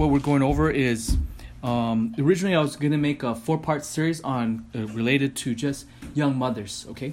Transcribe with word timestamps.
what 0.00 0.08
we're 0.08 0.18
going 0.18 0.42
over 0.42 0.70
is 0.70 1.18
um, 1.62 2.14
originally 2.18 2.56
I 2.56 2.60
was 2.60 2.74
gonna 2.74 2.96
make 2.96 3.22
a 3.22 3.34
four 3.34 3.58
part 3.58 3.84
series 3.84 4.22
on 4.22 4.64
uh, 4.74 4.86
related 4.86 5.36
to 5.36 5.54
just 5.54 5.84
young 6.14 6.38
mothers. 6.38 6.86
Okay, 6.92 7.12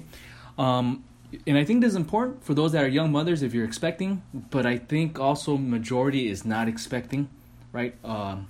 um, 0.56 1.04
and 1.46 1.58
I 1.58 1.64
think 1.64 1.82
this 1.82 1.90
is 1.90 1.96
important 1.96 2.42
for 2.42 2.54
those 2.54 2.72
that 2.72 2.82
are 2.82 2.88
young 2.88 3.12
mothers 3.12 3.42
if 3.42 3.52
you're 3.52 3.66
expecting, 3.66 4.22
but 4.32 4.64
I 4.64 4.78
think 4.78 5.20
also 5.20 5.58
majority 5.58 6.28
is 6.28 6.46
not 6.46 6.66
expecting, 6.66 7.28
right? 7.72 7.94
Um, 8.02 8.48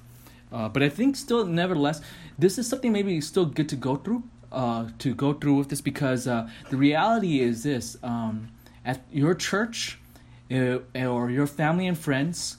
uh, 0.53 0.69
but 0.69 0.85
I 0.85 0.89
think 0.89 1.17
still, 1.17 1.45
nevertheless, 1.45 2.01
this 2.39 2.59
is 2.59 2.69
something 2.69 2.93
maybe 2.93 3.21
still 3.21 3.45
good 3.45 3.69
to 3.71 3.77
go 3.77 3.97
through. 3.97 4.23
Uh, 4.53 4.89
to 4.99 5.15
go 5.15 5.35
through 5.35 5.57
with 5.57 5.69
this 5.69 5.81
because 5.81 6.29
uh, 6.29 6.49
the 6.71 6.77
reality 6.77 7.41
is 7.41 7.65
this: 7.65 7.97
um, 8.05 8.51
at 8.85 9.01
your 9.11 9.35
church 9.35 9.99
uh, 10.53 10.79
or 10.95 11.29
your 11.29 11.49
family 11.49 11.89
and 11.89 11.99
friends, 11.99 12.57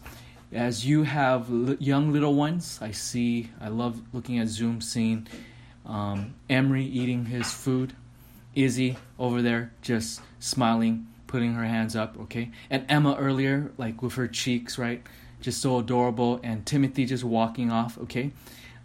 as 0.52 0.86
you 0.86 1.04
have 1.04 1.50
li- 1.50 1.78
young 1.80 2.12
little 2.12 2.34
ones, 2.34 2.80
I 2.82 2.92
see. 2.92 3.50
I 3.62 3.70
love 3.70 4.02
looking 4.14 4.40
at 4.40 4.48
Zoom, 4.48 4.82
seeing 4.82 5.28
um, 5.86 6.34
Emery 6.50 6.86
eating 6.86 7.26
his 7.26 7.52
food, 7.52 7.94
Izzy 8.56 8.98
over 9.18 9.42
there 9.42 9.72
just 9.82 10.22
smiling, 10.40 11.08
putting 11.28 11.54
her 11.54 11.66
hands 11.66 11.96
up. 11.96 12.20
Okay, 12.22 12.52
and 12.70 12.86
Emma 12.90 13.16
earlier, 13.20 13.72
like 13.78 14.02
with 14.02 14.16
her 14.16 14.28
cheeks, 14.28 14.78
right? 14.78 15.04
just 15.42 15.62
so 15.62 15.78
adorable, 15.78 16.40
and 16.44 16.66
Timothy 16.66 17.06
just 17.06 17.24
walking 17.24 17.72
off. 17.72 17.98
Okay, 18.00 18.32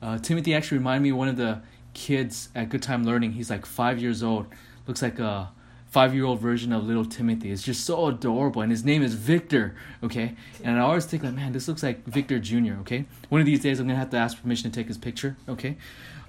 uh, 0.02 0.18
Timothy 0.18 0.54
actually 0.54 0.78
reminded 0.78 1.02
me 1.02 1.10
of 1.10 1.16
one 1.16 1.28
of 1.28 1.36
the 1.36 1.62
kids 1.92 2.48
at 2.54 2.68
Good 2.68 2.82
Time 2.82 3.04
Learning. 3.04 3.32
He's 3.32 3.50
like 3.50 3.66
five 3.66 4.00
years 4.00 4.22
old, 4.22 4.46
looks 4.86 5.02
like 5.02 5.18
a 5.18 5.50
five-year-old 5.94 6.40
version 6.40 6.72
of 6.72 6.84
little 6.84 7.04
Timothy. 7.04 7.52
It's 7.52 7.62
just 7.62 7.84
so 7.84 8.06
adorable, 8.08 8.62
and 8.62 8.72
his 8.72 8.84
name 8.84 9.00
is 9.00 9.14
Victor. 9.14 9.76
Okay, 10.02 10.34
and 10.64 10.76
I 10.76 10.80
always 10.80 11.04
think 11.04 11.22
like, 11.22 11.34
man, 11.34 11.52
this 11.52 11.68
looks 11.68 11.84
like 11.84 12.04
Victor 12.04 12.40
Jr. 12.40 12.74
Okay, 12.80 13.04
one 13.28 13.40
of 13.40 13.46
these 13.46 13.60
days 13.60 13.78
I'm 13.78 13.86
gonna 13.86 14.00
have 14.00 14.10
to 14.10 14.16
ask 14.16 14.42
permission 14.42 14.72
to 14.72 14.74
take 14.74 14.88
his 14.88 14.98
picture. 14.98 15.36
Okay. 15.48 15.76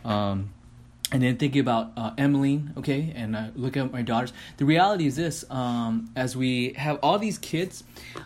Um, 0.05 0.51
and 1.11 1.21
then 1.21 1.37
thinking 1.37 1.61
about 1.61 1.91
uh, 1.97 2.11
Emmeline, 2.17 2.73
okay, 2.77 3.11
and 3.15 3.35
uh, 3.35 3.47
look 3.55 3.75
at 3.77 3.91
my 3.91 4.03
daughters. 4.03 4.33
The 4.57 4.65
reality 4.65 5.07
is 5.07 5.15
this: 5.15 5.43
um, 5.49 6.11
as 6.15 6.37
we 6.37 6.73
have 6.73 6.99
all 7.01 7.17
these 7.17 7.39
kids, 7.39 7.83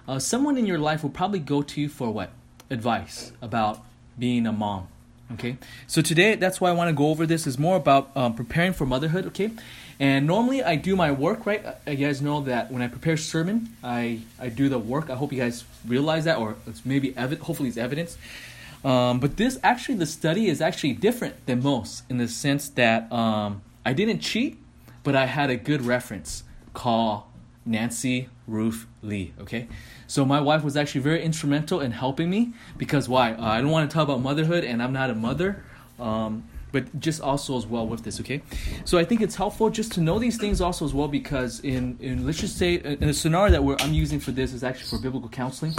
uh, 0.10 0.20
someone 0.20 0.58
in 0.58 0.66
your 0.66 0.80
life 0.80 1.04
will 1.04 1.10
probably 1.10 1.40
go 1.40 1.62
to 1.62 1.82
you 1.82 1.88
for 1.88 2.12
what 2.12 2.32
advice 2.70 3.32
about 3.42 3.80
being 4.18 4.46
a 4.46 4.52
mom. 4.52 4.90
Okay, 5.34 5.58
so 5.88 6.02
today 6.02 6.36
that's 6.36 6.60
why 6.60 6.70
I 6.70 6.74
want 6.74 6.90
to 6.90 6.94
go 6.94 7.08
over 7.08 7.26
this 7.26 7.48
is 7.48 7.58
more 7.58 7.78
about 7.78 8.12
um, 8.16 8.34
preparing 8.34 8.74
for 8.74 8.86
motherhood. 8.86 9.26
Okay, 9.28 9.52
and 10.00 10.26
normally 10.26 10.64
I 10.64 10.76
do 10.76 10.96
my 10.96 11.12
work 11.12 11.46
right. 11.46 11.66
Uh, 11.66 11.92
you 11.92 12.08
guys 12.08 12.22
know 12.22 12.42
that 12.42 12.72
when 12.72 12.82
I 12.82 12.88
prepare 12.88 13.18
sermon, 13.18 13.76
I 13.84 14.22
I 14.40 14.48
do 14.48 14.70
the 14.70 14.80
work. 14.80 15.10
I 15.10 15.16
hope 15.16 15.34
you 15.34 15.40
guys 15.40 15.66
realize 15.86 16.24
that, 16.24 16.38
or 16.38 16.56
it's 16.66 16.86
maybe 16.86 17.12
evi- 17.14 17.40
hopefully 17.40 17.68
it's 17.68 17.78
evidence. 17.78 18.18
Um, 18.84 19.20
but 19.20 19.36
this 19.36 19.60
actually, 19.62 19.96
the 19.96 20.06
study 20.06 20.48
is 20.48 20.62
actually 20.62 20.94
different 20.94 21.46
than 21.46 21.62
most 21.62 22.04
in 22.10 22.18
the 22.18 22.30
sense 22.30 22.70
that 22.70 23.12
um, 23.12 23.62
I 23.86 23.92
didn't 23.92 24.20
cheat, 24.20 24.58
but 25.04 25.16
I 25.16 25.26
had 25.26 25.50
a 25.50 25.58
good 25.58 25.82
reference. 25.82 26.44
Call 26.74 27.30
Nancy 27.66 28.30
Ruth 28.48 28.88
Lee. 29.02 29.34
Okay, 29.42 29.68
so 30.08 30.24
my 30.24 30.40
wife 30.40 30.64
was 30.64 30.78
actually 30.78 31.02
very 31.02 31.22
instrumental 31.22 31.82
in 31.82 31.92
helping 31.92 32.30
me 32.30 32.54
because 32.78 33.10
why? 33.10 33.34
Uh, 33.34 33.44
I 33.44 33.60
don't 33.60 33.72
want 33.72 33.90
to 33.90 33.94
talk 33.94 34.04
about 34.04 34.22
motherhood, 34.22 34.64
and 34.64 34.82
I'm 34.82 34.94
not 34.94 35.10
a 35.10 35.16
mother. 35.16 35.62
Um, 36.00 36.46
but 36.72 37.00
just 37.00 37.22
also 37.22 37.58
as 37.58 37.66
well 37.66 37.88
with 37.88 38.04
this, 38.04 38.20
okay? 38.20 38.42
So 38.86 38.98
I 38.98 39.06
think 39.06 39.22
it's 39.22 39.36
helpful 39.36 39.70
just 39.70 39.92
to 39.94 40.02
know 40.02 40.20
these 40.20 40.38
things 40.38 40.62
also 40.62 40.86
as 40.86 40.94
well 40.94 41.08
because 41.08 41.60
in, 41.62 41.98
in 42.00 42.26
let's 42.26 42.40
just 42.40 42.58
say 42.58 42.76
in 42.76 43.08
the 43.08 43.14
scenario 43.14 43.62
that 43.62 43.84
I'm 43.84 43.94
using 43.94 44.20
for 44.20 44.32
this 44.32 44.54
is 44.54 44.64
actually 44.64 44.88
for 44.88 45.02
biblical 45.02 45.30
counseling, 45.30 45.76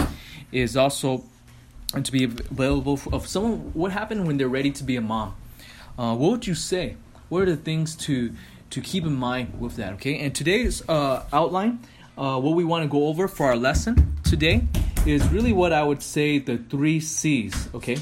is 0.51 0.75
also 0.75 1.23
to 2.01 2.11
be 2.11 2.23
available 2.23 2.97
for, 2.97 3.13
of 3.13 3.27
someone 3.27 3.71
what 3.73 3.91
happened 3.91 4.27
when 4.27 4.37
they're 4.37 4.47
ready 4.47 4.71
to 4.71 4.83
be 4.83 4.95
a 4.95 5.01
mom? 5.01 5.35
Uh, 5.97 6.15
what 6.15 6.31
would 6.31 6.47
you 6.47 6.55
say? 6.55 6.95
What 7.29 7.43
are 7.43 7.45
the 7.45 7.57
things 7.57 7.95
to 7.97 8.33
to 8.71 8.79
keep 8.81 9.03
in 9.03 9.13
mind 9.13 9.59
with 9.59 9.75
that 9.75 9.93
okay? 9.93 10.19
And 10.19 10.33
today's 10.33 10.87
uh, 10.87 11.25
outline 11.33 11.79
uh, 12.17 12.39
what 12.39 12.55
we 12.55 12.63
want 12.63 12.83
to 12.83 12.89
go 12.89 13.07
over 13.07 13.27
for 13.27 13.47
our 13.47 13.55
lesson 13.55 14.17
today 14.23 14.67
is 15.05 15.27
really 15.29 15.51
what 15.51 15.73
i 15.73 15.83
would 15.83 16.01
say 16.01 16.37
the 16.37 16.57
three 16.57 16.99
c's 16.99 17.67
okay 17.73 17.97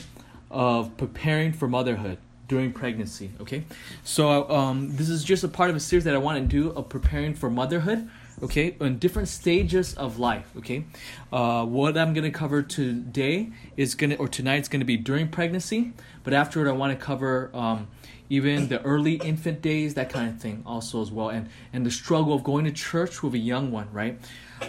of 0.51 0.95
preparing 0.97 1.53
for 1.53 1.67
motherhood 1.67 2.17
during 2.49 2.73
pregnancy 2.73 3.31
okay? 3.39 3.63
So 4.03 4.49
um, 4.49 4.95
this 4.97 5.07
is 5.07 5.23
just 5.23 5.45
a 5.45 5.47
part 5.47 5.69
of 5.69 5.75
a 5.77 5.79
series 5.79 6.03
that 6.03 6.15
i 6.15 6.17
want 6.17 6.37
to 6.37 6.45
do 6.45 6.71
of 6.71 6.89
preparing 6.89 7.33
for 7.33 7.49
motherhood 7.49 8.09
okay? 8.43 8.75
In 8.81 8.97
different 8.97 9.29
stages 9.29 9.93
of 9.93 10.19
life 10.19 10.51
okay? 10.57 10.83
Uh, 11.31 11.65
what 11.65 11.97
i'm 11.97 12.13
to 12.13 12.31
cover 12.31 12.61
today 12.61 13.51
is 13.77 13.95
to 13.95 14.15
or 14.17 14.27
tonight 14.27 14.61
is 14.61 14.67
to 14.67 14.83
be 14.83 14.97
during 14.97 15.29
pregnancy 15.29 15.93
but 16.23 16.33
afterward 16.33 16.67
i 16.67 16.73
want 16.73 16.97
to 16.97 17.05
cover 17.05 17.51
um, 17.53 17.87
even 18.31 18.67
the 18.67 18.81
early 18.81 19.15
infant 19.15 19.61
days 19.61 19.93
that 19.93 20.09
kind 20.09 20.29
of 20.29 20.41
thing 20.41 20.61
also 20.65 21.01
as 21.01 21.11
well 21.11 21.29
and 21.29 21.47
and 21.71 21.85
the 21.85 21.91
struggle 21.91 22.33
of 22.33 22.43
going 22.43 22.65
to 22.65 22.71
church 22.71 23.23
with 23.23 23.33
a 23.33 23.39
young 23.39 23.71
one 23.71 23.87
right? 23.93 24.19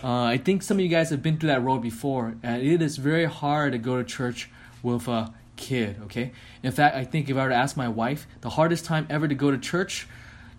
Uh, 0.04 0.24
i 0.24 0.36
think 0.36 0.62
some 0.62 0.76
of 0.76 0.82
you 0.82 0.88
guys 0.88 1.08
have 1.08 1.22
been 1.22 1.38
through 1.38 1.48
that 1.48 1.62
road 1.62 1.80
before 1.80 2.34
and 2.42 2.62
it 2.62 2.82
is 2.82 2.98
very 2.98 3.24
hard 3.24 3.72
to 3.72 3.78
go 3.78 3.96
to 3.96 4.04
church 4.04 4.50
with 4.82 5.08
a 5.08 5.32
kid 5.60 5.96
okay 6.02 6.32
in 6.62 6.72
fact 6.72 6.96
i 6.96 7.04
think 7.04 7.28
if 7.28 7.36
i 7.36 7.42
were 7.42 7.50
to 7.50 7.54
ask 7.54 7.76
my 7.76 7.88
wife 7.88 8.26
the 8.40 8.50
hardest 8.50 8.84
time 8.84 9.06
ever 9.08 9.28
to 9.28 9.34
go 9.34 9.50
to 9.50 9.58
church 9.58 10.08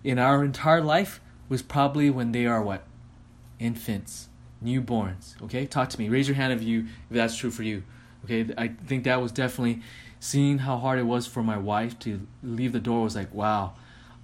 in 0.04 0.18
our 0.18 0.44
entire 0.44 0.80
life 0.80 1.20
was 1.48 1.62
probably 1.62 2.08
when 2.10 2.32
they 2.32 2.46
are 2.46 2.62
what 2.62 2.84
infants, 3.58 4.28
newborns. 4.64 5.40
Okay, 5.42 5.66
talk 5.66 5.88
to 5.90 5.98
me. 5.98 6.08
Raise 6.08 6.28
your 6.28 6.34
hand 6.34 6.52
if 6.52 6.62
you 6.62 6.86
if 7.10 7.16
that's 7.16 7.36
true 7.36 7.50
for 7.50 7.62
you. 7.62 7.82
Okay, 8.24 8.52
I 8.56 8.68
think 8.68 9.04
that 9.04 9.20
was 9.20 9.32
definitely 9.32 9.82
seeing 10.20 10.58
how 10.58 10.76
hard 10.78 10.98
it 10.98 11.04
was 11.04 11.26
for 11.26 11.42
my 11.42 11.58
wife 11.58 11.98
to 12.00 12.26
leave 12.42 12.72
the 12.72 12.80
door 12.80 13.02
was 13.02 13.16
like 13.16 13.32
wow, 13.34 13.74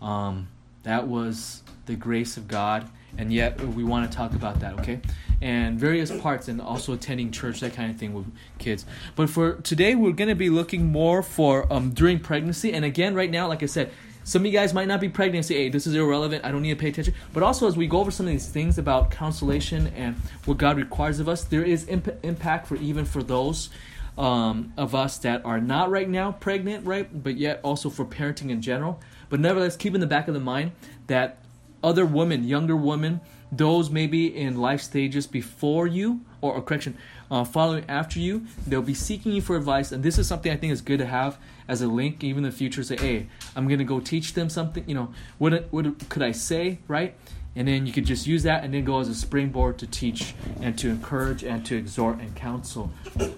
um, 0.01 0.49
that 0.83 1.07
was 1.07 1.63
the 1.87 1.97
grace 1.97 2.37
of 2.37 2.49
God, 2.49 2.89
and 3.17 3.33
yet 3.33 3.61
we 3.61 3.85
want 3.85 4.11
to 4.11 4.17
talk 4.17 4.35
about 4.35 4.61
that. 4.61 4.79
Okay, 4.81 5.01
and 5.41 5.79
various 5.79 6.11
parts 6.21 6.49
and 6.49 6.61
also 6.61 6.93
attending 6.93 7.31
church 7.31 7.61
that 7.61 7.75
kind 7.75 7.91
of 7.91 7.97
thing 7.97 8.15
with 8.15 8.27
kids. 8.59 8.85
But 9.17 9.31
for 9.31 9.55
today, 9.55 9.95
we're 9.95 10.13
gonna 10.13 10.35
be 10.35 10.51
looking 10.51 10.87
more 10.87 11.23
for 11.23 11.73
um, 11.73 11.91
during 11.91 12.19
pregnancy, 12.21 12.73
and 12.73 12.85
again, 12.85 13.15
right 13.15 13.31
now, 13.31 13.49
like 13.49 13.63
I 13.63 13.67
said, 13.67 13.91
some 14.29 14.43
of 14.43 14.47
you 14.47 14.53
guys 14.53 14.75
might 14.75 14.89
not 14.89 15.01
be 15.01 15.09
pregnant 15.09 15.37
and 15.37 15.47
say, 15.47 15.55
hey, 15.55 15.69
this 15.71 15.87
is 15.87 15.95
irrelevant. 15.95 16.45
I 16.45 16.53
don't 16.53 16.61
need 16.61 16.69
to 16.69 16.77
pay 16.77 16.91
attention. 16.91 17.15
But 17.33 17.43
also, 17.43 17.67
as 17.67 17.79
we 17.79 17.87
go 17.87 18.01
over 18.01 18.11
some 18.11 18.27
of 18.27 18.31
these 18.31 18.47
things 18.47 18.77
about 18.77 19.11
consolation 19.11 19.87
and 19.97 20.17
what 20.45 20.59
God 20.59 20.77
requires 20.77 21.19
of 21.19 21.31
us, 21.31 21.45
there 21.45 21.63
is 21.63 21.89
imp- 21.89 22.23
impact 22.23 22.67
for 22.67 22.77
even 22.77 23.07
for 23.07 23.23
those 23.23 23.71
um, 24.19 24.75
of 24.77 24.95
us 24.95 25.17
that 25.19 25.47
are 25.47 25.63
not 25.63 25.91
right 25.91 26.07
now 26.07 26.33
pregnant, 26.33 26.85
right? 26.85 27.09
But 27.23 27.39
yet 27.39 27.61
also 27.63 27.89
for 27.89 28.05
parenting 28.05 28.51
in 28.51 28.61
general. 28.61 29.01
But 29.31 29.41
nevertheless, 29.41 29.77
keep 29.77 29.95
in 29.95 30.01
the 30.03 30.07
back 30.07 30.29
of 30.29 30.35
the 30.35 30.41
mind 30.41 30.73
that 31.07 31.39
other 31.83 32.05
women, 32.07 32.45
younger 32.45 32.77
women, 32.77 33.21
those 33.51 33.91
maybe 33.91 34.35
in 34.37 34.57
life 34.57 34.81
stages 34.81 35.27
before 35.27 35.87
you, 35.87 36.21
or, 36.41 36.55
or 36.55 36.63
correction, 36.63 36.97
uh, 37.31 37.45
following 37.45 37.85
after 37.89 38.19
you, 38.19 38.47
they'll 38.67 38.83
be 38.83 38.95
seeking 38.95 39.33
you 39.33 39.41
for 39.41 39.57
advice. 39.57 39.93
And 39.93 40.03
this 40.03 40.19
is 40.19 40.27
something 40.27 40.53
I 40.53 40.57
think 40.57 40.73
is 40.73 40.81
good 40.81 40.99
to 40.99 41.07
have 41.07 41.39
as 41.67 41.83
a 41.83 41.87
link, 41.87 42.23
even 42.25 42.45
in 42.45 42.51
the 42.51 42.57
future. 42.57 42.83
Say, 42.83 42.97
hey, 42.97 43.27
I'm 43.57 43.69
gonna 43.69 43.85
go 43.85 44.01
teach 44.01 44.35
them 44.35 44.49
something. 44.49 44.85
You 44.87 44.95
know, 44.95 45.15
what 45.39 45.69
what 45.71 46.09
could 46.09 46.23
I 46.23 46.33
say, 46.33 46.79
right? 46.89 47.15
And 47.57 47.67
then 47.67 47.87
you 47.87 47.93
could 47.93 48.05
just 48.05 48.27
use 48.27 48.45
that 48.45 48.63
and 48.63 48.73
then 48.73 48.85
go 48.85 49.01
as 49.01 49.09
a 49.09 49.15
springboard 49.15 49.79
to 49.79 49.87
teach 49.87 50.35
and 50.61 50.79
to 50.79 50.89
encourage 50.89 51.43
and 51.43 51.67
to 51.67 51.77
exhort 51.77 52.21
and 52.21 52.35
counsel, 52.37 52.93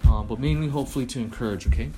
um, 0.05 0.27
but 0.27 0.39
mainly 0.39 0.69
hopefully 0.69 1.07
to 1.07 1.21
encourage. 1.21 1.67
Okay. 1.67 1.91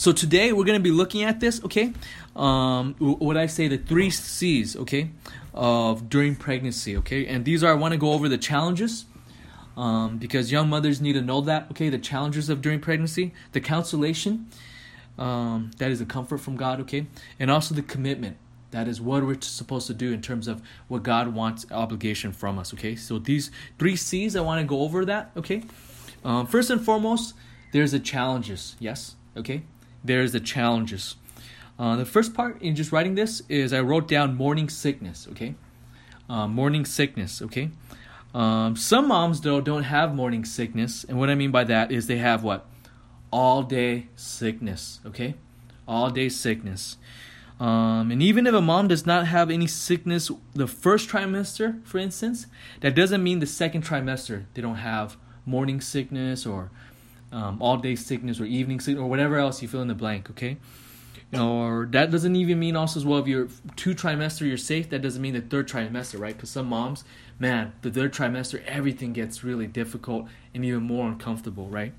So 0.00 0.12
today 0.12 0.54
we're 0.54 0.64
going 0.64 0.78
to 0.78 0.82
be 0.82 0.92
looking 0.92 1.24
at 1.24 1.40
this, 1.40 1.62
okay? 1.62 1.92
Um, 2.34 2.94
what 2.94 3.36
I 3.36 3.44
say 3.44 3.68
the 3.68 3.76
three 3.76 4.08
C's, 4.08 4.74
okay, 4.74 5.10
of 5.52 6.08
during 6.08 6.36
pregnancy, 6.36 6.96
okay? 6.96 7.26
And 7.26 7.44
these 7.44 7.62
are 7.62 7.70
I 7.70 7.74
want 7.74 7.92
to 7.92 7.98
go 7.98 8.14
over 8.14 8.26
the 8.26 8.38
challenges, 8.38 9.04
um, 9.76 10.16
because 10.16 10.50
young 10.50 10.70
mothers 10.70 11.02
need 11.02 11.12
to 11.12 11.20
know 11.20 11.42
that, 11.42 11.66
okay? 11.72 11.90
The 11.90 11.98
challenges 11.98 12.48
of 12.48 12.62
during 12.62 12.80
pregnancy, 12.80 13.34
the 13.52 13.60
consolation, 13.60 14.46
um, 15.18 15.70
that 15.76 15.90
is 15.90 16.00
a 16.00 16.06
comfort 16.06 16.38
from 16.38 16.56
God, 16.56 16.80
okay? 16.80 17.04
And 17.38 17.50
also 17.50 17.74
the 17.74 17.82
commitment. 17.82 18.38
That 18.70 18.88
is 18.88 19.02
what 19.02 19.22
we're 19.22 19.42
supposed 19.42 19.86
to 19.88 19.92
do 19.92 20.14
in 20.14 20.22
terms 20.22 20.48
of 20.48 20.62
what 20.88 21.02
God 21.02 21.34
wants 21.34 21.66
obligation 21.70 22.32
from 22.32 22.58
us, 22.58 22.72
okay? 22.72 22.96
So 22.96 23.18
these 23.18 23.50
three 23.78 23.96
C's, 23.96 24.34
I 24.34 24.40
want 24.40 24.62
to 24.62 24.66
go 24.66 24.80
over 24.80 25.04
that, 25.04 25.30
okay? 25.36 25.62
Um, 26.24 26.46
first 26.46 26.70
and 26.70 26.82
foremost, 26.82 27.34
there's 27.72 27.92
the 27.92 28.00
challenges, 28.00 28.76
yes, 28.80 29.16
okay? 29.36 29.60
There's 30.04 30.32
the 30.32 30.40
challenges. 30.40 31.16
Uh, 31.78 31.96
the 31.96 32.06
first 32.06 32.34
part 32.34 32.60
in 32.60 32.74
just 32.74 32.92
writing 32.92 33.14
this 33.14 33.42
is 33.48 33.72
I 33.72 33.80
wrote 33.80 34.06
down 34.06 34.36
morning 34.36 34.68
sickness, 34.68 35.26
okay? 35.32 35.54
Uh, 36.28 36.46
morning 36.46 36.84
sickness, 36.84 37.40
okay? 37.42 37.70
Um, 38.34 38.76
some 38.76 39.08
moms, 39.08 39.40
though, 39.40 39.60
don't 39.60 39.84
have 39.84 40.14
morning 40.14 40.44
sickness. 40.44 41.04
And 41.04 41.18
what 41.18 41.30
I 41.30 41.34
mean 41.34 41.50
by 41.50 41.64
that 41.64 41.90
is 41.90 42.06
they 42.06 42.18
have 42.18 42.42
what? 42.44 42.66
all 43.30 43.62
day 43.62 44.08
sickness, 44.16 45.00
okay? 45.06 45.34
All 45.86 46.10
day 46.10 46.28
sickness. 46.28 46.96
Um, 47.58 48.10
and 48.10 48.22
even 48.22 48.46
if 48.46 48.54
a 48.54 48.60
mom 48.60 48.88
does 48.88 49.04
not 49.04 49.26
have 49.26 49.50
any 49.50 49.66
sickness 49.66 50.30
the 50.54 50.66
first 50.66 51.08
trimester, 51.08 51.84
for 51.84 51.98
instance, 51.98 52.46
that 52.80 52.94
doesn't 52.94 53.22
mean 53.22 53.38
the 53.40 53.46
second 53.46 53.84
trimester 53.84 54.44
they 54.54 54.62
don't 54.62 54.76
have 54.76 55.16
morning 55.44 55.80
sickness 55.80 56.46
or 56.46 56.70
um, 57.32 57.58
all 57.60 57.76
day 57.76 57.96
sickness 57.96 58.40
or 58.40 58.44
evening 58.44 58.80
sickness 58.80 59.02
or 59.02 59.08
whatever 59.08 59.38
else 59.38 59.62
you 59.62 59.68
fill 59.68 59.82
in 59.82 59.88
the 59.88 59.94
blank. 59.94 60.30
Okay, 60.30 60.56
or 61.32 61.86
that 61.92 62.10
doesn't 62.10 62.34
even 62.34 62.58
mean 62.58 62.76
also 62.76 62.98
as 62.98 63.06
well 63.06 63.20
if 63.20 63.28
you're 63.28 63.48
two 63.76 63.94
trimester 63.94 64.46
you're 64.46 64.56
safe. 64.56 64.90
That 64.90 65.02
doesn't 65.02 65.22
mean 65.22 65.34
the 65.34 65.40
third 65.40 65.68
trimester, 65.68 66.18
right? 66.18 66.34
Because 66.34 66.50
some 66.50 66.66
moms, 66.66 67.04
man, 67.38 67.72
the 67.82 67.90
third 67.90 68.12
trimester 68.12 68.64
everything 68.64 69.12
gets 69.12 69.44
really 69.44 69.66
difficult 69.66 70.26
and 70.54 70.64
even 70.64 70.82
more 70.82 71.06
uncomfortable, 71.08 71.68
right? 71.68 71.92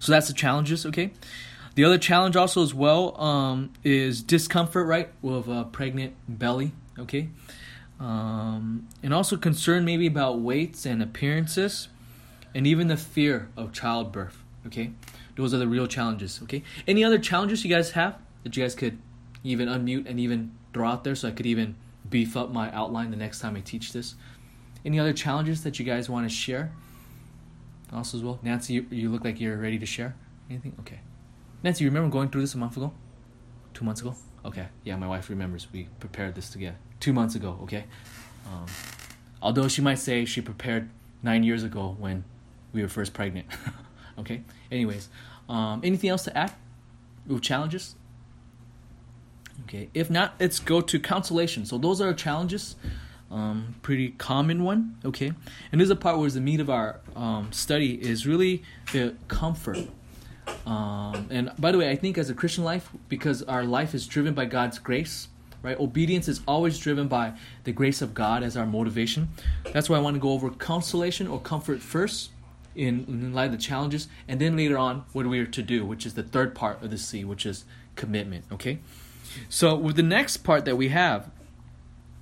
So 0.00 0.12
that's 0.12 0.28
the 0.28 0.34
challenges. 0.34 0.84
Okay. 0.86 1.12
The 1.74 1.84
other 1.84 1.98
challenge 1.98 2.34
also 2.34 2.62
as 2.62 2.74
well 2.74 3.20
um, 3.20 3.72
is 3.84 4.20
discomfort, 4.22 4.86
right, 4.88 5.10
with 5.22 5.46
a 5.46 5.64
pregnant 5.70 6.14
belly. 6.28 6.72
Okay. 6.98 7.28
Um, 8.00 8.88
and 9.02 9.14
also 9.14 9.36
concern 9.36 9.84
maybe 9.84 10.06
about 10.06 10.40
weights 10.40 10.86
and 10.86 11.00
appearances 11.02 11.88
and 12.54 12.66
even 12.66 12.88
the 12.88 12.96
fear 12.96 13.48
of 13.56 13.72
childbirth. 13.72 14.42
Okay, 14.66 14.90
those 15.36 15.54
are 15.54 15.58
the 15.58 15.68
real 15.68 15.86
challenges. 15.86 16.40
Okay, 16.42 16.62
any 16.86 17.04
other 17.04 17.18
challenges 17.18 17.64
you 17.64 17.70
guys 17.70 17.92
have 17.92 18.18
that 18.42 18.56
you 18.56 18.62
guys 18.62 18.74
could 18.74 18.98
even 19.44 19.68
unmute 19.68 20.08
and 20.08 20.18
even 20.18 20.52
throw 20.72 20.88
out 20.88 21.04
there 21.04 21.14
so 21.14 21.28
I 21.28 21.30
could 21.30 21.46
even 21.46 21.76
beef 22.08 22.36
up 22.36 22.52
my 22.52 22.72
outline 22.72 23.10
the 23.10 23.16
next 23.16 23.40
time 23.40 23.56
I 23.56 23.60
teach 23.60 23.92
this? 23.92 24.14
Any 24.84 24.98
other 24.98 25.12
challenges 25.12 25.62
that 25.64 25.78
you 25.78 25.84
guys 25.84 26.08
want 26.08 26.28
to 26.28 26.34
share? 26.34 26.72
Also, 27.92 28.18
as 28.18 28.24
well, 28.24 28.38
Nancy, 28.42 28.74
you, 28.74 28.86
you 28.90 29.10
look 29.10 29.24
like 29.24 29.40
you're 29.40 29.56
ready 29.56 29.78
to 29.78 29.86
share. 29.86 30.14
Anything? 30.50 30.74
Okay. 30.80 31.00
Nancy, 31.62 31.84
you 31.84 31.90
remember 31.90 32.10
going 32.10 32.28
through 32.28 32.42
this 32.42 32.54
a 32.54 32.58
month 32.58 32.76
ago? 32.76 32.92
Two 33.74 33.84
months 33.84 34.00
ago? 34.00 34.14
Okay. 34.44 34.68
Yeah, 34.84 34.96
my 34.96 35.08
wife 35.08 35.30
remembers. 35.30 35.66
We 35.72 35.88
prepared 35.98 36.34
this 36.34 36.50
together 36.50 36.76
two 37.00 37.12
months 37.12 37.34
ago. 37.34 37.58
Okay. 37.62 37.84
Um, 38.46 38.66
although 39.42 39.68
she 39.68 39.82
might 39.82 39.98
say 39.98 40.24
she 40.24 40.40
prepared 40.40 40.88
nine 41.22 41.42
years 41.42 41.62
ago 41.62 41.96
when 41.98 42.24
we 42.72 42.82
were 42.82 42.88
first 42.88 43.14
pregnant. 43.14 43.46
okay. 44.18 44.42
Anyways, 44.70 45.08
um, 45.48 45.80
anything 45.84 46.10
else 46.10 46.24
to 46.24 46.36
add? 46.36 46.52
With 47.26 47.42
challenges? 47.42 47.94
Okay. 49.64 49.90
If 49.94 50.10
not, 50.10 50.34
let's 50.40 50.58
go 50.58 50.80
to 50.80 50.98
consolation. 50.98 51.66
So 51.66 51.78
those 51.78 52.00
are 52.00 52.12
challenges. 52.14 52.76
Um, 53.30 53.74
pretty 53.82 54.10
common 54.10 54.64
one. 54.64 54.96
Okay. 55.04 55.32
And 55.70 55.80
this 55.80 55.86
is 55.86 55.90
a 55.90 55.96
part 55.96 56.18
where 56.18 56.30
the 56.30 56.40
meat 56.40 56.60
of 56.60 56.70
our 56.70 57.00
um, 57.14 57.52
study 57.52 57.94
is 57.94 58.26
really 58.26 58.62
the 58.92 59.14
comfort. 59.28 59.88
Um, 60.64 61.26
and 61.30 61.52
by 61.58 61.72
the 61.72 61.78
way, 61.78 61.90
I 61.90 61.96
think 61.96 62.16
as 62.16 62.30
a 62.30 62.34
Christian 62.34 62.64
life, 62.64 62.90
because 63.08 63.42
our 63.42 63.64
life 63.64 63.94
is 63.94 64.06
driven 64.06 64.32
by 64.32 64.46
God's 64.46 64.78
grace, 64.78 65.28
right? 65.62 65.78
Obedience 65.78 66.28
is 66.28 66.40
always 66.48 66.78
driven 66.78 67.08
by 67.08 67.32
the 67.64 67.72
grace 67.72 68.00
of 68.00 68.14
God 68.14 68.42
as 68.42 68.56
our 68.56 68.64
motivation. 68.64 69.28
That's 69.72 69.90
why 69.90 69.98
I 69.98 70.00
want 70.00 70.14
to 70.14 70.20
go 70.20 70.32
over 70.32 70.48
consolation 70.48 71.26
or 71.26 71.38
comfort 71.38 71.82
first 71.82 72.30
in, 72.78 73.04
in 73.08 73.34
light 73.34 73.46
of 73.46 73.52
the 73.52 73.58
challenges, 73.58 74.08
and 74.28 74.40
then 74.40 74.56
later 74.56 74.78
on 74.78 75.04
what 75.12 75.26
we 75.26 75.40
are 75.40 75.46
to 75.46 75.62
do, 75.62 75.84
which 75.84 76.06
is 76.06 76.14
the 76.14 76.22
third 76.22 76.54
part 76.54 76.82
of 76.82 76.90
the 76.90 76.98
C, 76.98 77.24
which 77.24 77.44
is 77.44 77.64
commitment. 77.96 78.44
Okay, 78.52 78.78
so 79.48 79.74
with 79.74 79.96
the 79.96 80.02
next 80.02 80.38
part 80.38 80.64
that 80.64 80.76
we 80.76 80.88
have, 80.88 81.30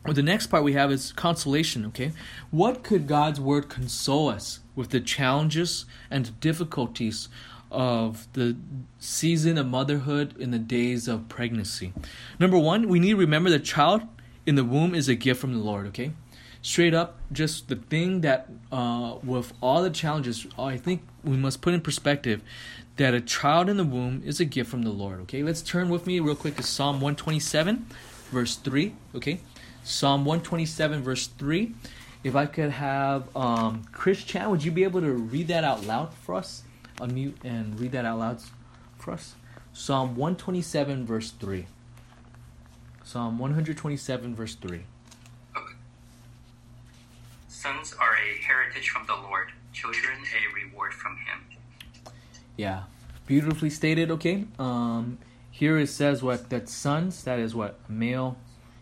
with 0.07 0.17
the 0.17 0.23
next 0.23 0.47
part 0.47 0.65
we 0.65 0.73
have 0.73 0.91
is 0.91 1.13
consolation. 1.13 1.85
Okay, 1.87 2.13
what 2.51 2.83
could 2.83 3.07
God's 3.07 3.39
word 3.39 3.69
console 3.69 4.29
us 4.29 4.61
with 4.75 4.91
the 4.91 5.01
challenges 5.01 5.85
and 6.11 6.39
difficulties 6.41 7.29
of 7.71 8.27
the 8.33 8.57
season 8.99 9.59
of 9.59 9.67
motherhood 9.67 10.35
in 10.39 10.53
the 10.53 10.59
days 10.59 11.07
of 11.07 11.29
pregnancy? 11.29 11.93
Number 12.41 12.59
one, 12.59 12.89
we 12.89 12.99
need 12.99 13.11
to 13.11 13.17
remember 13.17 13.51
the 13.51 13.59
child 13.59 14.03
in 14.47 14.55
the 14.55 14.65
womb 14.65 14.95
is 14.95 15.09
a 15.09 15.15
gift 15.15 15.41
from 15.41 15.53
the 15.53 15.59
Lord. 15.59 15.87
Okay, 15.89 16.13
straight 16.67 16.95
up 16.95 17.21
just 17.31 17.69
the 17.69 17.77
thing 17.77 18.23
that 18.23 18.49
uh, 18.73 19.15
with 19.23 19.53
all 19.61 19.85
the 19.85 19.91
challenges 19.91 20.49
i 20.59 20.77
think 20.77 21.01
we 21.23 21.37
must 21.37 21.63
put 21.63 21.73
in 21.73 21.81
perspective 21.81 22.43
that 22.97 23.15
a 23.15 23.21
child 23.21 23.69
in 23.69 23.77
the 23.77 23.85
womb 23.85 24.21
is 24.25 24.41
a 24.41 24.45
gift 24.45 24.69
from 24.69 24.83
the 24.83 24.91
lord 24.91 25.21
okay? 25.21 25.45
Let's 25.45 25.63
turn 25.63 25.89
with 25.89 26.09
me 26.09 26.19
real 26.19 26.35
quick 26.35 26.57
to 26.57 26.65
psalm 26.65 26.97
127 26.97 27.87
verse 28.33 28.57
3 28.57 28.95
okay? 29.15 29.39
Psalm 29.85 30.25
127 30.25 31.05
verse 31.05 31.29
3 31.39 31.73
if 32.25 32.35
i 32.35 32.47
could 32.47 32.73
have 32.73 33.35
um, 33.37 33.85
chris 33.93 34.25
chan 34.25 34.51
would 34.51 34.65
you 34.65 34.73
be 34.73 34.83
able 34.83 35.01
to 35.01 35.13
read 35.13 35.47
that 35.47 35.63
out 35.63 35.85
loud 35.85 36.13
for 36.15 36.35
us? 36.35 36.65
Unmute 36.97 37.37
and 37.45 37.79
read 37.79 37.93
that 37.93 38.05
out 38.05 38.19
loud 38.19 38.41
for 38.99 39.13
us. 39.13 39.37
Psalm 39.73 40.17
127 40.17 41.07
verse 41.07 41.31
3 41.31 41.67
psalm 43.05 43.39
127 43.39 44.35
verse 44.35 44.57
3 44.57 44.83
Sons 47.57 47.95
are 47.99 48.17
a 48.17 48.43
heritage 48.45 48.91
from 48.91 49.07
the 49.07 49.15
Lord, 49.15 49.49
children 49.73 50.19
a 50.19 50.55
reward 50.55 50.93
from 50.93 51.17
Him. 51.17 52.13
Yeah, 52.55 52.83
beautifully 53.25 53.71
stated. 53.71 54.11
Okay. 54.11 54.45
Um, 54.59 55.17
here 55.51 55.79
it 55.79 55.87
says 55.87 56.23
what 56.23 56.51
that 56.51 56.69
sons, 56.69 57.25
that 57.25 57.39
is 57.39 57.55
what 57.55 57.79
male 57.89 58.37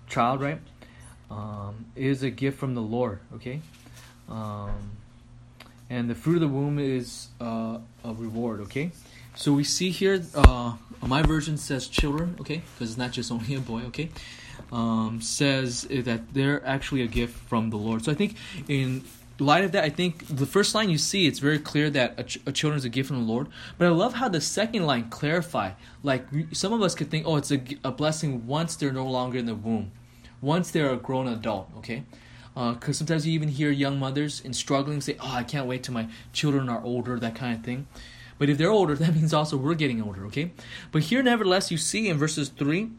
child, 0.08 0.40
right? 0.40 0.58
Um, 1.30 1.86
is 1.94 2.24
a 2.24 2.30
gift 2.30 2.58
from 2.58 2.74
the 2.74 2.82
Lord. 2.82 3.20
Okay. 3.36 3.60
Um, 4.28 4.90
and 5.88 6.10
the 6.10 6.16
fruit 6.16 6.34
of 6.34 6.40
the 6.40 6.48
womb 6.48 6.80
is 6.80 7.28
uh, 7.40 7.78
a 8.04 8.12
reward. 8.12 8.60
Okay. 8.62 8.90
So 9.36 9.52
we 9.52 9.62
see 9.62 9.90
here, 9.90 10.20
uh, 10.34 10.74
my 11.00 11.22
version 11.22 11.58
says 11.58 11.86
children. 11.86 12.36
Okay, 12.40 12.62
because 12.74 12.90
it's 12.90 12.98
not 12.98 13.12
just 13.12 13.30
only 13.30 13.54
a 13.54 13.60
boy. 13.60 13.82
Okay 13.82 14.10
um, 14.72 15.20
says 15.20 15.82
that 15.90 16.34
they're 16.34 16.64
actually 16.66 17.02
a 17.02 17.06
gift 17.06 17.36
from 17.48 17.70
the 17.70 17.76
Lord. 17.76 18.04
So 18.04 18.12
I 18.12 18.14
think 18.14 18.36
in 18.68 19.04
light 19.38 19.64
of 19.64 19.72
that, 19.72 19.84
I 19.84 19.88
think 19.88 20.26
the 20.28 20.46
first 20.46 20.74
line 20.74 20.90
you 20.90 20.98
see, 20.98 21.26
it's 21.26 21.38
very 21.38 21.58
clear 21.58 21.90
that 21.90 22.14
a, 22.18 22.24
ch- 22.24 22.38
a 22.46 22.52
children 22.52 22.78
is 22.78 22.84
a 22.84 22.88
gift 22.88 23.08
from 23.08 23.18
the 23.18 23.32
Lord. 23.32 23.48
But 23.78 23.86
I 23.86 23.90
love 23.90 24.14
how 24.14 24.28
the 24.28 24.40
second 24.40 24.86
line 24.86 25.10
clarify. 25.10 25.72
Like 26.02 26.26
some 26.52 26.72
of 26.72 26.82
us 26.82 26.94
could 26.94 27.10
think, 27.10 27.26
oh, 27.26 27.36
it's 27.36 27.50
a, 27.50 27.60
a 27.82 27.90
blessing 27.90 28.46
once 28.46 28.76
they're 28.76 28.92
no 28.92 29.06
longer 29.06 29.38
in 29.38 29.46
the 29.46 29.54
womb, 29.54 29.92
once 30.40 30.70
they're 30.70 30.90
a 30.90 30.96
grown 30.96 31.26
adult. 31.26 31.70
Okay. 31.78 32.04
Because 32.54 32.90
uh, 32.90 32.92
sometimes 32.92 33.26
you 33.26 33.32
even 33.32 33.48
hear 33.48 33.70
young 33.72 33.98
mothers 33.98 34.40
in 34.40 34.52
struggling 34.52 35.00
say, 35.00 35.16
"Oh, 35.18 35.32
I 35.32 35.42
can't 35.42 35.66
wait 35.66 35.82
till 35.82 35.94
my 35.94 36.06
children 36.32 36.68
are 36.68 36.80
older," 36.84 37.18
that 37.18 37.34
kind 37.34 37.58
of 37.58 37.64
thing. 37.64 37.88
But 38.38 38.48
if 38.48 38.58
they're 38.58 38.70
older, 38.70 38.94
that 38.96 39.12
means 39.12 39.34
also 39.34 39.56
we're 39.56 39.74
getting 39.74 40.00
older, 40.00 40.24
okay? 40.26 40.52
But 40.92 41.02
here, 41.04 41.20
nevertheless, 41.20 41.72
you 41.72 41.78
see 41.78 42.08
in 42.08 42.16
verses 42.16 42.50
3 42.50 42.90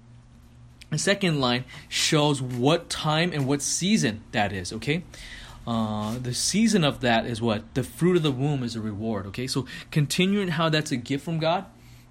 the 0.95 0.99
second 0.99 1.41
line 1.41 1.65
shows 1.89 2.41
what 2.41 2.89
time 2.89 3.31
and 3.33 3.47
what 3.47 3.61
season 3.61 4.21
that 4.31 4.53
is, 4.53 4.71
okay? 4.71 5.03
Uh, 5.67 6.17
the 6.19 6.33
season 6.33 6.83
of 6.83 7.01
that 7.01 7.25
is 7.25 7.41
what? 7.41 7.73
The 7.73 7.83
fruit 7.83 8.15
of 8.17 8.23
the 8.23 8.31
womb 8.31 8.63
is 8.63 8.75
a 8.75 8.81
reward, 8.81 9.25
okay? 9.27 9.47
So 9.47 9.65
continuing 9.91 10.49
how 10.49 10.69
that's 10.69 10.91
a 10.91 10.97
gift 10.97 11.25
from 11.25 11.39
God, 11.39 11.65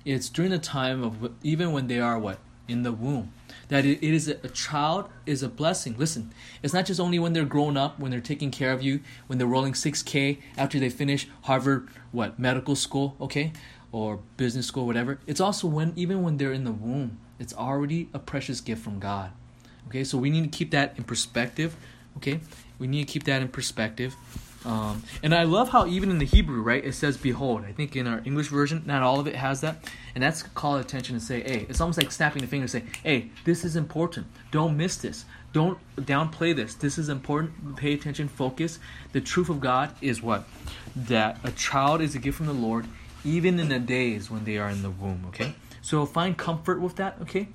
it's 0.05 0.29
during 0.29 0.51
the 0.51 0.59
time 0.59 1.03
of 1.03 1.33
even 1.43 1.73
when 1.73 1.87
they 1.87 2.01
are 2.01 2.19
what? 2.19 2.39
In 2.67 2.83
the 2.83 2.93
womb. 2.93 3.33
That 3.69 3.87
it, 3.87 4.03
is 4.03 4.29
a, 4.29 4.37
a 4.43 4.49
child 4.49 5.09
is 5.25 5.43
a 5.43 5.49
blessing. 5.49 5.97
Listen, 5.97 6.33
it's 6.63 6.75
not 6.75 6.85
just 6.87 7.01
only 7.01 7.19
when 7.19 7.33
they're 7.33 7.45
grown 7.45 7.77
up, 7.77 7.99
when 7.99 8.11
they're 8.11 8.21
taking 8.21 8.51
care 8.51 8.73
of 8.73 8.83
you, 8.83 9.01
when 9.29 9.39
they're 9.39 9.47
rolling 9.47 9.73
6K 9.73 10.39
after 10.59 10.79
they 10.79 10.91
finish 10.91 11.29
Harvard, 11.43 11.89
what, 12.13 12.39
medical 12.39 12.77
school, 12.77 13.17
okay? 13.21 13.53
Or 13.93 14.21
business 14.37 14.67
school, 14.67 14.87
whatever. 14.87 15.21
It's 15.27 15.41
also 15.41 15.69
when, 15.69 15.93
even 15.97 16.23
when 16.23 16.37
they're 16.37 16.53
in 16.53 16.65
the 16.65 16.73
womb 16.73 17.19
it's 17.39 17.55
already 17.55 18.09
a 18.15 18.19
precious 18.19 18.61
gift 18.61 18.83
from 18.83 18.99
God. 18.99 19.31
Okay, 19.89 20.05
so 20.05 20.19
we 20.19 20.31
need 20.31 20.51
to 20.51 20.57
keep 20.57 20.71
that 20.71 20.95
in 20.97 21.05
perspective. 21.05 21.77
Okay, 22.17 22.41
we 22.79 22.87
need 22.87 23.07
to 23.07 23.13
keep 23.13 23.25
that 23.25 23.43
in 23.43 23.49
perspective. 23.49 24.15
Um, 24.65 25.03
and 25.23 25.35
I 25.35 25.43
love 25.43 25.69
how 25.69 25.87
even 25.87 26.11
in 26.11 26.19
the 26.19 26.25
Hebrew, 26.25 26.63
right, 26.63 26.83
it 26.83 26.95
says 26.95 27.19
"behold." 27.19 27.65
I 27.65 27.73
think 27.73 27.97
in 27.97 28.07
our 28.07 28.23
English 28.25 28.49
version, 28.49 28.83
not 28.87 29.03
all 29.03 29.21
of 29.21 29.27
it 29.27 29.37
has 29.37 29.61
that, 29.61 29.85
and 30.15 30.25
that's 30.25 30.43
call 30.43 30.77
attention 30.77 31.17
and 31.17 31.23
say, 31.23 31.43
"Hey," 31.43 31.67
it's 31.69 31.81
almost 31.83 31.99
like 31.99 32.11
snapping 32.11 32.41
the 32.41 32.49
finger 32.49 32.63
and 32.63 32.71
say, 32.71 32.85
"Hey, 33.03 33.31
this 33.45 33.65
is 33.65 33.77
important. 33.77 34.27
Don't 34.51 34.77
miss 34.77 34.97
this. 34.97 35.27
Don't 35.53 35.79
downplay 35.99 36.57
this. 36.57 36.75
This 36.75 36.97
is 36.97 37.09
important. 37.11 37.77
Pay 37.77 37.93
attention. 37.93 38.27
Focus. 38.27 38.79
The 39.13 39.21
truth 39.21 39.51
of 39.51 39.61
God 39.61 39.95
is 40.01 40.23
what 40.23 40.49
that 40.97 41.39
a 41.45 41.53
child 41.53 42.01
is 42.01 42.15
a 42.15 42.19
gift 42.19 42.39
from 42.39 42.47
the 42.47 42.55
Lord, 42.55 42.87
even 43.23 43.61
in 43.61 43.69
the 43.69 43.79
days 43.79 44.31
when 44.31 44.45
they 44.45 44.57
are 44.57 44.71
in 44.71 44.81
the 44.81 44.91
womb." 44.91 45.27
Okay, 45.29 45.55
so 45.85 46.07
find 46.07 46.35
comfort 46.35 46.81
with 46.81 46.97
that, 46.97 47.19
okay? 47.21 47.47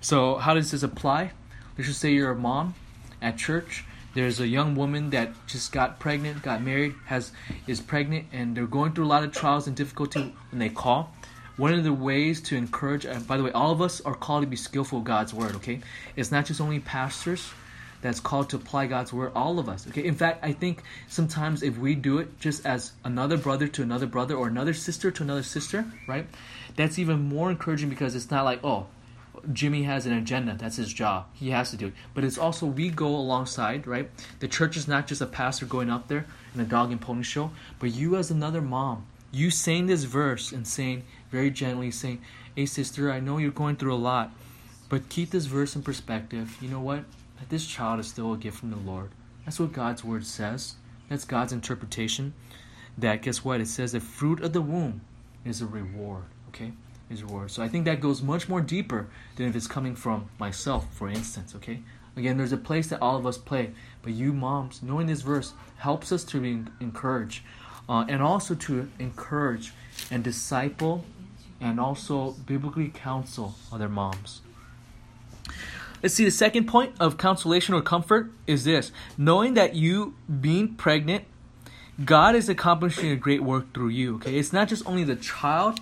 So 0.00 0.36
how 0.36 0.54
does 0.54 0.70
this 0.70 0.82
apply? 0.82 1.32
Let's 1.76 1.88
just 1.88 2.00
say 2.00 2.12
you're 2.12 2.30
a 2.30 2.34
mom 2.34 2.74
at 3.20 3.36
church. 3.36 3.84
There's 4.14 4.40
a 4.40 4.48
young 4.48 4.74
woman 4.74 5.10
that 5.10 5.32
just 5.46 5.70
got 5.70 6.00
pregnant, 6.00 6.42
got 6.42 6.62
married, 6.62 6.94
has 7.04 7.30
is 7.66 7.82
pregnant, 7.82 8.24
and 8.32 8.56
they're 8.56 8.66
going 8.66 8.92
through 8.94 9.04
a 9.04 9.12
lot 9.12 9.22
of 9.22 9.32
trials 9.32 9.66
and 9.66 9.76
difficulty 9.76 10.34
when 10.50 10.60
they 10.60 10.70
call. 10.70 11.12
One 11.58 11.74
of 11.74 11.84
the 11.84 11.92
ways 11.92 12.40
to 12.42 12.56
encourage, 12.56 13.04
and 13.04 13.26
by 13.26 13.36
the 13.36 13.42
way, 13.42 13.52
all 13.52 13.70
of 13.70 13.82
us 13.82 14.00
are 14.00 14.14
called 14.14 14.44
to 14.44 14.48
be 14.48 14.56
skillful 14.56 15.02
God's 15.02 15.34
word. 15.34 15.54
Okay, 15.56 15.80
it's 16.16 16.32
not 16.32 16.46
just 16.46 16.62
only 16.62 16.80
pastors 16.80 17.50
that's 18.00 18.20
called 18.20 18.50
to 18.50 18.56
apply 18.56 18.86
God's 18.86 19.12
word. 19.12 19.32
All 19.34 19.58
of 19.58 19.68
us. 19.68 19.86
Okay. 19.88 20.04
In 20.04 20.14
fact, 20.14 20.44
I 20.44 20.52
think 20.52 20.82
sometimes 21.08 21.62
if 21.62 21.78
we 21.78 21.94
do 21.94 22.18
it 22.18 22.38
just 22.38 22.64
as 22.64 22.92
another 23.04 23.36
brother 23.36 23.68
to 23.68 23.82
another 23.82 24.06
brother 24.06 24.34
or 24.36 24.46
another 24.46 24.74
sister 24.74 25.10
to 25.10 25.22
another 25.22 25.42
sister, 25.42 25.84
right? 26.06 26.26
that's 26.78 26.98
even 26.98 27.28
more 27.28 27.50
encouraging 27.50 27.88
because 27.88 28.14
it's 28.14 28.30
not 28.30 28.44
like, 28.44 28.60
oh, 28.62 28.86
Jimmy 29.52 29.82
has 29.82 30.06
an 30.06 30.12
agenda. 30.12 30.56
That's 30.56 30.76
his 30.76 30.92
job. 30.92 31.26
He 31.34 31.50
has 31.50 31.72
to 31.72 31.76
do 31.76 31.88
it. 31.88 31.92
But 32.14 32.22
it's 32.22 32.38
also 32.38 32.66
we 32.66 32.88
go 32.88 33.08
alongside, 33.08 33.86
right? 33.86 34.08
The 34.38 34.46
church 34.46 34.76
is 34.76 34.86
not 34.86 35.08
just 35.08 35.20
a 35.20 35.26
pastor 35.26 35.66
going 35.66 35.90
up 35.90 36.06
there 36.06 36.24
in 36.54 36.60
a 36.60 36.64
dog 36.64 36.92
and 36.92 37.00
pony 37.00 37.24
show, 37.24 37.50
but 37.80 37.90
you 37.90 38.16
as 38.16 38.30
another 38.30 38.62
mom, 38.62 39.06
you 39.32 39.50
saying 39.50 39.86
this 39.86 40.04
verse 40.04 40.52
and 40.52 40.66
saying 40.66 41.02
very 41.32 41.50
gently, 41.50 41.90
saying, 41.90 42.22
Hey, 42.54 42.66
sister, 42.66 43.10
I 43.10 43.18
know 43.18 43.38
you're 43.38 43.50
going 43.50 43.76
through 43.76 43.94
a 43.94 43.96
lot, 43.96 44.30
but 44.88 45.08
keep 45.08 45.30
this 45.30 45.46
verse 45.46 45.74
in 45.74 45.82
perspective. 45.82 46.56
You 46.60 46.68
know 46.68 46.80
what? 46.80 47.04
That 47.38 47.48
this 47.48 47.66
child 47.66 48.00
is 48.00 48.08
still 48.08 48.32
a 48.32 48.36
gift 48.36 48.58
from 48.58 48.70
the 48.70 48.76
Lord. 48.76 49.10
That's 49.44 49.60
what 49.60 49.72
God's 49.72 50.04
word 50.04 50.26
says. 50.26 50.74
That's 51.08 51.24
God's 51.24 51.52
interpretation. 51.52 52.34
That, 52.96 53.22
guess 53.22 53.44
what? 53.44 53.60
It 53.60 53.68
says 53.68 53.92
the 53.92 54.00
fruit 54.00 54.40
of 54.42 54.52
the 54.52 54.60
womb 54.60 55.00
is 55.44 55.62
a 55.62 55.66
reward. 55.66 56.24
Okay? 56.48 56.72
Is 57.10 57.22
reward. 57.22 57.50
So 57.50 57.62
I 57.62 57.68
think 57.68 57.86
that 57.86 58.00
goes 58.00 58.20
much 58.20 58.48
more 58.48 58.60
deeper 58.60 59.08
than 59.36 59.46
if 59.46 59.56
it's 59.56 59.66
coming 59.66 59.96
from 59.96 60.28
myself, 60.38 60.92
for 60.92 61.08
instance. 61.08 61.54
Okay? 61.54 61.80
Again, 62.16 62.36
there's 62.36 62.52
a 62.52 62.58
place 62.58 62.88
that 62.88 63.00
all 63.00 63.16
of 63.16 63.26
us 63.26 63.38
play, 63.38 63.70
but 64.02 64.12
you 64.12 64.32
moms, 64.32 64.82
knowing 64.82 65.06
this 65.06 65.22
verse 65.22 65.52
helps 65.76 66.10
us 66.10 66.24
to 66.24 66.40
be 66.40 66.64
encouraged 66.80 67.42
uh, 67.88 68.04
and 68.08 68.20
also 68.20 68.54
to 68.54 68.90
encourage 68.98 69.72
and 70.10 70.22
disciple 70.22 71.04
and 71.60 71.80
also 71.80 72.32
biblically 72.44 72.88
counsel 72.88 73.54
other 73.72 73.88
moms. 73.88 74.42
Let's 76.02 76.14
see, 76.14 76.24
the 76.24 76.30
second 76.30 76.66
point 76.66 76.94
of 77.00 77.16
consolation 77.16 77.74
or 77.74 77.82
comfort 77.82 78.30
is 78.46 78.64
this 78.64 78.92
knowing 79.16 79.54
that 79.54 79.74
you 79.74 80.14
being 80.40 80.74
pregnant, 80.74 81.24
God 82.04 82.36
is 82.36 82.48
accomplishing 82.48 83.10
a 83.10 83.16
great 83.16 83.42
work 83.42 83.74
through 83.74 83.88
you. 83.88 84.16
Okay, 84.16 84.38
it's 84.38 84.52
not 84.52 84.68
just 84.68 84.86
only 84.86 85.04
the 85.04 85.16
child 85.16 85.80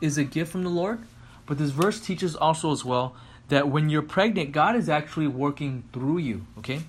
is 0.00 0.16
a 0.16 0.24
gift 0.24 0.52
from 0.52 0.62
the 0.62 0.70
Lord, 0.70 1.00
but 1.46 1.58
this 1.58 1.70
verse 1.70 2.00
teaches 2.00 2.34
also 2.34 2.72
as 2.72 2.84
well 2.84 3.14
that 3.48 3.68
when 3.68 3.90
you're 3.90 4.02
pregnant, 4.02 4.52
God 4.52 4.76
is 4.76 4.88
actually 4.88 5.26
working 5.26 5.84
through 5.92 6.18
you. 6.18 6.46
Okay, 6.58 6.80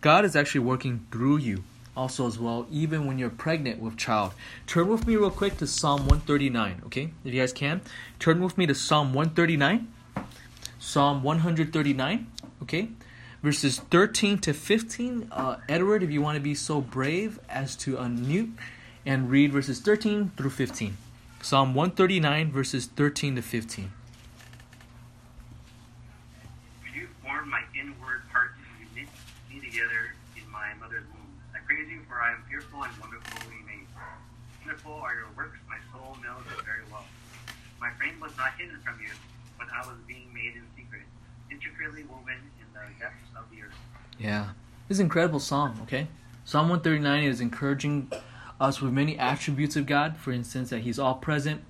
God 0.00 0.24
is 0.24 0.36
actually 0.36 0.60
working 0.60 1.06
through 1.10 1.38
you 1.38 1.64
also 1.96 2.26
as 2.26 2.38
well, 2.38 2.66
even 2.70 3.06
when 3.06 3.18
you're 3.18 3.30
pregnant 3.30 3.80
with 3.80 3.96
child. 3.96 4.32
Turn 4.66 4.88
with 4.88 5.06
me 5.06 5.16
real 5.16 5.30
quick 5.30 5.58
to 5.58 5.66
Psalm 5.66 6.00
139, 6.00 6.82
okay? 6.86 7.10
If 7.24 7.34
you 7.34 7.40
guys 7.40 7.52
can. 7.52 7.80
Turn 8.18 8.40
with 8.40 8.56
me 8.56 8.66
to 8.66 8.74
Psalm 8.74 9.12
139. 9.12 9.88
Psalm 10.80 11.22
139, 11.22 12.26
okay? 12.62 12.88
Verses 13.42 13.78
13 13.78 14.38
to 14.38 14.54
15. 14.54 15.28
Uh, 15.30 15.56
Edward, 15.68 16.02
if 16.02 16.10
you 16.10 16.22
want 16.22 16.36
to 16.36 16.40
be 16.40 16.54
so 16.54 16.80
brave 16.80 17.38
as 17.50 17.76
to 17.76 17.96
unmute 17.96 18.52
and 19.04 19.30
read 19.30 19.52
verses 19.52 19.78
13 19.78 20.32
through 20.38 20.48
15. 20.48 20.96
Psalm 21.42 21.74
139, 21.74 22.50
verses 22.50 22.86
13 22.86 23.36
to 23.36 23.42
15. 23.42 23.92
You 26.94 27.08
formed 27.22 27.48
my 27.48 27.62
inward 27.78 28.22
parts, 28.32 28.56
you 28.80 28.86
knit 28.96 29.08
me 29.52 29.60
together 29.60 30.16
in 30.34 30.50
my 30.50 30.72
mother's 30.80 31.04
womb. 31.12 31.28
I 31.54 31.58
praise 31.66 31.88
you, 31.90 32.00
for 32.08 32.16
I 32.16 32.32
am 32.32 32.42
fearful 32.48 32.82
and 32.82 32.92
wonderfully 32.98 33.60
made. 33.66 33.84
Wonderful 34.64 34.94
are 34.94 35.12
your 35.12 35.28
works, 35.36 35.58
my 35.68 35.78
soul 35.92 36.16
knows 36.24 36.44
it 36.56 36.64
very 36.64 36.88
well. 36.90 37.04
My 37.78 37.90
frame 38.00 38.18
was 38.18 38.32
not 38.38 38.52
hidden 38.56 38.80
from 38.80 38.98
you 39.00 39.12
when 39.60 39.68
I 39.68 39.86
was 39.86 39.96
being 40.08 40.29
woven 41.88 42.34
in 42.60 42.66
the 42.74 43.00
depths 43.00 43.30
of 43.36 43.44
the 43.50 43.62
earth. 43.62 43.74
Yeah. 44.18 44.50
This 44.88 44.96
is 44.96 45.00
an 45.00 45.06
incredible 45.06 45.40
psalm, 45.40 45.78
okay? 45.82 46.08
Psalm 46.44 46.68
139 46.68 47.24
is 47.24 47.40
encouraging 47.40 48.12
us 48.60 48.80
with 48.82 48.92
many 48.92 49.18
attributes 49.18 49.76
of 49.76 49.86
God. 49.86 50.16
For 50.16 50.32
instance, 50.32 50.70
that 50.70 50.80
He's 50.80 50.98
all 50.98 51.14
present, 51.14 51.62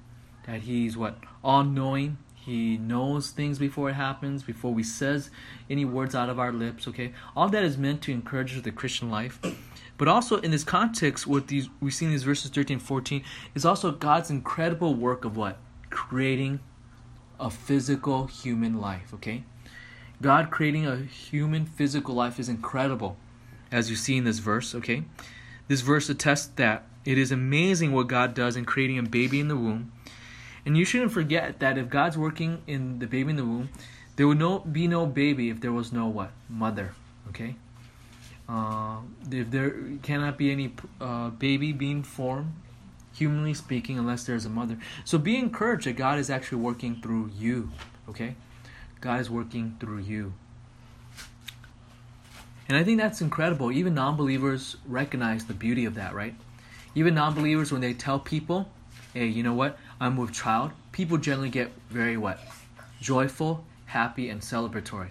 that 0.47 0.63
He's 0.63 0.97
what? 0.97 1.19
All 1.45 1.63
knowing. 1.63 2.19
He 2.35 2.79
knows 2.79 3.31
things 3.31 3.59
before 3.59 3.91
it 3.91 3.95
happens, 3.95 4.43
before 4.43 4.73
we 4.73 4.83
says 4.83 5.31
any 5.69 5.85
words 5.85 6.15
out 6.15 6.31
of 6.31 6.39
our 6.39 6.53
lips, 6.53 6.89
okay? 6.89 7.13
All 7.37 7.49
that 7.51 7.63
is 7.63 7.77
meant 7.77 8.03
to 8.03 8.13
encourage 8.13 8.61
the 8.61 8.73
Christian 8.73 9.11
life. 9.11 9.39
But 9.99 10.09
also 10.09 10.39
in 10.39 10.51
this 10.51 10.65
context, 10.65 11.27
what 11.27 11.49
these 11.49 11.69
we 11.81 11.91
see 11.91 12.07
in 12.07 12.11
these 12.11 12.23
verses 12.23 12.51
13 12.51 12.79
14 12.81 13.23
is 13.55 13.67
also 13.67 13.93
God's 13.93 14.31
incredible 14.31 14.95
work 14.95 15.27
of 15.27 15.37
what? 15.37 15.59
Creating 15.91 16.61
a 17.39 17.51
physical 17.51 18.27
human 18.27 18.81
life, 18.81 19.13
okay? 19.15 19.45
God 20.23 20.51
creating 20.51 20.87
a 20.87 20.97
human 20.97 21.65
physical 21.65 22.15
life 22.15 22.39
is 22.39 22.49
incredible, 22.49 23.17
as 23.73 23.89
you 23.89 23.97
see 23.97 24.17
in 24.17 24.25
this 24.25 24.39
verse, 24.39 24.75
okay? 24.75 25.05
This 25.69 25.81
verse 25.81 26.09
attests 26.11 26.49
that 26.57 26.85
it 27.05 27.17
is 27.17 27.33
amazing 27.33 27.93
what 27.93 28.09
God 28.09 28.35
does 28.35 28.57
in 28.57 28.65
creating 28.65 28.99
a 28.99 29.03
baby 29.03 29.41
in 29.41 29.49
the 29.49 29.57
womb. 29.57 29.93
And 30.67 30.77
you 30.77 30.85
shouldn't 30.85 31.13
forget 31.13 31.61
that 31.61 31.79
if 31.79 31.89
God's 31.89 32.19
working 32.19 32.63
in 32.67 32.99
the 32.99 33.07
baby 33.07 33.31
in 33.31 33.37
the 33.37 33.45
womb, 33.45 33.71
there 34.17 34.29
would 34.29 34.39
no 34.39 34.59
be 34.59 34.87
no 34.87 35.07
baby 35.07 35.49
if 35.49 35.61
there 35.61 35.73
was 35.73 35.93
no 35.93 36.07
what? 36.07 36.33
Mother, 36.49 36.93
okay? 37.29 37.57
Uh, 38.47 38.99
if 39.31 39.51
there 39.51 39.75
cannot 40.03 40.37
be 40.37 40.51
any 40.51 40.75
uh, 41.01 41.31
baby 41.31 41.73
being 41.73 42.03
formed, 42.03 42.53
humanly 43.15 43.55
speaking, 43.55 43.99
unless 43.99 44.25
there's 44.25 44.45
a 44.45 44.51
mother. 44.51 44.77
So 45.05 45.17
be 45.17 45.37
encouraged 45.37 45.87
that 45.87 45.97
God 45.97 46.19
is 46.19 46.29
actually 46.29 46.59
working 46.59 47.01
through 47.01 47.31
you, 47.39 47.71
okay? 48.09 48.35
God 49.01 49.21
is 49.21 49.31
working 49.31 49.77
through 49.81 50.01
you. 50.01 50.35
And 52.69 52.77
I 52.77 52.85
think 52.85 53.01
that's 53.01 53.21
incredible. 53.21 53.73
Even 53.73 53.95
non 53.95 54.17
believers 54.17 54.77
recognize 54.87 55.47
the 55.47 55.55
beauty 55.55 55.87
of 55.87 55.97
that, 55.97 56.15
right? 56.15 56.35
Even 56.95 57.15
non 57.15 57.35
believers, 57.35 57.73
when 57.73 57.81
they 57.81 57.95
tell 57.95 58.19
people, 58.19 58.69
hey, 59.13 59.27
you 59.27 59.43
know 59.43 59.55
what, 59.55 59.79
I'm 60.01 60.17
with 60.17 60.33
child, 60.33 60.71
people 60.93 61.19
generally 61.19 61.51
get 61.51 61.73
very 61.89 62.17
what? 62.17 62.39
Joyful, 63.01 63.65
happy, 63.87 64.29
and 64.29 64.41
celebratory. 64.41 65.09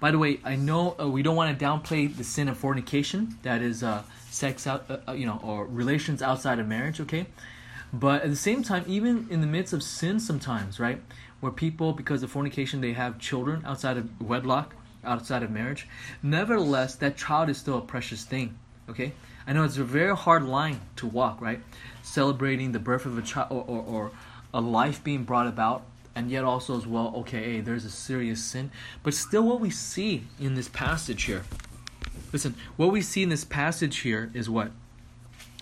By 0.00 0.10
the 0.10 0.18
way, 0.18 0.40
I 0.44 0.56
know 0.56 0.96
uh, 0.98 1.08
we 1.08 1.22
don't 1.22 1.36
want 1.36 1.58
to 1.58 1.64
downplay 1.64 2.14
the 2.16 2.24
sin 2.24 2.48
of 2.48 2.56
fornication, 2.56 3.36
that 3.42 3.60
is 3.60 3.82
uh, 3.82 4.04
sex 4.30 4.66
out, 4.66 4.84
uh, 4.88 4.98
uh, 5.08 5.12
you 5.12 5.26
know, 5.26 5.40
or 5.42 5.66
relations 5.66 6.22
outside 6.22 6.58
of 6.58 6.66
marriage, 6.66 7.00
okay? 7.00 7.26
But 7.92 8.22
at 8.22 8.30
the 8.30 8.36
same 8.36 8.62
time, 8.62 8.84
even 8.86 9.26
in 9.30 9.42
the 9.42 9.46
midst 9.46 9.74
of 9.74 9.82
sin, 9.82 10.18
sometimes, 10.18 10.80
right, 10.80 11.02
where 11.42 11.50
people, 11.50 11.92
because 11.92 12.22
of 12.22 12.30
fornication, 12.30 12.80
they 12.80 12.92
have 12.92 13.18
children 13.18 13.64
outside 13.66 13.96
of 13.96 14.20
wedlock, 14.20 14.76
outside 15.02 15.42
of 15.42 15.50
marriage. 15.50 15.88
Nevertheless, 16.22 16.94
that 16.94 17.16
child 17.16 17.50
is 17.50 17.58
still 17.58 17.78
a 17.78 17.80
precious 17.80 18.22
thing. 18.24 18.56
Okay, 18.88 19.12
I 19.44 19.52
know 19.52 19.64
it's 19.64 19.76
a 19.76 19.82
very 19.82 20.14
hard 20.14 20.44
line 20.44 20.80
to 20.96 21.06
walk, 21.08 21.40
right? 21.40 21.60
Celebrating 22.04 22.70
the 22.70 22.78
birth 22.78 23.06
of 23.06 23.18
a 23.18 23.22
child 23.22 23.48
or, 23.50 23.64
or, 23.66 23.82
or 23.82 24.10
a 24.54 24.60
life 24.60 25.02
being 25.02 25.24
brought 25.24 25.48
about, 25.48 25.82
and 26.14 26.30
yet 26.30 26.44
also 26.44 26.78
as 26.78 26.86
well, 26.86 27.12
okay, 27.16 27.54
hey, 27.54 27.60
there's 27.60 27.84
a 27.84 27.90
serious 27.90 28.44
sin. 28.44 28.70
But 29.02 29.14
still, 29.14 29.42
what 29.42 29.58
we 29.58 29.70
see 29.70 30.22
in 30.38 30.54
this 30.54 30.68
passage 30.68 31.24
here, 31.24 31.42
listen, 32.32 32.54
what 32.76 32.92
we 32.92 33.02
see 33.02 33.24
in 33.24 33.30
this 33.30 33.44
passage 33.44 33.98
here 33.98 34.30
is 34.32 34.48
what 34.48 34.70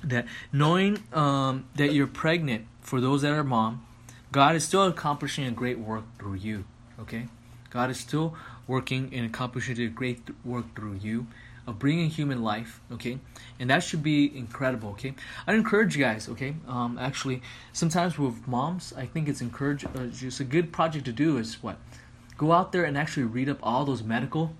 that 0.05 0.27
knowing 0.53 1.03
um, 1.15 1.65
that 1.77 1.95
you're 1.95 2.07
pregnant 2.07 2.67
for 2.83 3.01
those 3.01 3.23
that 3.23 3.33
are 3.33 3.45
mom, 3.45 3.87
God 4.33 4.55
is 4.55 4.65
still 4.65 4.87
accomplishing 4.87 5.45
a 5.47 5.51
great 5.51 5.79
work 5.79 6.05
through 6.19 6.35
you. 6.35 6.65
Okay, 7.01 7.27
God 7.71 7.91
is 7.91 7.99
still 7.99 8.37
working 8.67 9.11
and 9.13 9.27
accomplishing 9.27 9.79
a 9.81 9.89
great 9.89 10.21
work 10.45 10.75
through 10.77 10.95
you 11.03 11.27
of 11.67 11.79
bringing 11.79 12.09
human 12.11 12.43
life. 12.43 12.81
Okay, 12.93 13.19
and 13.59 13.71
that 13.71 13.83
should 13.83 14.03
be 14.03 14.37
incredible. 14.37 14.91
Okay, 14.91 15.15
I 15.47 15.55
encourage 15.55 15.97
you 15.97 16.05
guys. 16.05 16.29
Okay, 16.29 16.55
um, 16.69 16.97
actually, 16.99 17.43
sometimes 17.73 18.19
with 18.19 18.47
moms, 18.47 18.93
I 18.97 19.07
think 19.07 19.29
it's 19.29 19.41
encourage. 19.41 19.85
Uh, 19.85 20.07
just 20.07 20.39
a 20.39 20.45
good 20.45 20.73
project 20.73 21.07
to 21.07 21.13
do 21.13 21.37
is 21.37 21.63
what 21.63 21.77
go 22.37 22.53
out 22.53 22.73
there 22.73 22.85
and 22.85 22.97
actually 22.97 23.25
read 23.25 23.49
up 23.49 23.59
all 23.63 23.85
those 23.85 24.03
medical 24.03 24.55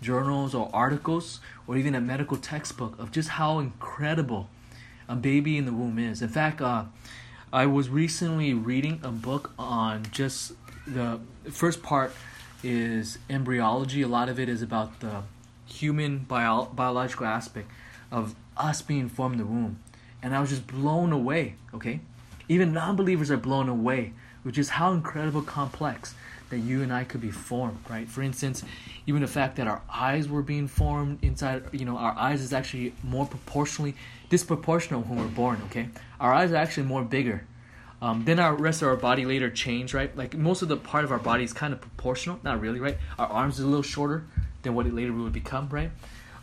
journals 0.00 0.54
or 0.54 0.70
articles 0.72 1.40
or 1.66 1.76
even 1.76 1.94
a 1.94 2.00
medical 2.00 2.36
textbook 2.36 2.98
of 2.98 3.10
just 3.10 3.30
how 3.30 3.58
incredible 3.58 4.48
a 5.08 5.16
baby 5.16 5.56
in 5.56 5.64
the 5.64 5.72
womb 5.72 5.98
is. 5.98 6.22
In 6.22 6.28
fact, 6.28 6.60
uh, 6.60 6.84
I 7.52 7.66
was 7.66 7.88
recently 7.88 8.54
reading 8.54 9.00
a 9.04 9.10
book 9.10 9.52
on 9.56 10.06
just 10.10 10.52
the 10.84 11.20
first 11.48 11.80
part 11.80 12.12
is 12.64 13.18
embryology. 13.30 14.02
A 14.02 14.08
lot 14.08 14.28
of 14.28 14.40
it 14.40 14.48
is 14.48 14.62
about 14.62 14.98
the 14.98 15.22
human 15.64 16.18
bio- 16.18 16.64
biological 16.64 17.24
aspect 17.26 17.70
of 18.10 18.34
us 18.56 18.82
being 18.82 19.08
formed 19.08 19.34
in 19.34 19.38
the 19.38 19.46
womb. 19.46 19.78
And 20.24 20.34
I 20.34 20.40
was 20.40 20.50
just 20.50 20.66
blown 20.66 21.12
away, 21.12 21.54
okay? 21.72 22.00
Even 22.48 22.72
non 22.72 22.96
believers 22.96 23.30
are 23.30 23.36
blown 23.36 23.68
away, 23.68 24.12
which 24.42 24.58
is 24.58 24.70
how 24.70 24.92
incredible 24.92 25.42
complex 25.42 26.16
that 26.50 26.58
you 26.58 26.82
and 26.82 26.92
I 26.92 27.04
could 27.04 27.20
be 27.20 27.30
formed, 27.30 27.78
right? 27.88 28.08
For 28.08 28.22
instance, 28.22 28.64
even 29.06 29.22
the 29.22 29.28
fact 29.28 29.56
that 29.56 29.68
our 29.68 29.82
eyes 29.92 30.28
were 30.28 30.42
being 30.42 30.66
formed 30.66 31.22
inside, 31.22 31.64
you 31.72 31.84
know, 31.84 31.96
our 31.96 32.16
eyes 32.16 32.40
is 32.40 32.52
actually 32.52 32.92
more 33.04 33.26
proportionally 33.26 33.94
disproportional 34.30 35.06
when 35.06 35.18
we're 35.18 35.28
born, 35.28 35.60
okay? 35.66 35.88
Our 36.20 36.32
eyes 36.32 36.52
are 36.52 36.56
actually 36.56 36.86
more 36.86 37.04
bigger. 37.04 37.46
Um, 38.02 38.24
then 38.24 38.38
our 38.38 38.54
rest 38.54 38.82
of 38.82 38.88
our 38.88 38.96
body 38.96 39.24
later 39.24 39.50
change, 39.50 39.94
right? 39.94 40.14
Like 40.16 40.36
most 40.36 40.62
of 40.62 40.68
the 40.68 40.76
part 40.76 41.04
of 41.04 41.12
our 41.12 41.18
body 41.18 41.44
is 41.44 41.52
kind 41.52 41.72
of 41.72 41.80
proportional, 41.80 42.38
not 42.42 42.60
really, 42.60 42.80
right? 42.80 42.98
Our 43.18 43.26
arms 43.26 43.58
is 43.58 43.64
a 43.64 43.68
little 43.68 43.82
shorter 43.82 44.24
than 44.62 44.74
what 44.74 44.86
it 44.86 44.94
later 44.94 45.12
would 45.12 45.32
become, 45.32 45.68
right? 45.70 45.90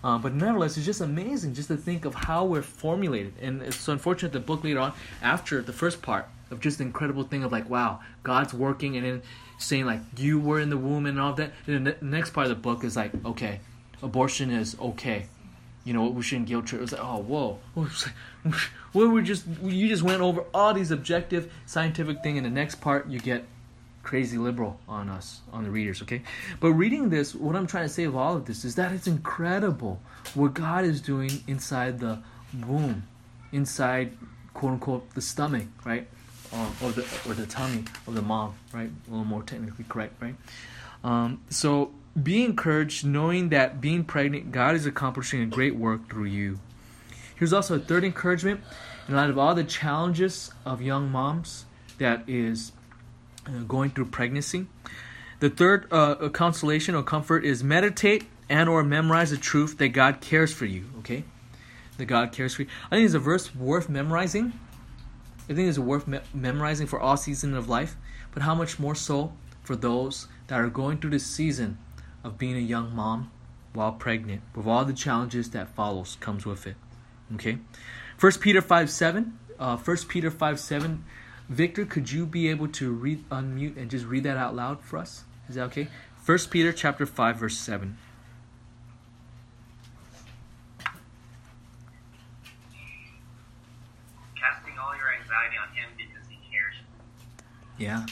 Um, 0.04 0.22
but 0.22 0.34
nevertheless, 0.34 0.76
it's 0.76 0.86
just 0.86 1.00
amazing 1.00 1.54
just 1.54 1.70
to 1.70 1.78
think 1.78 2.06
of 2.06 2.14
how 2.14 2.44
we're 2.44 2.62
formulated. 2.62 3.34
And 3.42 3.62
it's 3.62 3.78
so 3.78 3.94
unfortunate 3.94 4.34
the 4.34 4.40
book 4.40 4.64
later 4.64 4.80
on, 4.80 4.94
after 5.22 5.62
the 5.62 5.72
first 5.72 6.02
part 6.02 6.28
of 6.52 6.60
just 6.60 6.80
the 6.80 6.84
incredible 6.84 7.24
thing 7.24 7.44
of 7.44 7.52
like, 7.52 7.70
wow, 7.70 8.02
God's 8.24 8.54
working, 8.54 8.98
and 8.98 9.06
then 9.06 9.22
saying 9.58 9.86
like 9.86 10.02
you 10.18 10.40
were 10.40 10.60
in 10.60 10.70
the 10.70 10.78
womb 10.78 11.06
and 11.06 11.20
all 11.20 11.34
that. 11.34 11.52
And 11.68 11.88
the 11.88 11.96
next 12.02 12.32
part 12.32 12.48
of 12.48 12.50
the 12.50 12.62
book 12.62 12.84
is 12.84 12.96
like, 12.96 13.12
okay, 13.26 13.60
abortion 14.02 14.52
is 14.52 14.76
okay, 14.80 15.28
you 15.84 15.94
know, 15.94 16.08
we 16.08 16.24
shouldn't 16.24 16.48
guilt 16.48 16.66
trip. 16.66 16.80
It 16.80 16.84
was 16.84 16.92
like, 16.94 17.04
oh, 17.04 17.18
whoa, 17.18 17.60
well, 18.94 19.10
we 19.10 19.22
just 19.24 19.46
you 19.64 19.88
just 19.88 20.04
went 20.04 20.22
over 20.22 20.46
all 20.54 20.74
these 20.74 20.92
objective 20.92 21.52
scientific 21.66 22.24
thing, 22.24 22.38
and 22.38 22.46
the 22.46 22.52
next 22.52 22.76
part 22.76 23.08
you 23.08 23.20
get 23.20 23.46
crazy 24.04 24.38
liberal 24.38 24.80
on 24.88 25.10
us, 25.10 25.42
on 25.52 25.64
the 25.64 25.72
readers, 25.72 26.02
okay? 26.02 26.22
But 26.60 26.74
reading 26.74 27.10
this, 27.10 27.34
what 27.34 27.56
I'm 27.56 27.66
trying 27.66 27.86
to 27.86 27.94
say 27.94 28.04
of 28.04 28.16
all 28.16 28.36
of 28.36 28.46
this 28.46 28.66
is 28.66 28.76
that 28.76 28.92
it's 28.92 29.08
incredible 29.08 30.02
what 30.36 30.54
God 30.54 30.84
is 30.84 31.02
doing 31.02 31.32
inside 31.48 32.00
the 32.00 32.20
womb, 32.68 33.04
inside 33.52 34.16
quote 34.54 34.74
unquote 34.74 35.10
the 35.16 35.22
stomach, 35.22 35.68
right? 35.86 36.08
Or, 36.52 36.68
or 36.84 36.92
the 36.92 37.02
or 37.28 37.34
the 37.34 37.48
tummy 37.48 37.84
of 38.06 38.14
the 38.14 38.22
mom, 38.22 38.54
right? 38.74 38.90
A 39.08 39.10
little 39.10 39.26
more 39.26 39.42
technically 39.42 39.86
correct, 39.90 40.22
right? 40.22 40.36
Um, 41.04 41.42
so 41.50 41.92
be 42.22 42.44
encouraged 42.44 43.06
knowing 43.06 43.50
that 43.50 43.82
being 43.82 44.04
pregnant, 44.04 44.52
God 44.52 44.76
is 44.76 44.86
accomplishing 44.86 45.42
a 45.42 45.46
great 45.46 45.76
work 45.76 46.10
through 46.10 46.26
you. 46.26 46.60
Here's 47.36 47.54
also 47.54 47.76
a 47.76 47.80
third 47.80 48.04
encouragement 48.04 48.62
in 49.08 49.16
light 49.16 49.30
of 49.30 49.38
all 49.38 49.56
the 49.56 49.64
challenges 49.64 50.52
of 50.66 50.82
young 50.82 51.10
moms 51.10 51.66
that 51.98 52.24
is 52.28 52.72
uh, 53.48 53.60
going 53.68 53.90
through 53.90 54.06
pregnancy. 54.06 54.68
The 55.40 55.50
third 55.50 55.88
uh, 55.92 56.30
consolation 56.30 56.96
or 56.96 57.04
comfort 57.04 57.44
is 57.44 57.64
meditate 57.64 58.26
and 58.48 58.70
or 58.70 58.84
memorize 58.84 59.32
the 59.32 59.38
truth 59.38 59.78
that 59.80 59.90
God 59.90 60.22
cares 60.22 60.54
for 60.54 60.66
you. 60.66 60.86
Okay, 61.00 61.24
that 61.98 62.06
God 62.06 62.32
cares 62.32 62.54
for 62.54 62.62
you. 62.62 62.68
I 62.92 62.96
think 62.96 63.06
it's 63.06 63.14
a 63.14 63.20
verse 63.20 63.54
worth 63.56 63.90
memorizing. 63.90 64.54
I 65.50 65.54
think 65.54 65.68
it's 65.68 65.80
worth 65.80 66.08
me- 66.08 66.20
memorizing 66.34 66.88
for 66.88 67.00
all 67.00 67.18
seasons 67.18 67.58
of 67.58 67.68
life, 67.68 67.98
but 68.34 68.44
how 68.44 68.56
much 68.56 68.80
more 68.80 68.96
so 68.96 69.34
for 69.64 69.76
those 69.76 70.28
that 70.48 70.60
are 70.60 70.70
going 70.70 71.00
through 71.00 71.10
this 71.10 71.26
season 71.26 71.78
of 72.24 72.38
being 72.38 72.56
a 72.56 72.60
young 72.60 72.96
mom 72.96 73.32
while 73.74 73.92
pregnant, 73.92 74.42
with 74.56 74.68
all 74.68 74.86
the 74.86 74.94
challenges 74.94 75.50
that 75.50 75.68
follows 75.70 76.18
comes 76.20 76.46
with 76.46 76.68
it. 76.68 76.76
Okay, 77.36 77.58
First 78.18 78.40
Peter 78.40 78.62
five 78.62 78.90
seven. 78.90 79.40
Uh, 79.60 79.78
First 79.78 80.08
Peter 80.08 80.30
five 80.30 80.60
seven. 80.60 81.04
Victor, 81.50 81.86
could 81.86 82.12
you 82.12 82.26
be 82.26 82.48
able 82.48 82.68
to 82.70 82.92
read 82.92 83.28
unmute 83.30 83.76
and 83.78 83.92
just 83.92 84.06
read 84.06 84.24
that 84.24 84.38
out 84.38 84.56
loud 84.56 84.82
for 84.82 84.98
us? 84.98 85.24
Is 85.50 85.56
that 85.56 85.64
okay? 85.64 85.88
First 86.22 86.52
Peter 86.52 86.72
chapter 86.72 87.06
five 87.06 87.36
verse 87.38 87.58
seven. 87.58 87.98
Casting 94.40 94.78
all 94.80 94.96
your 94.96 95.14
anxiety 95.14 95.58
on 95.62 95.76
Him 95.76 95.90
because 95.98 96.28
He 96.30 96.38
cares. 96.52 96.76
Yeah. 97.78 98.06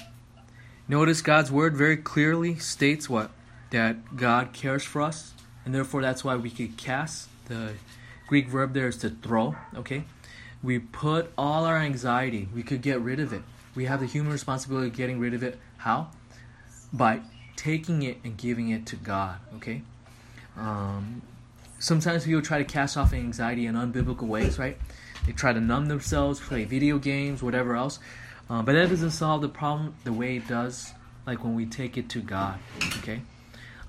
Notice 0.87 1.21
God's 1.21 1.51
word 1.51 1.77
very 1.77 1.95
clearly 1.97 2.55
states 2.57 3.09
what 3.09 3.31
that 3.71 4.15
God 4.15 4.53
cares 4.53 4.83
for 4.83 5.01
us, 5.01 5.33
and 5.65 5.73
therefore 5.73 6.01
that's 6.01 6.23
why 6.23 6.35
we 6.35 6.49
could 6.49 6.77
cast. 6.77 7.27
The 7.45 7.73
Greek 8.27 8.47
verb 8.47 8.73
there 8.73 8.87
is 8.87 8.97
to 8.97 9.09
throw, 9.09 9.55
okay? 9.75 10.03
We 10.63 10.79
put 10.79 11.31
all 11.37 11.65
our 11.65 11.77
anxiety, 11.77 12.47
we 12.53 12.63
could 12.63 12.81
get 12.81 13.01
rid 13.01 13.19
of 13.19 13.33
it. 13.33 13.41
We 13.73 13.85
have 13.85 13.99
the 13.99 14.05
human 14.05 14.31
responsibility 14.31 14.87
of 14.87 14.95
getting 14.95 15.19
rid 15.19 15.33
of 15.33 15.43
it. 15.43 15.57
How? 15.77 16.11
By 16.93 17.21
taking 17.55 18.03
it 18.03 18.17
and 18.23 18.37
giving 18.37 18.69
it 18.69 18.85
to 18.87 18.95
God, 18.95 19.37
okay? 19.55 19.81
Um, 20.57 21.21
sometimes 21.79 22.25
people 22.25 22.41
try 22.41 22.57
to 22.57 22.65
cast 22.65 22.97
off 22.97 23.13
anxiety 23.13 23.65
in 23.65 23.75
unbiblical 23.75 24.27
ways, 24.27 24.59
right? 24.59 24.77
They 25.25 25.31
try 25.31 25.53
to 25.53 25.61
numb 25.61 25.87
themselves, 25.87 26.39
play 26.39 26.65
video 26.65 26.97
games, 26.97 27.41
whatever 27.41 27.75
else. 27.75 27.99
Uh, 28.49 28.61
but 28.61 28.73
that 28.73 28.89
doesn't 28.89 29.11
solve 29.11 29.41
the 29.41 29.49
problem 29.49 29.95
the 30.03 30.11
way 30.11 30.35
it 30.35 30.47
does, 30.47 30.91
like 31.25 31.43
when 31.43 31.55
we 31.55 31.65
take 31.65 31.97
it 31.97 32.09
to 32.09 32.21
God, 32.21 32.59
okay? 32.97 33.21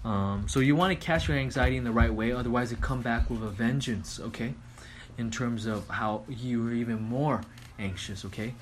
Um, 0.04 0.48
so 0.48 0.60
you 0.60 0.74
want 0.74 0.98
to 0.98 1.06
catch 1.06 1.28
your 1.28 1.36
anxiety 1.36 1.76
in 1.76 1.84
the 1.84 1.92
right 1.92 2.12
way, 2.12 2.32
otherwise 2.32 2.72
it 2.72 2.80
come 2.80 3.02
back 3.02 3.30
with 3.30 3.42
a 3.42 3.48
vengeance, 3.48 4.18
okay? 4.18 4.54
In 5.16 5.30
terms 5.30 5.66
of 5.66 5.88
how 5.88 6.24
you 6.28 6.66
are 6.66 6.72
even 6.72 7.00
more 7.02 7.42
anxious, 7.78 8.24
okay? 8.24 8.54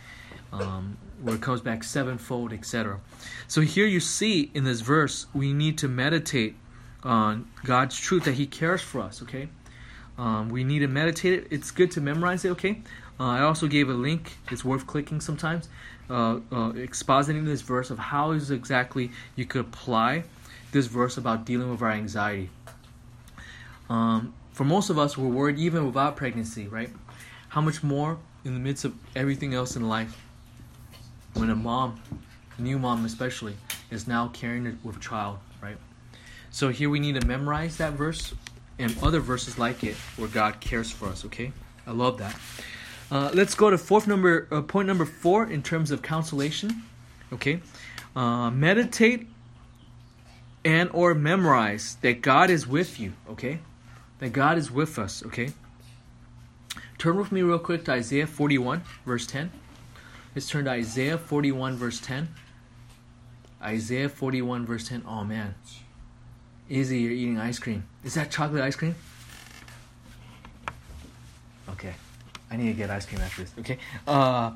Um, 0.52 0.98
where 1.22 1.36
it 1.36 1.40
comes 1.40 1.60
back 1.60 1.82
sevenfold, 1.84 2.52
etc. 2.52 3.00
So 3.48 3.62
here 3.62 3.86
you 3.86 4.00
see 4.00 4.50
in 4.54 4.64
this 4.64 4.80
verse, 4.80 5.26
we 5.32 5.52
need 5.52 5.78
to 5.78 5.88
meditate 5.88 6.56
on 7.02 7.48
God's 7.64 7.98
truth 7.98 8.24
that 8.24 8.34
He 8.34 8.46
cares 8.46 8.82
for 8.82 9.00
us, 9.00 9.22
okay? 9.22 9.48
Um, 10.18 10.50
we 10.50 10.64
need 10.64 10.80
to 10.80 10.88
meditate 10.88 11.32
it. 11.32 11.48
It's 11.50 11.70
good 11.70 11.90
to 11.92 12.00
memorize 12.02 12.44
it, 12.44 12.50
okay? 12.50 12.82
Uh, 13.18 13.24
I 13.24 13.40
also 13.40 13.66
gave 13.66 13.88
a 13.88 13.94
link. 13.94 14.36
It's 14.50 14.64
worth 14.64 14.86
clicking 14.86 15.20
sometimes, 15.20 15.68
uh, 16.10 16.40
uh, 16.52 16.72
expositing 16.72 17.46
this 17.46 17.62
verse 17.62 17.90
of 17.90 17.98
how 17.98 18.32
is 18.32 18.50
exactly 18.50 19.10
you 19.36 19.46
could 19.46 19.62
apply 19.62 20.24
this 20.72 20.86
verse 20.86 21.16
about 21.16 21.44
dealing 21.44 21.70
with 21.70 21.82
our 21.82 21.90
anxiety. 21.90 22.50
Um, 23.88 24.34
for 24.52 24.64
most 24.64 24.90
of 24.90 24.98
us, 24.98 25.16
we're 25.16 25.28
worried 25.28 25.58
even 25.58 25.86
without 25.86 26.16
pregnancy, 26.16 26.68
right? 26.68 26.90
How 27.48 27.60
much 27.60 27.82
more 27.82 28.18
in 28.44 28.54
the 28.54 28.60
midst 28.60 28.84
of 28.84 28.94
everything 29.16 29.54
else 29.54 29.76
in 29.76 29.88
life 29.88 30.22
when 31.34 31.50
a 31.50 31.56
mom, 31.56 32.00
a 32.58 32.62
new 32.62 32.78
mom 32.78 33.04
especially, 33.04 33.54
is 33.90 34.06
now 34.06 34.28
carrying 34.28 34.66
it 34.66 34.76
with 34.84 34.96
a 34.96 35.00
child, 35.00 35.38
right? 35.62 35.76
So 36.50 36.68
here 36.68 36.90
we 36.90 37.00
need 37.00 37.20
to 37.20 37.26
memorize 37.26 37.76
that 37.78 37.94
verse 37.94 38.34
and 38.78 38.96
other 39.02 39.20
verses 39.20 39.58
like 39.58 39.84
it 39.84 39.96
where 40.16 40.28
God 40.28 40.60
cares 40.60 40.90
for 40.90 41.06
us, 41.06 41.24
okay? 41.26 41.52
I 41.86 41.92
love 41.92 42.18
that. 42.18 42.36
Uh, 43.10 43.30
let's 43.34 43.54
go 43.54 43.70
to 43.70 43.78
fourth 43.78 44.06
number, 44.06 44.46
uh, 44.50 44.62
point 44.62 44.86
number 44.86 45.04
four 45.04 45.46
in 45.46 45.62
terms 45.62 45.90
of 45.90 46.02
consolation, 46.02 46.82
okay? 47.32 47.60
Uh, 48.14 48.50
meditate 48.50 49.26
and 50.64 50.90
or 50.92 51.14
memorize 51.14 51.96
that 52.02 52.20
God 52.22 52.50
is 52.50 52.66
with 52.66 53.00
you, 53.00 53.12
okay? 53.30 53.60
That 54.18 54.32
God 54.32 54.58
is 54.58 54.70
with 54.70 54.98
us, 54.98 55.24
okay? 55.26 55.52
Turn 56.98 57.16
with 57.16 57.32
me 57.32 57.42
real 57.42 57.58
quick 57.58 57.84
to 57.86 57.92
Isaiah 57.92 58.26
41, 58.26 58.82
verse 59.06 59.26
10. 59.26 59.50
Let's 60.34 60.48
turn 60.48 60.66
to 60.66 60.70
Isaiah 60.70 61.18
41, 61.18 61.76
verse 61.76 62.00
10. 62.00 62.28
Isaiah 63.62 64.08
41, 64.08 64.66
verse 64.66 64.88
10. 64.88 65.04
Oh 65.06 65.24
man. 65.24 65.54
Izzy, 66.68 67.00
you're 67.00 67.12
eating 67.12 67.38
ice 67.38 67.58
cream. 67.58 67.84
Is 68.04 68.14
that 68.14 68.30
chocolate 68.30 68.62
ice 68.62 68.76
cream? 68.76 68.94
Okay. 71.70 71.94
I 72.50 72.56
need 72.56 72.68
to 72.68 72.74
get 72.74 72.90
ice 72.90 73.06
cream 73.06 73.20
after 73.20 73.42
this. 73.42 73.52
Okay. 73.58 73.78
Uh, 74.06 74.52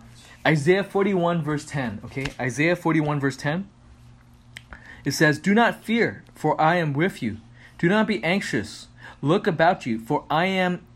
Isaiah 0.46 0.84
41, 0.84 1.42
verse 1.42 1.64
10. 1.64 2.02
Okay. 2.04 2.26
Isaiah 2.38 2.76
41, 2.76 3.20
verse 3.20 3.36
10. 3.36 3.68
It 5.04 5.12
says, 5.12 5.38
Do 5.38 5.54
not 5.54 5.84
fear, 5.84 6.24
for 6.34 6.60
I 6.60 6.76
am 6.76 6.92
with 6.92 7.22
you. 7.22 7.38
Do 7.78 7.88
not 7.88 8.06
be 8.06 8.22
anxious. 8.24 8.88
Look 9.20 9.46
about 9.46 9.86
you, 9.86 9.98
for 9.98 10.24
I 10.30 10.46
am 10.46 10.86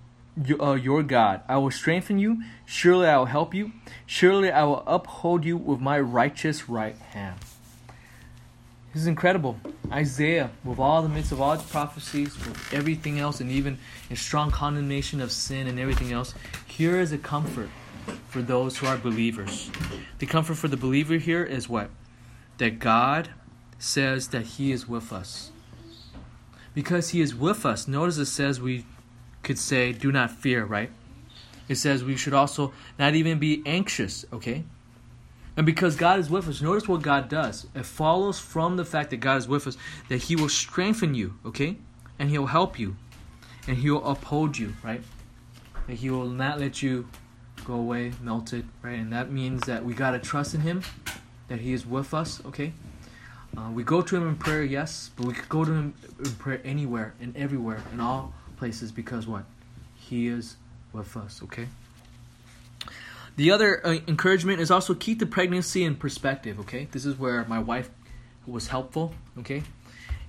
uh, 0.61 0.73
your 0.75 1.03
God. 1.03 1.43
I 1.49 1.59
will 1.59 1.71
strengthen 1.71 2.19
you. 2.19 2.43
Surely 2.65 3.07
I 3.07 3.19
will 3.19 3.27
help 3.27 3.55
you. 3.55 3.73
Surely 4.07 4.51
I 4.51 4.65
will 4.65 4.83
uphold 4.87 5.45
you 5.45 5.57
with 5.57 5.81
my 5.81 5.99
righteous 5.99 6.69
right 6.69 6.97
hand. 6.97 7.39
This 8.93 9.03
is 9.03 9.07
incredible. 9.07 9.59
Isaiah, 9.93 10.51
with 10.65 10.79
all 10.79 11.03
the 11.03 11.09
midst 11.09 11.33
of 11.33 11.41
all 11.41 11.53
its 11.53 11.63
prophecies, 11.63 12.35
with 12.39 12.73
everything 12.73 13.19
else, 13.19 13.41
and 13.41 13.51
even 13.51 13.79
a 14.11 14.17
strong 14.17 14.51
condemnation 14.51 15.21
of 15.21 15.31
sin 15.31 15.67
and 15.67 15.79
everything 15.79 16.13
else, 16.13 16.35
here 16.67 16.99
is 16.99 17.13
a 17.13 17.19
comfort 17.19 17.69
for 18.29 18.41
those 18.41 18.79
who 18.79 18.87
are 18.87 18.97
believers. 18.97 19.71
The 20.19 20.27
comfort 20.27 20.55
for 20.55 20.69
the 20.69 20.77
believer 20.77 21.17
here 21.17 21.45
is 21.45 21.69
what? 21.69 21.91
That 22.57 22.79
God 22.79 23.29
says 23.79 24.29
that 24.29 24.43
He 24.43 24.73
is 24.73 24.89
with 24.89 25.13
us. 25.13 25.51
Because 26.75 27.11
He 27.11 27.21
is 27.21 27.35
with 27.35 27.65
us, 27.65 27.89
notice 27.89 28.19
it 28.19 28.27
says 28.27 28.61
we 28.61 28.85
could 29.43 29.59
say, 29.59 29.93
do 29.93 30.13
not 30.13 30.31
fear, 30.31 30.65
right? 30.65 30.91
It 31.69 31.77
says 31.77 32.03
we 32.03 32.17
should 32.17 32.35
also 32.35 32.73
not 32.99 33.15
even 33.15 33.39
be 33.39 33.63
anxious, 33.67 34.25
okay? 34.33 34.65
And 35.57 35.67
because 35.67 35.97
God 35.97 36.21
is 36.21 36.31
with 36.31 36.49
us, 36.49 36.63
notice 36.63 36.89
what 36.89 37.03
God 37.03 37.29
does. 37.29 37.67
It 37.75 37.85
follows 37.85 38.39
from 38.39 38.77
the 38.77 38.85
fact 38.85 39.11
that 39.11 39.17
God 39.17 39.39
is 39.39 39.49
with 39.49 39.67
us 39.67 39.77
that 40.09 40.19
He 40.19 40.37
will 40.37 40.49
strengthen 40.49 41.15
you, 41.15 41.35
okay? 41.45 41.77
And 42.19 42.31
He'll 42.31 42.47
help 42.47 42.79
you. 42.79 42.97
And 43.67 43.77
He 43.77 43.91
will 43.91 44.09
uphold 44.09 44.57
you, 44.57 44.75
right? 44.83 45.03
That 45.87 45.95
He 45.95 46.11
will 46.11 46.29
not 46.29 46.61
let 46.61 46.83
you 46.83 47.09
go 47.65 47.75
away 47.75 48.13
melted, 48.23 48.67
right? 48.83 48.99
And 48.99 49.13
that 49.13 49.31
means 49.31 49.63
that 49.63 49.85
we 49.85 49.95
got 49.95 50.13
to 50.13 50.19
trust 50.19 50.55
in 50.55 50.61
Him, 50.61 50.83
that 51.49 51.61
He 51.61 51.73
is 51.73 51.85
with 51.85 52.15
us, 52.15 52.41
okay? 52.47 52.73
Uh, 53.57 53.71
we 53.71 53.83
go 53.83 54.03
to 54.03 54.17
Him 54.17 54.29
in 54.29 54.37
prayer, 54.37 54.63
yes, 54.63 55.11
but 55.17 55.27
we 55.27 55.35
could 55.35 55.49
go 55.49 55.65
to 55.65 55.73
Him 55.73 55.95
in 56.25 56.33
prayer 56.33 56.61
anywhere 56.65 57.15
and 57.21 57.37
everywhere, 57.37 57.83
in 57.93 58.01
all 58.01 58.33
places, 58.57 58.93
because 58.93 59.27
what? 59.27 59.45
He 59.97 60.29
is 60.29 60.57
with 60.93 61.17
us, 61.17 61.41
okay? 61.45 61.67
The 63.37 63.51
other 63.53 63.87
uh, 63.87 63.99
encouragement 64.09 64.61
is 64.61 64.71
also 64.71 64.95
keep 64.95 65.19
the 65.21 65.27
pregnancy 65.27 65.85
in 65.85 65.95
perspective, 65.95 66.59
okay? 66.61 66.89
This 66.91 67.05
is 67.05 67.19
where 67.19 67.45
my 67.45 67.59
wife 67.59 67.89
was 68.47 68.69
helpful, 68.69 69.15
okay? 69.39 69.63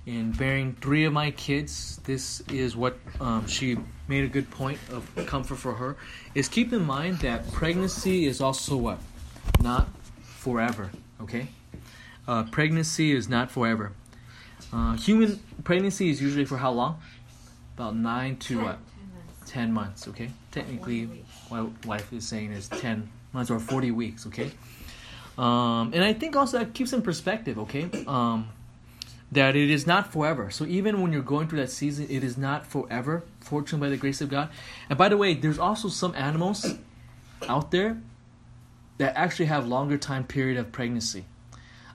In 0.06 0.32
bearing 0.32 0.74
three 0.80 1.04
of 1.04 1.12
my 1.12 1.30
kids, 1.32 1.98
this 2.04 2.40
is 2.48 2.76
what 2.76 2.98
um, 3.20 3.46
she 3.46 3.76
made 4.08 4.24
a 4.24 4.28
good 4.28 4.50
point 4.50 4.78
of 4.90 5.08
comfort 5.26 5.56
for 5.56 5.74
her. 5.74 5.96
Is 6.34 6.48
keep 6.48 6.72
in 6.72 6.84
mind 6.84 7.18
that 7.18 7.52
pregnancy 7.52 8.26
is 8.26 8.40
also 8.40 8.76
what? 8.76 8.98
Not 9.60 9.88
forever, 10.22 10.90
okay? 11.20 11.48
Uh, 12.30 12.44
pregnancy 12.44 13.10
is 13.10 13.28
not 13.28 13.50
forever. 13.50 13.90
Uh, 14.72 14.92
human 14.92 15.40
pregnancy 15.64 16.10
is 16.10 16.22
usually 16.22 16.44
for 16.44 16.58
how 16.58 16.70
long? 16.70 17.02
About 17.74 17.96
nine 17.96 18.36
to 18.36 18.62
what? 18.62 18.78
10 19.46 19.72
months, 19.72 20.06
okay? 20.06 20.30
Technically, 20.52 21.08
my 21.50 21.66
wife 21.84 22.12
is 22.12 22.28
saying 22.28 22.52
is 22.52 22.68
10 22.68 23.10
months 23.32 23.50
or 23.50 23.58
40 23.58 23.90
weeks, 23.90 24.28
okay? 24.28 24.52
Um, 25.36 25.90
and 25.92 26.04
I 26.04 26.12
think 26.12 26.36
also 26.36 26.60
that 26.60 26.72
keeps 26.72 26.92
in 26.92 27.02
perspective, 27.02 27.58
okay? 27.58 27.90
Um, 28.06 28.50
that 29.32 29.56
it 29.56 29.68
is 29.68 29.84
not 29.84 30.12
forever. 30.12 30.52
So 30.52 30.64
even 30.66 31.02
when 31.02 31.12
you're 31.12 31.22
going 31.22 31.48
through 31.48 31.58
that 31.58 31.70
season, 31.72 32.06
it 32.08 32.22
is 32.22 32.38
not 32.38 32.64
forever, 32.64 33.24
fortunately 33.40 33.88
by 33.88 33.90
the 33.90 33.96
grace 33.96 34.20
of 34.20 34.28
God. 34.28 34.50
And 34.88 34.96
by 34.96 35.08
the 35.08 35.16
way, 35.16 35.34
there's 35.34 35.58
also 35.58 35.88
some 35.88 36.14
animals 36.14 36.74
out 37.48 37.72
there 37.72 38.00
that 38.98 39.16
actually 39.16 39.46
have 39.46 39.66
longer 39.66 39.98
time 39.98 40.22
period 40.22 40.58
of 40.58 40.70
pregnancy. 40.70 41.24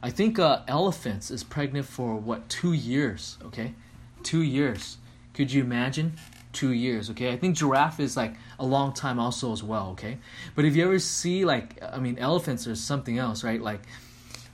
I 0.06 0.12
think 0.12 0.38
uh, 0.38 0.60
elephants 0.68 1.32
is 1.32 1.44
pregnant 1.44 1.88
for 1.88 2.16
what 2.16 2.48
two 2.48 2.74
years? 2.74 3.40
Okay, 3.44 3.74
two 4.22 4.44
years. 4.44 4.98
Could 5.34 5.52
you 5.52 5.64
imagine? 5.64 6.14
Two 6.54 6.74
years. 6.74 7.10
Okay, 7.10 7.34
I 7.34 7.38
think 7.38 7.58
giraffe 7.58 8.00
is 8.00 8.16
like 8.16 8.36
a 8.60 8.66
long 8.68 8.94
time 8.94 9.20
also 9.20 9.52
as 9.52 9.64
well. 9.64 9.88
Okay, 9.94 10.20
but 10.54 10.64
if 10.64 10.76
you 10.76 10.86
ever 10.86 11.00
see 11.00 11.44
like 11.44 11.82
I 11.82 11.98
mean 11.98 12.20
elephants 12.20 12.68
or 12.68 12.76
something 12.76 13.18
else, 13.18 13.44
right? 13.44 13.60
Like, 13.60 13.82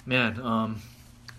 man, 0.06 0.40
um, 0.40 0.82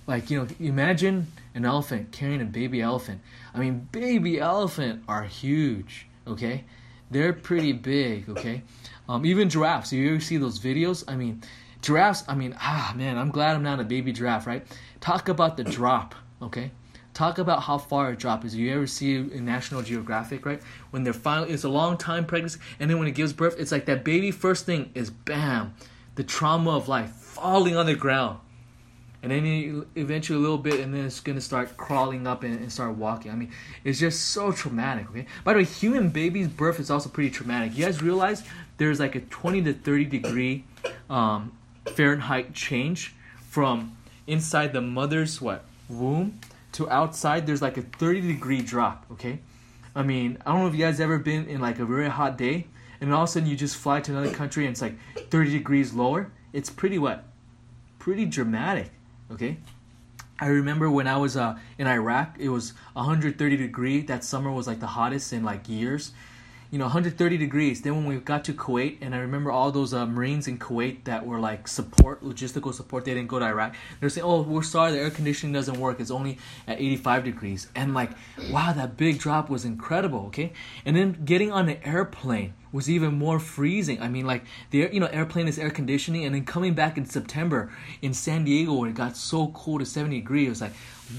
like 0.07 0.29
you 0.29 0.41
know, 0.41 0.47
imagine 0.61 1.29
an 1.55 1.65
elephant 1.65 2.13
carrying 2.13 2.43
a 2.43 2.45
baby 2.45 2.83
elephant. 2.83 3.23
I 3.55 3.61
mean, 3.61 3.89
baby 3.93 4.39
elephant 4.39 5.05
are 5.09 5.23
huge. 5.23 6.07
Okay, 6.27 6.65
they're 7.11 7.33
pretty 7.33 7.73
big. 7.73 8.29
Okay, 8.29 8.63
um, 9.09 9.25
even 9.25 9.49
giraffes. 9.49 9.91
If 9.91 10.01
you 10.01 10.11
ever 10.11 10.21
see 10.21 10.37
those 10.37 10.61
videos, 10.61 11.03
I 11.09 11.17
mean, 11.17 11.43
giraffes. 11.83 12.25
I 12.27 12.35
mean, 12.35 12.57
ah 12.59 12.95
man, 12.97 13.19
I'm 13.19 13.31
glad 13.31 13.55
I'm 13.55 13.63
not 13.63 13.81
a 13.81 13.85
baby 13.85 14.13
giraffe. 14.13 14.47
Right? 14.47 14.67
Talk 15.01 15.29
about 15.29 15.57
the 15.57 15.65
drop. 15.65 16.15
Okay. 16.41 16.71
Talk 17.15 17.37
about 17.37 17.63
how 17.65 17.77
far 17.77 18.09
a 18.09 18.17
drop 18.17 18.43
is. 18.43 18.57
You 18.57 18.73
ever 18.73 18.87
see 18.87 19.17
in 19.17 19.45
National 19.45 19.83
Geographic, 19.83 20.47
right? 20.47 20.63
When 20.93 21.05
they're 21.05 21.13
finally, 21.13 21.53
it's 21.53 21.65
a 21.65 21.69
long 21.69 21.99
time 21.99 22.25
pregnancy, 22.25 22.59
and 22.81 22.89
then 22.89 22.99
when 22.99 23.07
it 23.07 23.15
gives 23.15 23.35
birth, 23.35 23.57
it's 23.59 23.71
like 23.71 23.85
that 23.85 24.03
baby 24.03 24.31
first 24.31 24.65
thing 24.65 24.91
is 24.95 25.11
bam, 25.11 25.75
the 26.15 26.25
trauma 26.25 26.71
of 26.71 26.89
life 26.89 27.11
falling 27.11 27.77
on 27.77 27.85
the 27.85 27.95
ground 27.95 28.39
and 29.23 29.31
then 29.31 29.87
eventually 29.95 30.37
a 30.37 30.43
little 30.43 30.59
bit, 30.59 30.81
and 30.81 30.93
then 30.93 31.05
it's 31.05 31.21
gonna 31.21 31.41
start 31.41 31.77
crawling 31.77 32.27
up 32.27 32.43
and, 32.43 32.59
and, 32.59 32.73
start 32.73 32.97
walking. 32.97 33.31
I 33.31 33.37
mean, 33.37 33.53
it's 33.85 34.01
just 34.01 34.31
so 34.31 34.51
traumatic. 34.51 35.09
Okay. 35.11 35.27
By 35.45 35.53
the 35.53 35.61
way, 35.61 35.65
human 35.65 36.09
baby's 36.09 36.49
birth 36.49 36.81
is 36.81 36.91
also 36.91 37.09
pretty 37.09 37.31
traumatic. 37.31 37.77
You 37.77 37.85
guys 37.85 38.03
realize 38.03 38.43
there's 38.79 38.99
like 38.99 39.15
a 39.15 39.21
20 39.21 39.63
to 39.63 39.75
30 39.75 40.05
degree 40.07 40.65
um, 41.09 41.53
Fahrenheit 41.87 42.55
change 42.55 43.15
from 43.49 43.97
inside 44.27 44.73
the 44.73 44.81
mother's 44.81 45.41
what 45.41 45.65
womb 45.89 46.39
to 46.73 46.89
outside. 46.91 47.47
There's 47.47 47.63
like 47.63 47.77
a 47.77 47.83
30 47.83 48.21
degree 48.21 48.63
drop. 48.63 49.07
Okay. 49.13 49.41
I 49.95 50.03
mean, 50.03 50.39
I 50.47 50.53
don't 50.53 50.61
know 50.63 50.69
if 50.69 50.75
you 50.75 50.81
guys 50.85 51.01
ever 51.01 51.19
been 51.19 51.47
in 51.47 51.61
like 51.61 51.79
a 51.79 51.85
very 51.85 52.09
hot 52.09 52.39
day, 52.39 52.67
and 53.01 53.13
all 53.13 53.25
of 53.25 53.29
a 53.29 53.33
sudden 53.33 53.49
you 53.49 53.57
just 53.57 53.77
fly 53.77 54.01
to 54.01 54.13
another 54.13 54.33
country 54.33 54.65
and 54.65 54.73
it's 54.73 54.81
like 54.81 54.97
30 55.31 55.51
degrees 55.51 55.93
lower. 55.93 56.31
It's 56.53 56.71
pretty 56.71 56.99
what? 56.99 57.25
Pretty 57.99 58.25
dramatic. 58.25 58.91
Okay. 59.31 59.59
I 60.41 60.47
remember 60.47 60.91
when 60.91 61.07
I 61.07 61.19
was 61.19 61.37
uh, 61.37 61.59
in 61.79 61.87
Iraq, 61.87 62.37
it 62.39 62.49
was 62.49 62.73
130 62.95 63.57
degree. 63.57 64.03
That 64.03 64.25
summer 64.25 64.51
was 64.51 64.67
like 64.67 64.81
the 64.81 64.87
hottest 64.87 65.33
in 65.33 65.45
like 65.45 65.69
years. 65.69 66.13
You 66.73 66.79
know, 66.79 66.87
130 66.87 67.37
degrees. 67.37 67.83
Then 67.83 67.97
when 67.97 68.07
we 68.07 68.17
got 68.17 68.45
to 68.47 68.55
Kuwait, 68.55 68.97
and 69.03 69.15
I 69.15 69.19
remember 69.19 69.51
all 69.51 69.71
those 69.71 69.93
uh, 69.93 70.07
Marines 70.07 70.49
in 70.49 70.59
Kuwait 70.59 71.05
that 71.05 71.27
were 71.27 71.39
like 71.39 71.69
support, 71.69 72.25
logistical 72.25 72.73
support. 72.73 73.05
They 73.05 73.13
didn't 73.13 73.29
go 73.29 73.39
to 73.39 73.45
Iraq. 73.45 73.75
They're 74.01 74.09
saying, 74.09 74.27
"Oh, 74.27 74.41
we're 74.41 74.63
sorry, 74.63 74.93
the 74.93 74.99
air 74.99 75.11
conditioning 75.11 75.53
doesn't 75.53 75.79
work. 75.79 76.01
It's 76.01 76.11
only 76.11 76.39
at 76.67 76.81
85 76.81 77.25
degrees." 77.25 77.69
And 77.75 77.93
like, 77.93 78.13
wow, 78.51 78.73
that 78.73 78.97
big 78.97 79.19
drop 79.19 79.51
was 79.51 79.67
incredible. 79.67 80.21
Okay, 80.29 80.55
and 80.87 80.97
then 80.97 81.21
getting 81.27 81.53
on 81.53 81.69
an 81.69 81.77
airplane 81.85 82.55
was 82.73 82.89
even 82.89 83.19
more 83.19 83.39
freezing. 83.39 84.01
I 84.01 84.09
mean, 84.09 84.27
like 84.27 84.43
the 84.71 84.89
you 84.91 84.99
know 84.99 85.09
airplane 85.09 85.49
is 85.49 85.59
air 85.59 85.71
conditioning, 85.71 86.25
and 86.25 86.35
then 86.35 86.47
coming 86.47 86.73
back 86.73 86.97
in 86.97 87.05
September 87.05 87.71
in 88.01 88.15
San 88.15 88.45
Diego 88.45 88.73
when 88.73 88.89
it 88.89 88.95
got 88.95 89.15
so 89.15 89.49
cold 89.49 89.81
to 89.81 89.87
70 89.87 90.17
degrees, 90.17 90.47
it 90.47 90.51
was 90.51 90.61
like, 90.63 90.73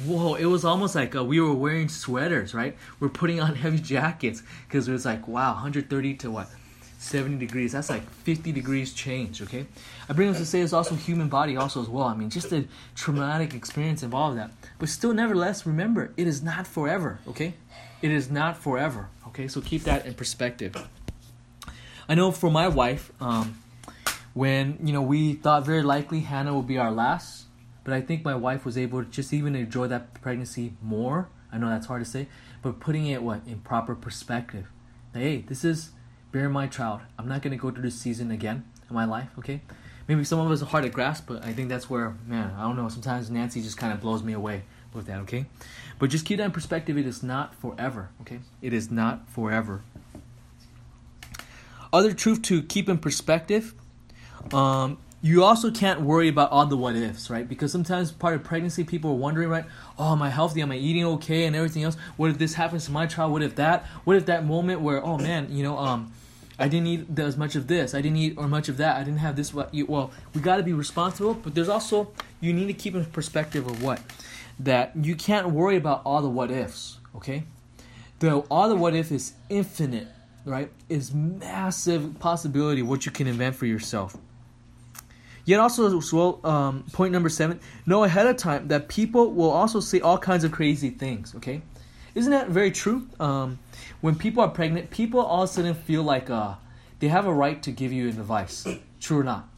whoa! 0.06 0.36
It 0.36 0.46
was 0.46 0.66
almost 0.66 0.96
like 0.96 1.16
uh, 1.16 1.24
we 1.24 1.40
were 1.40 1.54
wearing 1.54 1.90
sweaters, 1.90 2.54
right? 2.54 2.76
We're 3.00 3.10
putting 3.10 3.40
on 3.40 3.56
heavy 3.64 3.80
jackets 3.80 4.44
because 4.68 4.88
it 4.88 4.92
was 4.92 5.06
like 5.06 5.28
wow, 5.28 5.54
130 5.54 6.16
to 6.16 6.32
what 6.32 6.50
70 6.98 7.38
degrees. 7.38 7.74
That's 7.74 7.90
like 7.90 8.10
50 8.10 8.52
degrees 8.52 8.94
change. 8.94 9.42
Okay, 9.42 9.66
I 10.08 10.14
bring 10.14 10.30
this 10.30 10.40
to 10.40 10.46
say 10.46 10.62
it's 10.62 10.74
also 10.74 10.96
human 10.96 11.30
body 11.30 11.58
also 11.58 11.82
as 11.82 11.90
well. 11.90 12.06
I 12.06 12.16
mean, 12.16 12.30
just 12.30 12.52
a 12.52 12.66
traumatic 12.96 13.54
experience 13.54 14.04
involved 14.04 14.38
that, 14.38 14.52
but 14.80 14.90
still, 14.90 15.14
nevertheless, 15.14 15.66
remember 15.66 16.14
it 16.18 16.28
is 16.28 16.42
not 16.42 16.66
forever. 16.66 17.20
Okay, 17.28 17.54
it 18.02 18.12
is 18.12 18.32
not 18.32 18.58
forever. 18.58 19.10
Okay, 19.28 19.48
so 19.48 19.62
keep 19.62 19.84
that 19.84 20.06
in 20.06 20.14
perspective. 20.14 20.76
I 22.08 22.16
know 22.16 22.32
for 22.32 22.50
my 22.50 22.68
wife, 22.68 23.12
um, 23.22 23.58
when 24.34 24.80
you 24.84 24.94
know 24.94 25.02
we 25.02 25.34
thought 25.34 25.66
very 25.66 25.84
likely 25.84 26.22
Hannah 26.22 26.54
would 26.54 26.68
be 26.68 26.78
our 26.78 26.92
last, 26.92 27.43
but 27.84 27.93
I 27.93 28.02
think 28.02 28.24
my 28.24 28.36
wife 28.36 28.65
was 28.65 28.78
able 28.78 29.04
to 29.04 29.10
just 29.10 29.34
even 29.34 29.56
enjoy 29.56 29.88
that 29.88 30.13
pregnancy 30.22 30.74
more. 30.82 31.30
I 31.52 31.58
know 31.58 31.69
that's 31.69 31.88
hard 31.88 32.04
to 32.04 32.10
say, 32.10 32.28
but 32.62 32.80
putting 32.80 33.08
it 33.08 33.22
what 33.22 33.41
in 33.46 33.60
proper 33.60 33.96
perspective. 33.96 34.67
Hey, 35.13 35.41
this 35.48 35.63
is 35.63 35.91
bear 36.32 36.50
my 36.50 36.67
child. 36.67 37.02
I'm 37.19 37.28
not 37.28 37.41
gonna 37.41 37.58
go 37.58 37.69
through 37.72 37.84
this 37.84 38.00
season 38.00 38.32
again 38.32 38.65
in 38.89 38.96
my 38.96 39.06
life. 39.06 39.30
Okay, 39.39 39.62
maybe 40.08 40.24
some 40.24 40.39
of 40.39 40.50
us 40.52 40.62
are 40.62 40.65
hard 40.65 40.84
to 40.84 40.89
grasp, 40.89 41.26
but 41.28 41.46
I 41.46 41.54
think 41.54 41.69
that's 41.69 41.89
where 41.89 42.15
man, 42.26 42.54
I 42.58 42.63
don't 42.63 42.76
know. 42.76 42.89
Sometimes 42.89 43.30
Nancy 43.30 43.62
just 43.62 43.78
kind 43.78 43.93
of 43.93 44.02
blows 44.02 44.24
me 44.24 44.34
away 44.34 44.63
with 44.93 45.06
that. 45.08 45.19
Okay, 45.22 45.46
but 46.00 46.10
just 46.10 46.26
keep 46.26 46.38
that 46.38 46.46
in 46.46 46.52
perspective. 46.52 46.98
It 46.98 47.06
is 47.06 47.22
not 47.22 47.54
forever. 47.56 48.10
Okay, 48.22 48.39
it 48.62 48.74
is 48.74 48.89
not 48.89 49.30
forever. 49.30 49.82
Other 51.91 52.13
truth 52.13 52.41
to 52.43 52.63
keep 52.63 52.89
in 52.89 52.98
perspective, 52.98 53.76
um, 54.52 54.98
you 55.24 55.42
also 55.42 55.72
can't 55.72 56.02
worry 56.02 56.28
about 56.28 56.52
all 56.52 56.66
the 56.66 56.76
what 56.76 56.98
ifs, 56.98 57.30
right? 57.30 57.48
Because 57.48 57.72
sometimes 57.72 58.12
part 58.12 58.36
of 58.36 58.44
pregnancy, 58.44 58.84
people 58.84 59.12
are 59.12 59.16
wondering, 59.16 59.48
right? 59.48 59.64
Oh, 59.98 60.12
am 60.12 60.22
I 60.22 60.30
healthy? 60.30 60.62
Am 60.62 60.70
I 60.70 60.76
eating 60.76 61.06
okay? 61.06 61.46
And 61.46 61.56
everything 61.56 61.84
else. 61.84 61.96
What 62.18 62.30
if 62.30 62.38
this 62.38 62.56
happens 62.56 62.86
to 62.86 62.92
my 62.92 63.06
child? 63.06 63.32
What 63.32 63.42
if 63.42 63.56
that? 63.56 63.86
What 64.04 64.18
if 64.18 64.26
that 64.26 64.46
moment 64.46 64.82
where, 64.82 65.04
oh 65.04 65.18
man, 65.18 65.48
you 65.50 65.64
know, 65.64 65.78
um, 65.78 66.12
I 66.60 66.68
didn't 66.68 66.88
eat 66.88 67.20
as 67.20 67.38
much 67.38 67.56
of 67.56 67.68
this. 67.68 67.96
I 67.96 68.02
didn't 68.02 68.18
eat 68.18 68.34
or 68.38 68.50
much 68.50 68.68
of 68.68 68.76
that. 68.78 68.98
I 68.98 69.04
didn't 69.06 69.20
have 69.20 69.38
this. 69.38 69.54
Well, 69.54 70.12
we 70.36 70.42
got 70.42 70.58
to 70.58 70.64
be 70.64 70.74
responsible, 70.74 71.36
but 71.36 71.56
there's 71.56 71.70
also 71.70 72.12
you 72.42 72.52
need 72.52 72.68
to 72.68 72.74
keep 72.74 72.94
in 72.94 73.06
perspective 73.06 73.66
of 73.66 73.82
what 73.82 74.02
that 74.60 74.92
you 74.94 75.16
can't 75.16 75.52
worry 75.52 75.78
about 75.78 76.02
all 76.04 76.22
the 76.22 76.30
what 76.30 76.52
ifs. 76.52 77.00
Okay, 77.16 77.44
the 78.20 78.40
all 78.52 78.68
the 78.68 78.76
what 78.76 78.94
if 78.94 79.10
is 79.10 79.34
infinite 79.48 80.10
right, 80.46 80.70
is 80.90 81.14
massive 81.14 82.20
possibility 82.20 82.82
what 82.82 83.06
you 83.06 83.12
can 83.12 83.28
invent 83.28 83.56
for 83.56 83.66
yourself. 83.66 84.18
Yet 85.46 85.60
also 85.60 85.98
as 85.98 86.14
well, 86.14 86.40
um, 86.46 86.86
point 86.94 87.12
number 87.12 87.30
seven, 87.30 87.60
know 87.86 88.04
ahead 88.04 88.28
of 88.28 88.38
time 88.38 88.70
that 88.70 88.88
people 88.88 89.34
will 89.34 89.50
also 89.50 89.80
say 89.80 90.00
all 90.00 90.18
kinds 90.18 90.44
of 90.44 90.52
crazy 90.52 90.90
things. 90.90 91.36
Okay, 91.36 91.62
isn't 92.16 92.32
that 92.32 92.50
very 92.50 92.72
true? 92.72 93.08
Um, 93.20 93.60
when 94.02 94.16
people 94.16 94.44
are 94.44 94.50
pregnant, 94.50 94.90
people 94.90 95.20
all 95.20 95.44
of 95.44 95.50
a 95.50 95.54
sudden 95.54 95.74
feel 95.74 96.04
like 96.04 96.30
uh, 96.30 96.56
they 97.00 97.08
have 97.10 97.26
a 97.26 97.34
right 97.34 97.62
to 97.64 97.72
give 97.72 97.92
you 97.92 98.08
advice. 98.08 98.68
True 99.02 99.20
or 99.20 99.24
not? 99.26 99.50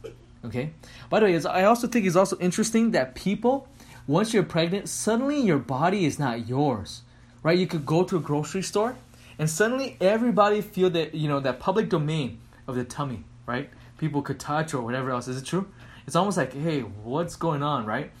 Okay. 0.44 0.70
By 1.08 1.20
the 1.20 1.26
way, 1.26 1.40
I 1.44 1.62
also 1.64 1.86
think 1.86 2.04
it's 2.04 2.16
also 2.16 2.36
interesting 2.38 2.90
that 2.90 3.14
people, 3.14 3.68
once 4.08 4.34
you're 4.34 4.42
pregnant, 4.42 4.88
suddenly 4.88 5.40
your 5.40 5.58
body 5.58 6.04
is 6.04 6.18
not 6.18 6.48
yours. 6.48 7.02
Right? 7.44 7.56
You 7.56 7.68
could 7.68 7.86
go 7.86 8.02
to 8.02 8.16
a 8.16 8.20
grocery 8.20 8.62
store 8.62 8.96
and 9.38 9.48
suddenly 9.48 9.96
everybody 10.00 10.60
feel 10.60 10.90
that 10.90 11.14
you 11.14 11.28
know 11.28 11.40
that 11.40 11.60
public 11.60 11.88
domain 11.88 12.38
of 12.66 12.74
the 12.74 12.84
tummy, 12.84 13.24
right? 13.46 13.70
People 13.98 14.22
could 14.22 14.38
touch 14.38 14.74
or 14.74 14.82
whatever 14.82 15.10
else. 15.10 15.28
Is 15.28 15.38
it 15.38 15.44
true? 15.44 15.68
It's 16.06 16.16
almost 16.16 16.36
like, 16.36 16.52
hey, 16.52 16.80
what's 16.80 17.36
going 17.36 17.62
on, 17.62 17.86
right? 17.86 18.12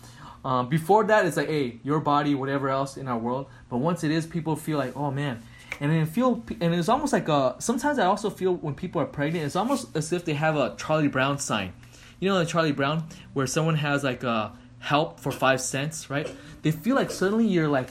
Um, 0.44 0.68
before 0.68 1.04
that, 1.04 1.26
it's 1.26 1.36
like, 1.36 1.48
hey, 1.48 1.80
your 1.82 2.00
body, 2.00 2.34
whatever 2.34 2.68
else 2.68 2.96
in 2.96 3.08
our 3.08 3.18
world. 3.18 3.46
But 3.68 3.78
once 3.78 4.04
it 4.04 4.10
is, 4.10 4.26
people 4.26 4.56
feel 4.56 4.78
like, 4.78 4.96
oh 4.96 5.10
man, 5.10 5.42
and 5.80 5.90
then 5.90 6.06
feel, 6.06 6.44
and 6.60 6.74
it's 6.74 6.88
almost 6.88 7.12
like 7.12 7.28
a. 7.28 7.56
Sometimes 7.58 7.98
I 7.98 8.06
also 8.06 8.30
feel 8.30 8.54
when 8.54 8.74
people 8.74 9.00
are 9.00 9.06
pregnant, 9.06 9.44
it's 9.44 9.56
almost 9.56 9.94
as 9.96 10.12
if 10.12 10.24
they 10.24 10.34
have 10.34 10.56
a 10.56 10.74
Charlie 10.76 11.08
Brown 11.08 11.38
sign. 11.38 11.72
You 12.20 12.28
know, 12.28 12.38
the 12.38 12.46
Charlie 12.46 12.72
Brown, 12.72 13.08
where 13.34 13.46
someone 13.46 13.74
has 13.76 14.04
like 14.04 14.22
a 14.22 14.52
help 14.78 15.20
for 15.20 15.32
five 15.32 15.60
cents, 15.60 16.08
right? 16.08 16.30
They 16.62 16.70
feel 16.70 16.94
like 16.94 17.10
suddenly 17.10 17.46
you're 17.46 17.68
like 17.68 17.88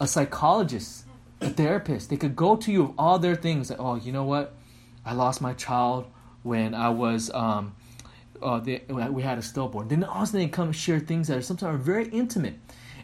a 0.00 0.06
psychologist 0.06 1.06
a 1.40 1.50
therapist. 1.50 2.10
They 2.10 2.16
could 2.16 2.36
go 2.36 2.56
to 2.56 2.72
you 2.72 2.84
with 2.84 2.94
all 2.98 3.18
their 3.18 3.36
things. 3.36 3.70
Like, 3.70 3.80
oh, 3.80 3.96
you 3.96 4.12
know 4.12 4.24
what? 4.24 4.54
I 5.04 5.12
lost 5.12 5.40
my 5.40 5.52
child 5.52 6.06
when 6.46 6.74
I 6.74 6.88
was 6.90 7.30
um, 7.34 7.74
uh, 8.42 8.60
we 9.10 9.22
had 9.22 9.38
a 9.38 9.42
stillborn. 9.42 9.88
Then 9.88 10.02
a 10.02 10.26
sudden 10.26 10.40
they 10.40 10.48
come 10.48 10.72
share 10.72 11.00
things 11.00 11.28
that 11.28 11.38
are 11.38 11.42
sometimes 11.42 11.84
very 11.84 12.08
intimate 12.08 12.54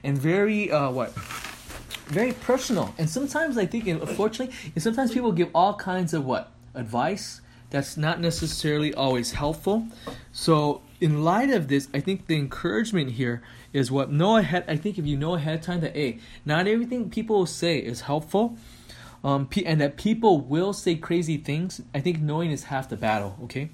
and 0.02 0.16
very 0.16 0.70
uh, 0.70 0.90
what 0.90 1.12
very 2.06 2.32
personal. 2.32 2.94
And 2.98 3.08
sometimes 3.08 3.56
I 3.56 3.66
think, 3.66 3.86
unfortunately, 3.86 4.54
sometimes 4.78 5.12
people 5.12 5.32
give 5.32 5.48
all 5.54 5.74
kinds 5.74 6.12
of 6.14 6.24
what 6.24 6.50
advice 6.74 7.40
that's 7.70 7.96
not 7.96 8.20
necessarily 8.20 8.92
always 8.92 9.32
helpful. 9.32 9.86
So 10.30 10.82
in 11.00 11.24
light 11.24 11.50
of 11.50 11.68
this, 11.68 11.88
I 11.94 12.00
think 12.00 12.26
the 12.26 12.36
encouragement 12.36 13.12
here 13.12 13.42
is 13.72 13.90
what 13.90 14.12
know 14.12 14.36
ahead. 14.36 14.64
I 14.68 14.76
think 14.76 14.98
if 14.98 15.06
you 15.06 15.16
know 15.16 15.34
ahead 15.34 15.60
of 15.60 15.62
time 15.62 15.80
that 15.80 15.96
hey, 15.96 16.18
not 16.44 16.66
everything 16.66 17.08
people 17.08 17.46
say 17.46 17.78
is 17.78 18.02
helpful. 18.02 18.56
Um, 19.24 19.48
and 19.64 19.80
that 19.80 19.96
people 19.96 20.40
will 20.40 20.72
say 20.72 20.96
crazy 20.96 21.36
things. 21.36 21.80
I 21.94 22.00
think 22.00 22.20
knowing 22.20 22.50
is 22.50 22.64
half 22.64 22.88
the 22.88 22.96
battle. 22.96 23.36
Okay, 23.44 23.70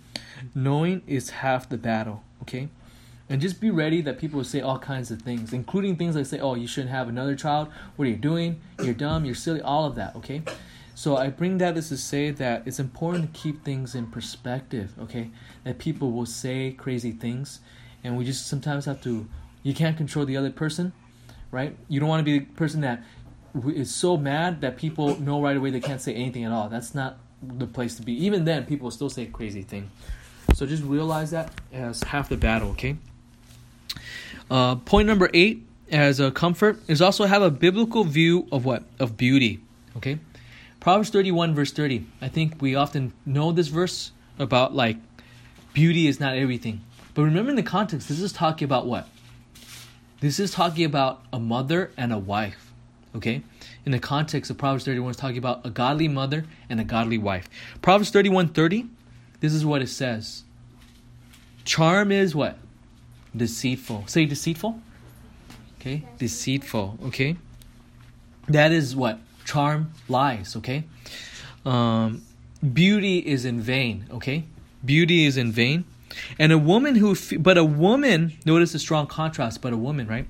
knowing 0.54 1.02
is 1.06 1.30
half 1.30 1.68
the 1.68 1.78
battle. 1.78 2.22
Okay, 2.42 2.68
and 3.30 3.40
just 3.40 3.60
be 3.60 3.70
ready 3.70 4.02
that 4.02 4.18
people 4.18 4.38
will 4.38 4.44
say 4.44 4.60
all 4.60 4.78
kinds 4.78 5.10
of 5.10 5.22
things, 5.22 5.52
including 5.52 5.96
things 5.96 6.16
like 6.16 6.26
say, 6.26 6.38
"Oh, 6.38 6.54
you 6.54 6.66
shouldn't 6.66 6.90
have 6.90 7.08
another 7.08 7.34
child. 7.34 7.68
What 7.96 8.06
are 8.06 8.10
you 8.10 8.16
doing? 8.16 8.60
You're 8.82 8.94
dumb. 8.94 9.24
You're 9.24 9.34
silly." 9.34 9.62
All 9.62 9.86
of 9.86 9.94
that. 9.94 10.14
Okay. 10.16 10.42
So 10.94 11.16
I 11.16 11.28
bring 11.28 11.58
that 11.58 11.76
as 11.76 11.90
to 11.90 11.96
say 11.96 12.32
that 12.32 12.64
it's 12.66 12.80
important 12.80 13.32
to 13.32 13.40
keep 13.40 13.64
things 13.64 13.94
in 13.94 14.08
perspective. 14.08 14.92
Okay, 15.00 15.30
that 15.64 15.78
people 15.78 16.10
will 16.12 16.26
say 16.26 16.72
crazy 16.72 17.12
things, 17.12 17.60
and 18.04 18.18
we 18.18 18.24
just 18.24 18.48
sometimes 18.48 18.84
have 18.84 19.00
to. 19.02 19.28
You 19.62 19.74
can't 19.74 19.96
control 19.96 20.26
the 20.26 20.36
other 20.36 20.50
person, 20.50 20.92
right? 21.50 21.76
You 21.88 22.00
don't 22.00 22.08
want 22.08 22.20
to 22.20 22.24
be 22.24 22.40
the 22.40 22.44
person 22.54 22.80
that 22.82 23.02
is 23.66 23.94
so 23.94 24.16
mad 24.16 24.60
that 24.60 24.76
people 24.76 25.20
know 25.20 25.40
right 25.40 25.56
away 25.56 25.70
they 25.70 25.80
can't 25.80 26.00
say 26.00 26.14
anything 26.14 26.44
at 26.44 26.52
all. 26.52 26.68
That's 26.68 26.94
not 26.94 27.18
the 27.42 27.66
place 27.66 27.96
to 27.96 28.02
be. 28.02 28.12
Even 28.24 28.44
then, 28.44 28.66
people 28.66 28.90
still 28.90 29.10
say 29.10 29.26
crazy 29.26 29.62
thing. 29.62 29.90
So 30.54 30.66
just 30.66 30.82
realize 30.82 31.30
that 31.30 31.52
as 31.72 32.02
half 32.02 32.28
the 32.28 32.36
battle. 32.36 32.70
Okay. 32.70 32.96
Uh, 34.50 34.76
point 34.76 35.06
number 35.06 35.28
eight, 35.34 35.66
as 35.90 36.20
a 36.20 36.30
comfort, 36.30 36.80
is 36.88 37.02
also 37.02 37.26
have 37.26 37.42
a 37.42 37.50
biblical 37.50 38.04
view 38.04 38.48
of 38.50 38.64
what 38.64 38.82
of 38.98 39.16
beauty. 39.16 39.60
Okay, 39.96 40.18
Proverbs 40.80 41.10
thirty-one 41.10 41.54
verse 41.54 41.72
thirty. 41.72 42.06
I 42.20 42.28
think 42.28 42.60
we 42.60 42.74
often 42.74 43.12
know 43.26 43.52
this 43.52 43.68
verse 43.68 44.12
about 44.38 44.74
like 44.74 44.96
beauty 45.74 46.06
is 46.06 46.18
not 46.18 46.36
everything, 46.36 46.80
but 47.14 47.22
remember 47.22 47.50
in 47.50 47.56
the 47.56 47.62
context, 47.62 48.08
this 48.08 48.20
is 48.20 48.32
talking 48.32 48.64
about 48.64 48.86
what? 48.86 49.08
This 50.20 50.40
is 50.40 50.50
talking 50.50 50.84
about 50.84 51.22
a 51.32 51.38
mother 51.38 51.90
and 51.96 52.12
a 52.12 52.18
wife. 52.18 52.67
Okay, 53.16 53.42
in 53.86 53.92
the 53.92 53.98
context 53.98 54.50
of 54.50 54.58
Proverbs 54.58 54.84
thirty-one, 54.84 55.10
is 55.10 55.16
talking 55.16 55.38
about 55.38 55.64
a 55.64 55.70
godly 55.70 56.08
mother 56.08 56.44
and 56.68 56.80
a 56.80 56.84
godly 56.84 57.18
wife. 57.18 57.48
Proverbs 57.82 58.10
thirty-one 58.10 58.48
thirty. 58.48 58.86
This 59.40 59.52
is 59.52 59.64
what 59.64 59.82
it 59.82 59.88
says. 59.88 60.44
Charm 61.64 62.12
is 62.12 62.34
what? 62.34 62.58
deceitful. 63.36 64.04
Say 64.06 64.26
deceitful. 64.26 64.80
Okay, 65.80 66.04
deceitful. 66.18 66.98
Okay, 67.06 67.36
that 68.48 68.72
is 68.72 68.96
what 68.96 69.20
charm 69.44 69.92
lies. 70.08 70.56
Okay, 70.56 70.84
um, 71.64 72.22
beauty 72.72 73.18
is 73.18 73.44
in 73.44 73.60
vain. 73.60 74.06
Okay, 74.10 74.44
beauty 74.84 75.24
is 75.24 75.36
in 75.36 75.52
vain. 75.52 75.84
And 76.38 76.52
a 76.52 76.58
woman 76.58 76.96
who, 76.96 77.16
but 77.38 77.58
a 77.58 77.64
woman, 77.64 78.32
notice 78.44 78.72
the 78.72 78.78
strong 78.78 79.06
contrast, 79.06 79.60
but 79.60 79.72
a 79.72 79.76
woman, 79.76 80.06
right, 80.06 80.26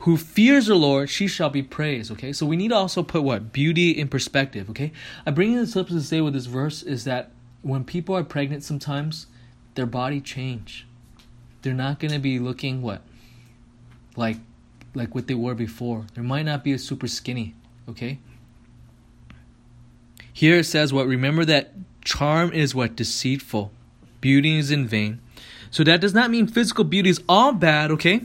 who 0.00 0.16
fears 0.16 0.66
the 0.66 0.74
Lord, 0.74 1.10
she 1.10 1.26
shall 1.26 1.50
be 1.50 1.62
praised. 1.62 2.10
Okay, 2.12 2.32
so 2.32 2.46
we 2.46 2.56
need 2.56 2.68
to 2.68 2.76
also 2.76 3.02
put 3.02 3.22
what 3.22 3.52
beauty 3.52 3.90
in 3.90 4.08
perspective. 4.08 4.70
Okay, 4.70 4.92
I 5.26 5.30
bring 5.30 5.54
this 5.54 5.76
up 5.76 5.88
to 5.88 6.00
say 6.00 6.20
with 6.20 6.34
this 6.34 6.46
verse 6.46 6.82
is 6.82 7.04
that 7.04 7.30
when 7.62 7.84
people 7.84 8.16
are 8.16 8.24
pregnant, 8.24 8.64
sometimes 8.64 9.26
their 9.74 9.86
body 9.86 10.20
change 10.20 10.86
they're 11.62 11.74
not 11.74 11.98
going 11.98 12.12
to 12.12 12.18
be 12.18 12.38
looking 12.38 12.82
what 12.82 13.02
like 14.16 14.36
like 14.94 15.14
what 15.14 15.26
they 15.26 15.34
were 15.34 15.54
before. 15.54 16.06
There 16.14 16.24
might 16.24 16.44
not 16.44 16.64
be 16.64 16.72
a 16.72 16.78
super 16.78 17.06
skinny, 17.06 17.54
okay? 17.88 18.18
Here 20.32 20.58
it 20.58 20.64
says 20.64 20.92
what 20.92 21.06
remember 21.06 21.44
that 21.44 21.72
charm 22.04 22.52
is 22.52 22.74
what 22.74 22.96
deceitful. 22.96 23.70
Beauty 24.20 24.58
is 24.58 24.70
in 24.70 24.86
vain. 24.86 25.20
So 25.70 25.84
that 25.84 26.00
does 26.00 26.14
not 26.14 26.30
mean 26.30 26.46
physical 26.46 26.84
beauty 26.84 27.10
is 27.10 27.22
all 27.28 27.52
bad, 27.52 27.90
okay? 27.92 28.22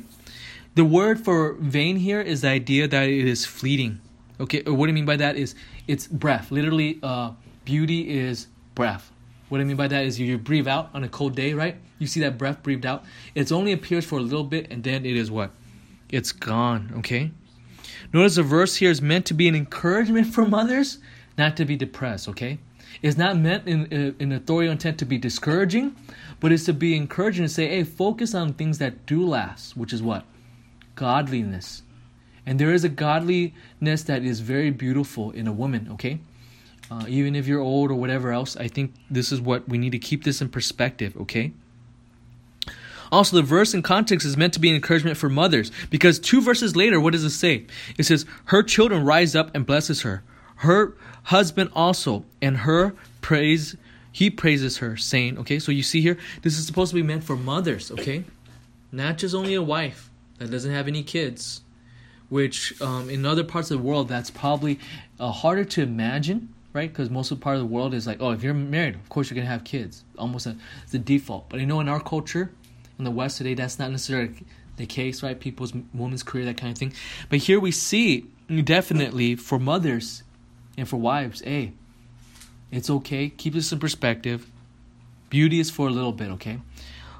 The 0.76 0.86
word 0.86 1.20
for 1.20 1.54
vain 1.54 1.98
here 1.98 2.22
is 2.22 2.42
the 2.42 2.50
idea 2.50 2.88
that 2.88 3.08
it 3.08 3.28
is 3.28 3.46
fleeting. 3.46 4.00
Okay, 4.40 4.64
or 4.64 4.74
what 4.74 4.90
I 4.90 4.92
mean 4.92 5.06
by 5.06 5.18
that 5.18 5.36
is 5.36 5.54
it's 5.88 6.08
breath. 6.08 6.52
Literally, 6.52 7.00
uh, 7.04 7.32
beauty 7.66 8.20
is 8.20 8.48
breath. 8.74 9.12
What 9.50 9.62
I 9.62 9.66
mean 9.66 9.78
by 9.78 9.88
that 9.88 10.06
is 10.06 10.20
you 10.20 10.38
breathe 10.38 10.68
out 10.68 10.90
on 10.94 11.04
a 11.04 11.10
cold 11.10 11.36
day, 11.36 11.54
right? 11.54 11.76
You 12.00 12.08
see 12.08 12.20
that 12.22 12.38
breath 12.38 12.64
breathed 12.64 12.86
out. 12.86 13.04
It 13.36 13.52
only 13.52 13.72
appears 13.72 14.04
for 14.04 14.18
a 14.18 14.22
little 14.22 14.44
bit 14.44 14.72
and 14.72 14.84
then 14.84 15.06
it 15.06 15.16
is 15.16 15.30
what? 15.30 15.52
It's 16.10 16.32
gone, 16.32 16.92
okay? 16.98 17.32
Notice 18.12 18.36
the 18.36 18.44
verse 18.44 18.76
here 18.78 18.90
is 18.90 19.02
meant 19.02 19.26
to 19.28 19.34
be 19.34 19.48
an 19.48 19.56
encouragement 19.56 20.28
for 20.34 20.46
mothers, 20.46 20.98
not 21.38 21.56
to 21.58 21.66
be 21.66 21.76
depressed, 21.76 22.28
okay? 22.30 22.58
It's 23.02 23.18
not 23.18 23.38
meant 23.38 23.68
in, 23.68 23.86
in, 24.20 24.32
authorial 24.32 24.72
intent 24.72 24.98
to 25.00 25.06
be 25.06 25.18
discouraging, 25.18 25.96
but 26.40 26.52
it's 26.52 26.66
to 26.66 26.74
be 26.74 26.96
encouraging 26.96 27.46
to 27.46 27.50
say, 27.50 27.68
hey, 27.68 27.84
focus 27.84 28.34
on 28.34 28.54
things 28.54 28.78
that 28.78 29.06
do 29.06 29.26
last, 29.26 29.76
which 29.76 29.92
is 29.92 30.02
what? 30.02 30.26
Godliness. 30.96 31.84
And 32.46 32.60
there 32.60 32.74
is 32.74 32.84
a 32.84 32.90
godliness 32.90 34.04
that 34.04 34.24
is 34.24 34.42
very 34.42 34.70
beautiful 34.70 35.32
in 35.32 35.48
a 35.48 35.54
woman, 35.54 35.90
okay? 35.94 36.20
uh, 36.94 37.06
even 37.08 37.36
if 37.36 37.48
you're 37.48 37.62
old 37.62 37.92
or 37.92 37.96
whatever 37.96 38.32
else. 38.32 38.56
I 38.58 38.68
think 38.68 38.94
this 39.10 39.32
is 39.32 39.42
what 39.42 39.68
we 39.68 39.78
need 39.78 39.92
to 39.92 40.00
keep 40.00 40.24
this 40.24 40.42
in 40.42 40.50
perspective, 40.50 41.16
okay? 41.18 41.54
Also, 43.12 43.36
the 43.36 43.44
verse 43.44 43.74
in 43.74 43.82
context 43.82 44.26
is 44.26 44.38
meant 44.38 44.54
to 44.54 44.60
be 44.60 44.70
an 44.70 44.76
encouragement 44.76 45.18
for 45.18 45.30
mothers 45.30 45.72
because 45.90 46.20
two 46.20 46.42
verses 46.42 46.76
later, 46.76 47.00
what 47.00 47.14
does 47.14 47.24
it 47.24 47.30
say? 47.30 47.66
It 47.98 48.04
says, 48.04 48.26
Her 48.46 48.64
children 48.64 49.06
rise 49.06 49.36
up 49.36 49.52
and 49.56 49.66
blesses 49.66 50.02
her, 50.02 50.24
her 50.58 50.96
husband 51.24 51.72
also, 51.76 52.26
and 52.42 52.58
her 52.58 52.94
praise, 53.22 53.76
he 54.12 54.30
praises 54.30 54.78
her, 54.78 54.98
saying, 54.98 55.38
okay, 55.40 55.60
so 55.60 55.72
you 55.72 55.84
see 55.84 56.02
here, 56.02 56.18
this 56.42 56.58
is 56.58 56.66
supposed 56.66 56.92
to 56.92 56.96
be 56.96 57.04
meant 57.04 57.24
for 57.24 57.36
mothers, 57.36 57.92
okay? 57.92 58.24
Not 58.92 59.18
just 59.18 59.34
only 59.34 59.54
a 59.54 59.62
wife 59.62 60.10
that 60.38 60.52
doesn't 60.52 60.72
have 60.72 60.88
any 60.88 61.04
kids, 61.04 61.62
which 62.30 62.80
um, 62.82 63.10
in 63.10 63.26
other 63.26 63.44
parts 63.44 63.72
of 63.72 63.80
the 63.80 63.84
world, 63.84 64.08
that's 64.08 64.30
probably 64.30 64.80
uh, 65.20 65.32
harder 65.32 65.66
to 65.66 65.82
imagine 65.82 66.54
right? 66.74 66.92
Because 66.92 67.10
most 67.10 67.32
of 67.32 67.40
the 67.40 67.44
part 67.44 67.56
of 67.56 67.62
the 67.62 67.68
world 67.68 67.94
is 67.94 68.06
like, 68.08 68.18
oh, 68.20 68.32
if 68.32 68.44
you're 68.44 68.54
married, 68.54 68.96
of 68.96 69.08
course 69.10 69.30
you're 69.30 69.36
gonna 69.36 69.48
have 69.48 69.64
kids. 69.64 70.04
Almost 70.18 70.48
a, 70.48 70.58
the 70.92 71.00
default. 71.00 71.50
But 71.50 71.60
you 71.60 71.66
know, 71.66 71.80
in 71.80 71.88
our 71.88 72.00
culture, 72.00 72.52
in 72.98 73.06
the 73.06 73.12
West 73.12 73.38
today, 73.38 73.54
that's 73.54 73.80
not 73.80 73.92
necessarily 73.92 74.34
the 74.78 74.86
case, 74.86 75.22
right? 75.22 75.40
People's 75.40 75.74
women's 75.94 76.24
career, 76.24 76.46
that 76.46 76.58
kind 76.58 76.72
of 76.72 76.78
thing. 76.78 76.94
But 77.30 77.40
here 77.40 77.60
we 77.60 77.72
see 77.72 78.26
definitely 78.64 79.36
for 79.36 79.60
mothers 79.60 80.24
and 80.78 80.88
for 80.88 80.98
wives, 80.98 81.42
hey, 81.42 81.74
it's 82.72 82.90
okay. 82.90 83.30
Keep 83.30 83.54
this 83.54 83.72
in 83.72 83.80
perspective. 83.80 84.50
Beauty 85.30 85.60
is 85.60 85.70
for 85.70 85.88
a 85.88 85.92
little 85.92 86.12
bit, 86.12 86.30
okay? 86.32 86.60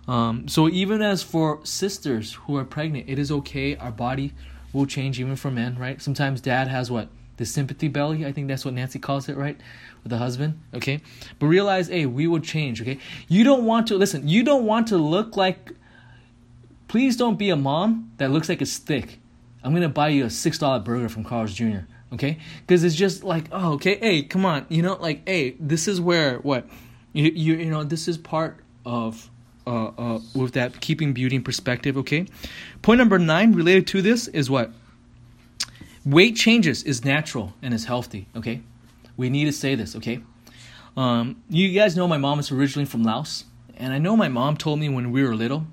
Um, 0.08 0.48
so 0.48 0.68
even 0.68 1.02
as 1.02 1.24
for 1.24 1.60
sisters 1.64 2.34
who 2.34 2.58
are 2.58 2.66
pregnant, 2.66 3.06
it 3.08 3.20
is 3.20 3.32
okay. 3.32 3.76
Our 3.78 3.92
body 3.92 4.34
will 4.74 4.86
change 4.86 5.20
even 5.20 5.36
for 5.36 5.52
men, 5.52 5.78
right? 5.78 6.02
Sometimes 6.02 6.42
dad 6.42 6.68
has 6.68 6.92
what 6.92 7.10
the 7.38 7.46
sympathy 7.46 7.88
belly. 7.88 8.26
I 8.26 8.32
think 8.32 8.48
that's 8.48 8.66
what 8.66 8.74
Nancy 8.74 9.00
calls 9.00 9.30
it, 9.30 9.38
right? 9.38 9.60
With 10.04 10.10
the 10.10 10.18
husband, 10.18 10.60
okay? 10.74 11.02
But 11.40 11.48
realize, 11.48 11.88
hey, 11.88 12.06
we 12.06 12.28
will 12.28 12.40
change, 12.40 12.82
okay? 12.82 13.00
You 13.28 13.44
don't 13.44 13.66
want 13.66 13.88
to, 13.88 13.96
listen, 13.96 14.28
you 14.28 14.44
don't 14.44 14.66
want 14.66 14.88
to 14.88 14.98
look 14.98 15.38
like, 15.38 15.72
please 16.88 17.16
don't 17.16 17.38
be 17.38 17.50
a 17.50 17.56
mom 17.56 18.12
that 18.18 18.32
looks 18.32 18.50
like 18.50 18.62
a 18.62 18.66
stick. 18.66 19.20
I'm 19.64 19.74
to 19.76 19.90
buy 19.90 20.10
you 20.10 20.26
a 20.26 20.28
$6 20.28 20.84
burger 20.84 21.10
from 21.10 21.24
Carl's 21.24 21.54
Jr., 21.54 21.86
okay? 22.14 22.38
Because 22.62 22.84
it's 22.84 22.96
just 22.96 23.24
like, 23.24 23.46
oh, 23.52 23.74
okay, 23.74 23.98
hey, 23.98 24.24
come 24.24 24.46
on, 24.46 24.66
you 24.70 24.82
know, 24.82 24.96
like, 24.96 25.28
hey, 25.28 25.56
this 25.60 25.88
is 25.88 26.00
where, 26.00 26.38
what? 26.40 26.68
You, 27.14 27.32
you, 27.34 27.56
you 27.56 27.70
know, 27.70 27.84
this 27.84 28.08
is 28.08 28.18
part 28.18 28.60
of 28.86 29.30
uh, 29.66 29.92
uh, 29.98 30.20
with 30.36 30.54
that 30.54 30.82
keeping 30.82 31.14
beauty 31.14 31.36
in 31.36 31.44
perspective, 31.44 31.98
okay? 31.98 32.26
Point 32.82 32.98
number 33.00 33.20
nine 33.20 33.54
related 33.54 33.88
to 33.88 34.02
this 34.02 34.28
is 34.28 34.50
what? 34.50 34.72
Weight 36.06 36.36
changes 36.36 36.84
is 36.84 37.06
natural 37.06 37.54
and 37.62 37.74
is 37.74 37.86
healthy, 37.86 38.28
okay? 38.36 38.62
We 39.16 39.30
need 39.30 39.46
to 39.46 39.54
say 39.54 39.76
this, 39.76 39.96
okay? 39.96 40.22
Um, 40.98 41.42
you 41.50 41.72
guys 41.78 41.96
know 41.96 42.08
my 42.08 42.18
mom 42.18 42.40
is 42.40 42.52
originally 42.52 42.86
from 42.86 43.04
Laos, 43.04 43.46
and 43.78 43.94
I 43.94 43.98
know 43.98 44.16
my 44.16 44.28
mom 44.28 44.58
told 44.58 44.80
me 44.80 44.90
when 44.90 45.12
we 45.12 45.24
were 45.24 45.36
little, 45.36 45.66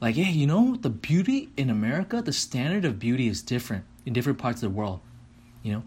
like, 0.00 0.14
hey, 0.14 0.30
you 0.30 0.46
know, 0.46 0.76
the 0.76 0.90
beauty 0.90 1.50
in 1.56 1.70
America, 1.70 2.22
the 2.22 2.32
standard 2.32 2.84
of 2.84 2.98
beauty 2.98 3.26
is 3.26 3.42
different 3.42 3.84
in 4.06 4.12
different 4.12 4.38
parts 4.38 4.62
of 4.62 4.70
the 4.70 4.76
world, 4.76 5.00
you 5.64 5.72
know? 5.72 5.82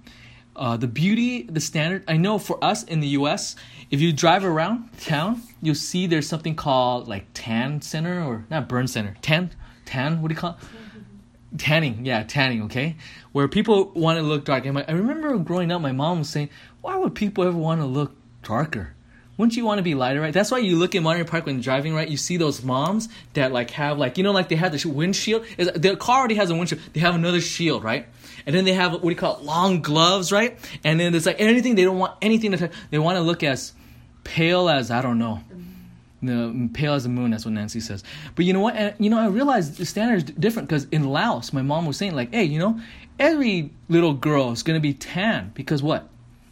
Uh, 0.58 0.76
the 0.76 0.88
beauty, 0.88 1.44
the 1.44 1.62
standard, 1.62 2.04
I 2.08 2.18
know 2.18 2.40
for 2.40 2.62
us 2.64 2.84
in 2.84 3.00
the 3.00 3.10
US, 3.10 3.56
if 3.92 4.02
you 4.02 4.12
drive 4.12 4.44
around 4.44 4.90
town, 5.00 5.44
you'll 5.62 5.76
see 5.76 6.08
there's 6.08 6.28
something 6.28 6.56
called 6.56 7.08
like 7.08 7.28
tan 7.34 7.82
center 7.82 8.22
or 8.22 8.46
not 8.50 8.68
burn 8.68 8.88
center, 8.88 9.16
tan, 9.22 9.52
tan, 9.86 10.22
what 10.22 10.30
do 10.30 10.34
you 10.34 10.40
call 10.40 10.58
it? 10.60 10.68
tanning 11.56 12.06
yeah 12.06 12.24
tanning 12.24 12.64
okay 12.64 12.96
where 13.32 13.48
people 13.48 13.92
want 13.92 14.18
to 14.18 14.22
look 14.22 14.44
dark 14.44 14.66
and 14.66 14.74
my, 14.74 14.86
i 14.88 14.92
remember 14.92 15.38
growing 15.38 15.72
up 15.72 15.82
my 15.82 15.94
mom 15.94 16.20
was 16.20 16.30
saying 16.30 16.50
why 16.82 16.98
would 16.98 17.16
people 17.16 17.44
ever 17.44 17.58
want 17.58 17.80
to 17.80 17.86
look 17.86 18.14
darker 18.44 18.94
wouldn't 19.38 19.56
you 19.56 19.66
want 19.66 19.80
to 19.80 19.84
be 19.84 19.96
lighter 19.96 20.20
right 20.20 20.34
that's 20.34 20.52
why 20.52 20.58
you 20.58 20.76
look 20.76 20.96
at 20.96 21.04
Monterey 21.04 21.26
Park 21.26 21.46
when 21.46 21.62
driving 21.62 21.94
right 21.94 22.10
you 22.10 22.18
see 22.18 22.38
those 22.38 22.64
moms 22.64 23.08
that 23.34 23.52
like 23.52 23.72
have 23.72 23.98
like 23.98 24.18
you 24.18 24.24
know 24.24 24.32
like 24.32 24.50
they 24.50 24.56
have 24.56 24.72
the 24.72 24.90
windshield 24.90 25.46
the 25.58 25.96
car 25.96 26.20
already 26.20 26.36
has 26.36 26.50
a 26.50 26.56
windshield 26.56 26.82
they 26.94 27.00
have 27.00 27.16
another 27.16 27.42
shield 27.42 27.84
right 27.84 28.08
and 28.46 28.56
then 28.56 28.66
they 28.66 28.74
have 28.74 28.94
what 28.94 29.02
do 29.02 29.10
you 29.10 29.16
call 29.16 29.38
it 29.38 29.44
long 29.44 29.82
gloves 29.82 30.32
right 30.32 30.58
and 30.84 31.00
then 31.00 31.14
it's 31.14 31.26
like 31.26 31.40
anything 31.40 31.76
they 31.76 31.84
don't 31.84 32.00
want 32.00 32.16
anything 32.22 32.52
to 32.52 32.70
they 32.90 33.00
want 33.00 33.18
to 33.18 33.22
look 33.22 33.44
as 33.44 33.74
pale 34.24 34.70
as 34.70 34.92
i 34.92 35.02
don't 35.02 35.20
know 35.20 35.42
the 36.22 36.70
pale 36.74 36.94
as 36.94 37.04
the 37.04 37.10
moon. 37.10 37.32
That's 37.32 37.46
what 37.46 37.54
Nancy 37.54 37.80
says. 37.80 38.04
But 38.36 38.46
you 38.46 38.54
know 38.54 38.60
what? 38.60 38.76
And, 38.76 38.96
you 39.00 39.10
know, 39.10 39.20
I 39.20 39.28
realized 39.28 39.78
the 39.78 39.86
standard 39.86 40.18
is 40.18 40.24
different 40.24 40.68
because 40.68 40.86
in 40.86 41.06
Laos, 41.06 41.54
my 41.54 41.62
mom 41.62 41.86
was 41.86 41.98
saying 41.98 42.16
like, 42.16 42.34
hey, 42.34 42.44
you 42.44 42.60
know, 42.60 42.80
every 43.20 43.72
little 43.90 44.14
girl 44.14 44.52
is 44.52 44.64
gonna 44.64 44.80
be 44.80 44.94
tan 44.94 45.52
because 45.54 45.84
what? 45.84 46.10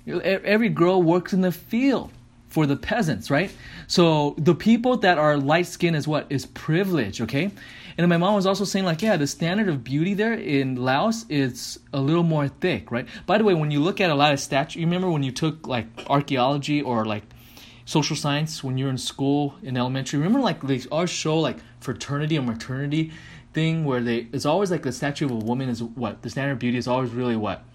Every 0.08 0.70
girl 0.70 1.02
works 1.02 1.34
in 1.34 1.42
the 1.42 1.52
field 1.52 2.12
for 2.56 2.66
the 2.66 2.78
peasants, 2.78 3.30
right? 3.30 3.52
So 3.88 4.34
the 4.38 4.56
people 4.56 4.96
that 5.00 5.18
are 5.18 5.36
light 5.36 5.68
skinned 5.68 5.98
is 5.98 6.08
what 6.08 6.26
is 6.30 6.46
privilege, 6.46 7.20
okay? 7.20 7.52
And 7.98 8.08
my 8.08 8.16
mom 8.16 8.34
was 8.34 8.46
also 8.46 8.64
saying 8.64 8.86
like, 8.86 9.02
yeah, 9.02 9.18
the 9.18 9.28
standard 9.28 9.68
of 9.68 9.84
beauty 9.84 10.14
there 10.14 10.36
in 10.36 10.78
Laos 10.78 11.26
is 11.28 11.80
a 11.92 12.00
little 12.00 12.24
more 12.24 12.48
thick, 12.48 12.92
right? 12.92 13.06
By 13.26 13.40
the 13.40 13.44
way, 13.44 13.54
when 13.54 13.72
you 13.72 13.82
look 13.82 14.00
at 14.00 14.10
a 14.10 14.16
lot 14.16 14.32
of 14.32 14.40
statues, 14.40 14.78
you 14.78 14.88
remember 14.88 15.10
when 15.10 15.22
you 15.22 15.34
took 15.34 15.68
like 15.68 15.88
archaeology 16.08 16.82
or 16.82 17.04
like 17.04 17.24
social 17.84 18.16
science 18.16 18.64
when 18.64 18.78
you're 18.78 18.90
in 18.90 18.98
school 18.98 19.56
in 19.62 19.76
elementary? 19.76 20.18
Remember 20.20 20.40
like 20.40 20.62
they 20.62 20.82
always 20.94 21.10
show 21.10 21.38
like 21.38 21.58
fraternity 21.82 22.38
or 22.38 22.42
maternity 22.42 23.12
thing 23.52 23.84
where 23.84 24.00
they 24.00 24.28
it's 24.32 24.46
always 24.46 24.72
like 24.72 24.84
the 24.84 24.94
statue 24.94 25.26
of 25.26 25.32
a 25.32 25.36
woman 25.36 25.68
is 25.68 25.84
what 25.84 26.22
the 26.22 26.30
standard 26.30 26.54
of 26.54 26.60
beauty 26.60 26.78
is 26.78 26.88
always 26.88 27.12
really 27.12 27.36
what 27.36 27.66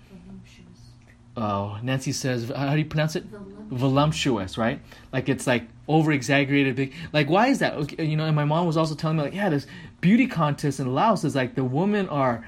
oh 1.41 1.79
nancy 1.83 2.13
says 2.13 2.51
how 2.55 2.73
do 2.73 2.79
you 2.79 2.85
pronounce 2.85 3.17
it? 3.17 3.25
Voluptuous, 3.71 4.59
right? 4.59 4.81
Like 5.13 5.29
it's 5.29 5.47
like 5.47 5.65
over 5.89 6.13
exaggerated 6.13 6.77
big 6.77 6.93
like 7.13 7.29
why 7.29 7.49
is 7.49 7.61
that? 7.61 7.75
Okay, 7.75 8.05
you 8.05 8.17
know 8.17 8.27
and 8.27 8.37
my 8.37 8.45
mom 8.45 8.67
was 8.67 8.77
also 8.77 8.95
telling 8.95 9.17
me 9.17 9.25
like 9.25 9.35
yeah 9.35 9.49
this 9.49 9.67
beauty 10.01 10.27
contest 10.27 10.81
in 10.81 10.93
laos 10.95 11.25
is 11.25 11.35
like 11.35 11.55
the 11.55 11.65
women 11.65 12.09
are 12.09 12.45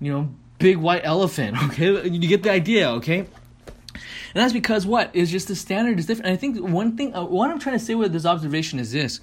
you 0.00 0.12
know 0.12 0.28
big 0.58 0.76
white 0.76 1.02
elephant 1.04 1.56
okay? 1.64 2.08
You 2.08 2.28
get 2.28 2.42
the 2.42 2.50
idea 2.50 2.90
okay? 2.92 3.26
And 4.34 4.42
that's 4.42 4.52
because 4.52 4.86
what? 4.86 5.14
Is 5.14 5.30
just 5.30 5.48
the 5.48 5.56
standard 5.56 5.98
is 5.98 6.06
different. 6.06 6.26
And 6.26 6.34
i 6.34 6.36
think 6.36 6.58
one 6.60 6.96
thing 6.96 7.14
uh, 7.14 7.24
what 7.24 7.50
i'm 7.50 7.58
trying 7.58 7.78
to 7.78 7.84
say 7.84 7.94
with 7.94 8.12
this 8.12 8.26
observation 8.26 8.78
is 8.78 8.92
this 8.92 9.20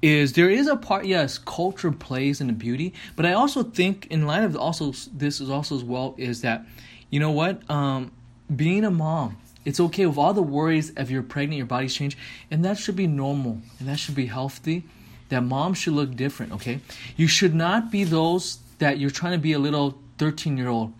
is 0.00 0.34
there 0.34 0.48
is 0.48 0.68
a 0.68 0.76
part 0.76 1.06
yes 1.06 1.38
culture 1.38 1.90
plays 1.90 2.40
in 2.40 2.46
the 2.46 2.52
beauty 2.52 2.94
but 3.16 3.26
i 3.26 3.32
also 3.32 3.62
think 3.62 4.06
in 4.10 4.26
light 4.26 4.44
of 4.44 4.56
also 4.56 4.92
this 5.12 5.40
is 5.40 5.50
also 5.50 5.74
as 5.74 5.82
well 5.82 6.14
is 6.18 6.42
that 6.42 6.64
you 7.10 7.18
know 7.18 7.30
what 7.30 7.68
um, 7.70 8.12
being 8.54 8.84
a 8.84 8.90
mom 8.90 9.36
it's 9.64 9.80
okay 9.80 10.06
with 10.06 10.16
all 10.16 10.32
the 10.32 10.42
worries 10.42 10.90
of 10.96 11.10
you're 11.10 11.22
pregnant 11.22 11.58
your 11.58 11.66
body's 11.66 11.94
changed 11.94 12.18
and 12.50 12.64
that 12.64 12.78
should 12.78 12.96
be 12.96 13.06
normal 13.06 13.60
and 13.78 13.88
that 13.88 13.98
should 13.98 14.14
be 14.14 14.26
healthy 14.26 14.84
that 15.28 15.42
mom 15.42 15.74
should 15.74 15.92
look 15.92 16.14
different 16.16 16.52
okay? 16.52 16.80
You 17.16 17.26
should 17.26 17.54
not 17.54 17.90
be 17.90 18.04
those 18.04 18.58
that 18.78 18.98
you're 18.98 19.10
trying 19.10 19.32
to 19.32 19.38
be 19.38 19.52
a 19.52 19.58
little 19.58 19.98
13 20.18 20.56
year 20.56 20.68
old 20.68 20.92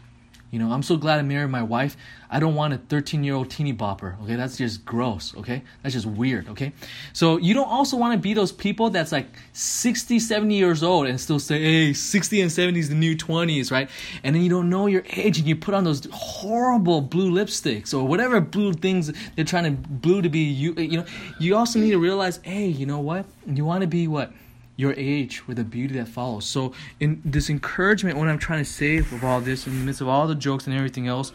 you 0.51 0.59
know, 0.59 0.73
I'm 0.73 0.83
so 0.83 0.97
glad 0.97 1.19
I 1.19 1.23
married 1.23 1.51
my 1.51 1.63
wife. 1.63 1.97
I 2.31 2.41
don't 2.41 2.55
want 2.55 2.73
a 2.75 2.79
13 2.79 3.23
year 3.23 3.35
old 3.35 3.51
teeny 3.51 3.73
bopper. 3.73 4.21
Okay, 4.23 4.37
that's 4.37 4.57
just 4.57 4.85
gross. 4.85 5.35
Okay, 5.37 5.63
that's 5.83 5.95
just 5.95 6.07
weird. 6.07 6.49
Okay, 6.49 6.73
so 7.13 7.37
you 7.37 7.55
don't 7.55 7.69
also 7.69 7.97
want 7.97 8.15
to 8.15 8.19
be 8.19 8.35
those 8.35 8.53
people 8.53 8.89
that's 8.91 9.13
like 9.13 9.27
60, 9.53 10.19
70 10.19 10.55
years 10.55 10.83
old 10.83 11.07
and 11.07 11.21
still 11.21 11.39
say, 11.39 11.61
hey, 11.61 11.93
60 11.93 12.41
and 12.41 12.51
70 12.51 12.81
is 12.81 12.89
the 12.89 12.95
new 12.95 13.17
20s, 13.17 13.71
right? 13.71 13.91
And 14.23 14.35
then 14.35 14.43
you 14.43 14.49
don't 14.49 14.71
know 14.71 14.87
your 14.87 15.05
age 15.11 15.39
and 15.39 15.47
you 15.47 15.57
put 15.57 15.75
on 15.75 15.85
those 15.85 16.07
horrible 16.13 17.01
blue 17.01 17.31
lipsticks 17.31 17.93
or 17.93 18.07
whatever 18.07 18.41
blue 18.41 18.73
things 18.73 19.13
they're 19.37 19.45
trying 19.45 19.65
to 19.65 19.71
blue 19.71 20.23
to 20.23 20.29
be. 20.29 20.41
You, 20.41 20.75
you 20.75 20.99
know, 20.99 21.07
you 21.39 21.57
also 21.57 21.79
need 21.79 21.91
to 21.91 21.99
realize, 21.99 22.41
hey, 22.43 22.67
you 22.67 22.87
know 22.87 23.01
what? 23.01 23.27
You 23.47 23.65
want 23.65 23.83
to 23.83 23.87
be 23.87 24.09
what? 24.09 24.33
Your 24.79 24.95
age 24.97 25.47
with 25.49 25.57
the 25.57 25.65
beauty 25.65 25.97
that 25.97 26.07
follows. 26.07 26.47
So, 26.47 26.73
in 27.01 27.21
this 27.25 27.51
encouragement, 27.51 28.17
what 28.17 28.29
I'm 28.29 28.39
trying 28.39 28.61
to 28.61 28.71
say 28.71 28.99
with 28.99 29.25
all 29.25 29.41
this, 29.41 29.67
in 29.67 29.77
the 29.77 29.85
midst 29.85 30.01
of 30.01 30.07
all 30.07 30.29
the 30.29 30.37
jokes 30.37 30.67
and 30.67 30.75
everything 30.75 31.09
else, 31.09 31.33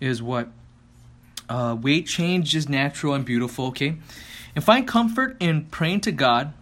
is 0.00 0.20
what 0.20 0.48
uh, 1.48 1.76
weight 1.80 2.08
change 2.08 2.54
is 2.56 2.68
natural 2.68 3.14
and 3.14 3.24
beautiful. 3.24 3.66
Okay, 3.68 3.96
and 4.56 4.64
find 4.64 4.86
comfort 4.88 5.36
in 5.38 5.66
praying 5.66 6.00
to 6.02 6.12
God 6.12 6.52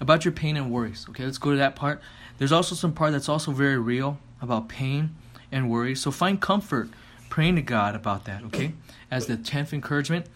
about 0.00 0.24
your 0.24 0.30
pain 0.30 0.56
and 0.56 0.70
worries. 0.70 1.04
Okay, 1.10 1.24
let's 1.24 1.38
go 1.38 1.50
to 1.50 1.56
that 1.56 1.74
part. 1.74 2.00
There's 2.38 2.52
also 2.52 2.76
some 2.76 2.92
part 2.92 3.10
that's 3.10 3.28
also 3.28 3.50
very 3.50 3.76
real 3.76 4.18
about 4.40 4.68
pain 4.68 5.16
and 5.50 5.68
worries. 5.68 6.00
So 6.00 6.12
find 6.12 6.40
comfort 6.40 6.90
praying 7.28 7.56
to 7.56 7.62
God 7.62 7.96
about 7.96 8.24
that. 8.26 8.44
Okay, 8.44 8.74
as 9.10 9.26
the 9.26 9.36
tenth 9.36 9.74
encouragement. 9.74 10.26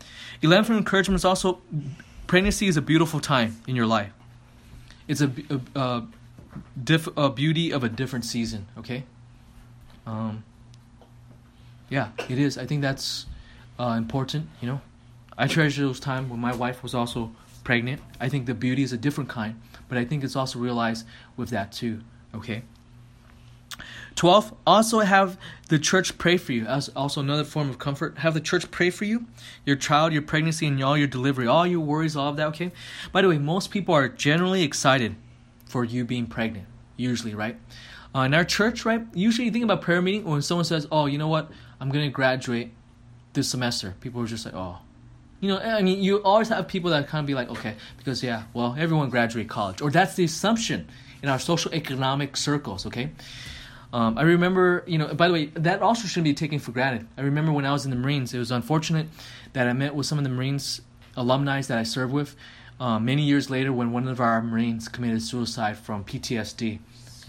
Eleventh 0.42 0.76
encouragement 0.76 1.20
is 1.20 1.24
also 1.24 1.60
pregnancy 2.26 2.66
is 2.66 2.76
a 2.76 2.82
beautiful 2.82 3.20
time 3.20 3.60
in 3.68 3.76
your 3.76 3.86
life 3.86 4.12
it's 5.08 5.20
a, 5.20 5.30
a, 5.50 5.80
a, 5.80 6.06
diff, 6.82 7.08
a 7.16 7.30
beauty 7.30 7.70
of 7.70 7.84
a 7.84 7.88
different 7.88 8.24
season. 8.24 8.66
Okay. 8.78 9.04
Um, 10.06 10.44
yeah, 11.88 12.10
it 12.28 12.38
is. 12.38 12.58
I 12.58 12.66
think 12.66 12.82
that's 12.82 13.26
uh, 13.78 13.94
important. 13.96 14.48
You 14.60 14.68
know, 14.68 14.80
I 15.36 15.46
treasure 15.46 15.82
those 15.82 16.00
times 16.00 16.30
when 16.30 16.40
my 16.40 16.54
wife 16.54 16.82
was 16.82 16.94
also 16.94 17.32
pregnant. 17.64 18.00
I 18.20 18.28
think 18.28 18.46
the 18.46 18.54
beauty 18.54 18.82
is 18.82 18.92
a 18.92 18.96
different 18.96 19.30
kind, 19.30 19.60
but 19.88 19.98
I 19.98 20.04
think 20.04 20.24
it's 20.24 20.36
also 20.36 20.58
realized 20.58 21.06
with 21.36 21.50
that 21.50 21.72
too. 21.72 22.00
Okay. 22.34 22.62
12 24.16 24.54
also 24.66 25.00
have 25.00 25.38
the 25.68 25.78
church 25.78 26.16
pray 26.16 26.36
for 26.36 26.52
you 26.52 26.66
as 26.66 26.88
also 26.90 27.20
another 27.20 27.44
form 27.44 27.68
of 27.68 27.78
comfort. 27.78 28.18
Have 28.18 28.34
the 28.34 28.40
church 28.40 28.70
pray 28.70 28.90
for 28.90 29.04
you 29.04 29.26
your 29.64 29.76
child 29.76 30.12
your 30.12 30.22
pregnancy 30.22 30.66
and 30.66 30.82
all 30.82 30.96
your 30.96 31.06
delivery 31.06 31.46
all 31.46 31.66
your 31.66 31.80
worries 31.80 32.16
all 32.16 32.30
of 32.30 32.36
that 32.36 32.48
okay? 32.48 32.72
By 33.12 33.22
the 33.22 33.28
way 33.28 33.38
most 33.38 33.70
people 33.70 33.94
are 33.94 34.08
generally 34.08 34.62
excited 34.62 35.16
for 35.66 35.84
you 35.84 36.04
being 36.04 36.26
pregnant 36.26 36.66
usually 36.96 37.34
right? 37.34 37.56
Uh, 38.14 38.20
in 38.20 38.34
our 38.34 38.44
church 38.44 38.84
right 38.84 39.02
usually 39.12 39.44
you 39.44 39.50
think 39.50 39.64
about 39.64 39.82
prayer 39.82 40.00
meeting 40.00 40.24
when 40.24 40.40
someone 40.42 40.64
says 40.64 40.86
oh 40.90 41.06
you 41.06 41.18
know 41.18 41.28
what? 41.28 41.50
I'm 41.80 41.90
going 41.90 42.06
to 42.06 42.10
graduate 42.10 42.72
this 43.34 43.50
semester. 43.50 43.94
People 44.00 44.22
are 44.22 44.26
just 44.26 44.46
like 44.46 44.54
oh. 44.54 44.78
You 45.40 45.50
know 45.50 45.58
i 45.58 45.82
mean 45.82 46.02
you 46.02 46.22
always 46.22 46.48
have 46.48 46.66
people 46.66 46.90
that 46.90 47.08
kind 47.08 47.22
of 47.22 47.26
be 47.26 47.34
like 47.34 47.50
okay 47.50 47.74
because 47.98 48.22
yeah 48.22 48.44
well 48.54 48.74
everyone 48.78 49.10
graduate 49.10 49.50
college 49.50 49.82
or 49.82 49.90
that's 49.90 50.14
the 50.14 50.24
assumption 50.24 50.88
in 51.22 51.28
our 51.28 51.38
social 51.38 51.74
economic 51.74 52.38
circles 52.38 52.86
okay 52.86 53.10
um, 53.92 54.18
I 54.18 54.22
remember, 54.22 54.84
you 54.86 54.98
know, 54.98 55.14
by 55.14 55.28
the 55.28 55.34
way, 55.34 55.46
that 55.54 55.82
also 55.82 56.06
shouldn't 56.06 56.24
be 56.24 56.34
taken 56.34 56.58
for 56.58 56.72
granted. 56.72 57.06
I 57.16 57.22
remember 57.22 57.52
when 57.52 57.64
I 57.64 57.72
was 57.72 57.84
in 57.84 57.90
the 57.90 57.96
Marines, 57.96 58.34
it 58.34 58.38
was 58.38 58.50
unfortunate 58.50 59.06
that 59.52 59.68
I 59.68 59.72
met 59.72 59.94
with 59.94 60.06
some 60.06 60.18
of 60.18 60.24
the 60.24 60.30
Marines 60.30 60.80
alumni 61.16 61.62
that 61.62 61.78
I 61.78 61.82
served 61.82 62.12
with 62.12 62.36
uh, 62.78 62.98
many 62.98 63.22
years 63.22 63.48
later 63.48 63.72
when 63.72 63.92
one 63.92 64.06
of 64.08 64.20
our 64.20 64.42
Marines 64.42 64.88
committed 64.88 65.22
suicide 65.22 65.78
from 65.78 66.04
PTSD. 66.04 66.78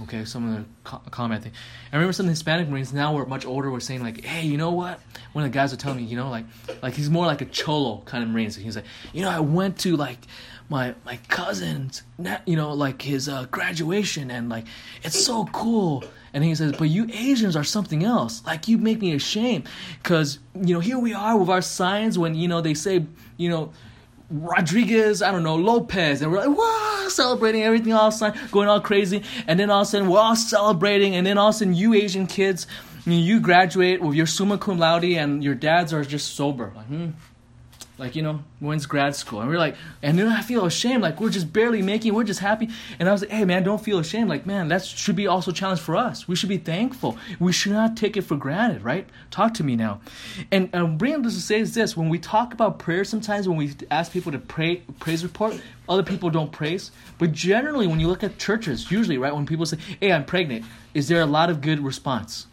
Okay, 0.03 0.25
some 0.25 0.47
of 0.47 0.59
the 0.59 0.65
co- 0.83 1.01
commenting. 1.09 1.51
I 1.91 1.95
remember 1.95 2.13
some 2.13 2.27
Hispanic 2.27 2.69
Marines 2.69 2.93
now 2.93 3.15
we're 3.15 3.25
much 3.25 3.47
older 3.47 3.71
were 3.71 3.79
saying 3.79 4.03
like, 4.03 4.23
hey, 4.23 4.45
you 4.45 4.55
know 4.55 4.69
what? 4.69 4.99
One 5.33 5.43
of 5.43 5.51
the 5.51 5.55
guys 5.55 5.71
were 5.71 5.77
telling 5.77 5.97
me, 5.97 6.03
you 6.03 6.15
know, 6.15 6.29
like, 6.29 6.45
like 6.83 6.93
he's 6.93 7.09
more 7.09 7.25
like 7.25 7.41
a 7.41 7.45
cholo 7.45 8.03
kind 8.05 8.23
of 8.23 8.29
Marine. 8.29 8.51
So 8.51 8.61
he's 8.61 8.75
like, 8.75 8.85
you 9.11 9.23
know, 9.23 9.29
I 9.29 9.39
went 9.39 9.79
to 9.79 9.95
like 9.95 10.19
my 10.69 10.95
my 11.05 11.17
cousin's, 11.29 12.03
you 12.45 12.55
know, 12.55 12.73
like 12.73 13.01
his 13.01 13.29
uh, 13.29 13.45
graduation, 13.51 14.29
and 14.31 14.49
like 14.49 14.65
it's 15.03 15.23
so 15.23 15.45
cool. 15.45 16.03
And 16.33 16.43
he 16.43 16.53
says, 16.55 16.73
but 16.77 16.89
you 16.89 17.07
Asians 17.11 17.55
are 17.55 17.63
something 17.63 18.03
else. 18.03 18.43
Like 18.45 18.67
you 18.67 18.77
make 18.77 18.99
me 18.99 19.13
ashamed, 19.13 19.67
cause 20.03 20.39
you 20.53 20.73
know 20.73 20.79
here 20.79 20.99
we 20.99 21.13
are 21.13 21.37
with 21.37 21.49
our 21.49 21.61
signs 21.61 22.19
when 22.19 22.35
you 22.35 22.47
know 22.47 22.61
they 22.61 22.73
say 22.73 23.05
you 23.37 23.49
know 23.49 23.71
Rodriguez, 24.29 25.21
I 25.21 25.31
don't 25.31 25.43
know, 25.43 25.55
Lopez, 25.55 26.21
and 26.21 26.31
we're 26.31 26.45
like, 26.45 26.57
wow, 26.57 27.05
celebrating 27.07 27.63
everything 27.63 27.93
all 27.93 28.09
of 28.09 28.13
a 28.13 28.17
sudden, 28.17 28.41
going 28.51 28.67
all 28.67 28.81
crazy, 28.81 29.23
and 29.47 29.57
then 29.57 29.69
all 29.69 29.81
of 29.81 29.87
a 29.87 29.89
sudden 29.89 30.09
we're 30.09 30.19
all 30.19 30.35
celebrating, 30.35 31.15
and 31.15 31.25
then 31.25 31.37
all 31.37 31.49
of 31.49 31.55
a 31.55 31.57
sudden 31.59 31.73
you 31.73 31.93
Asian 31.93 32.27
kids, 32.27 32.67
you 33.05 33.39
graduate 33.39 34.01
with 34.01 34.15
your 34.15 34.25
summa 34.25 34.57
cum 34.57 34.79
laude, 34.79 35.05
and 35.05 35.43
your 35.43 35.55
dads 35.55 35.93
are 35.93 36.03
just 36.03 36.35
sober. 36.35 36.73
Like, 36.75 36.85
hmm, 36.87 37.09
like 37.97 38.15
you 38.15 38.21
know 38.21 38.41
when's 38.59 38.85
grad 38.85 39.15
school? 39.15 39.41
And 39.41 39.49
we're 39.49 39.57
like 39.57 39.75
and 40.01 40.17
then 40.17 40.27
i 40.27 40.41
feel 40.41 40.65
ashamed. 40.65 41.01
Like 41.01 41.19
we're 41.19 41.29
just 41.29 41.51
barely 41.51 41.81
making 41.81 42.13
we're 42.13 42.23
just 42.23 42.39
happy. 42.39 42.69
And 42.99 43.09
i 43.09 43.11
was 43.11 43.21
like 43.21 43.31
hey 43.31 43.45
man 43.45 43.63
don't 43.63 43.83
feel 43.83 43.99
ashamed. 43.99 44.29
Like 44.29 44.45
man 44.45 44.67
that 44.69 44.85
should 44.85 45.15
be 45.15 45.27
also 45.27 45.51
a 45.51 45.53
challenge 45.53 45.79
for 45.79 45.95
us. 45.95 46.27
We 46.27 46.35
should 46.35 46.49
be 46.49 46.57
thankful. 46.57 47.17
We 47.39 47.51
should 47.51 47.71
not 47.71 47.97
take 47.97 48.17
it 48.17 48.21
for 48.21 48.35
granted 48.35 48.83
right? 48.83 49.07
Talk 49.31 49.53
to 49.55 49.63
me 49.63 49.75
now. 49.75 50.01
And 50.51 50.73
um, 50.75 50.97
bringing 50.97 51.21
this 51.21 51.35
to 51.35 51.41
say 51.41 51.59
is 51.59 51.73
this. 51.73 51.97
When 51.97 52.09
we 52.09 52.19
talk 52.19 52.53
about 52.53 52.79
prayer 52.79 53.03
sometimes 53.03 53.47
when 53.47 53.57
we 53.57 53.73
ask 53.91 54.11
people 54.11 54.31
to 54.31 54.39
pray 54.39 54.83
praise 54.99 55.23
report 55.23 55.59
other 55.89 56.03
people 56.03 56.29
don't 56.29 56.51
praise. 56.51 56.91
But 57.17 57.31
generally 57.31 57.87
when 57.87 57.99
you 57.99 58.07
look 58.07 58.23
at 58.23 58.37
churches 58.37 58.91
usually 58.91 59.17
right 59.17 59.33
when 59.33 59.45
people 59.45 59.65
say 59.65 59.77
hey 59.99 60.11
i'm 60.11 60.25
pregnant 60.25 60.65
is 60.93 61.07
there 61.07 61.21
a 61.21 61.25
lot 61.25 61.49
of 61.49 61.61
good 61.61 61.79
response 61.79 62.47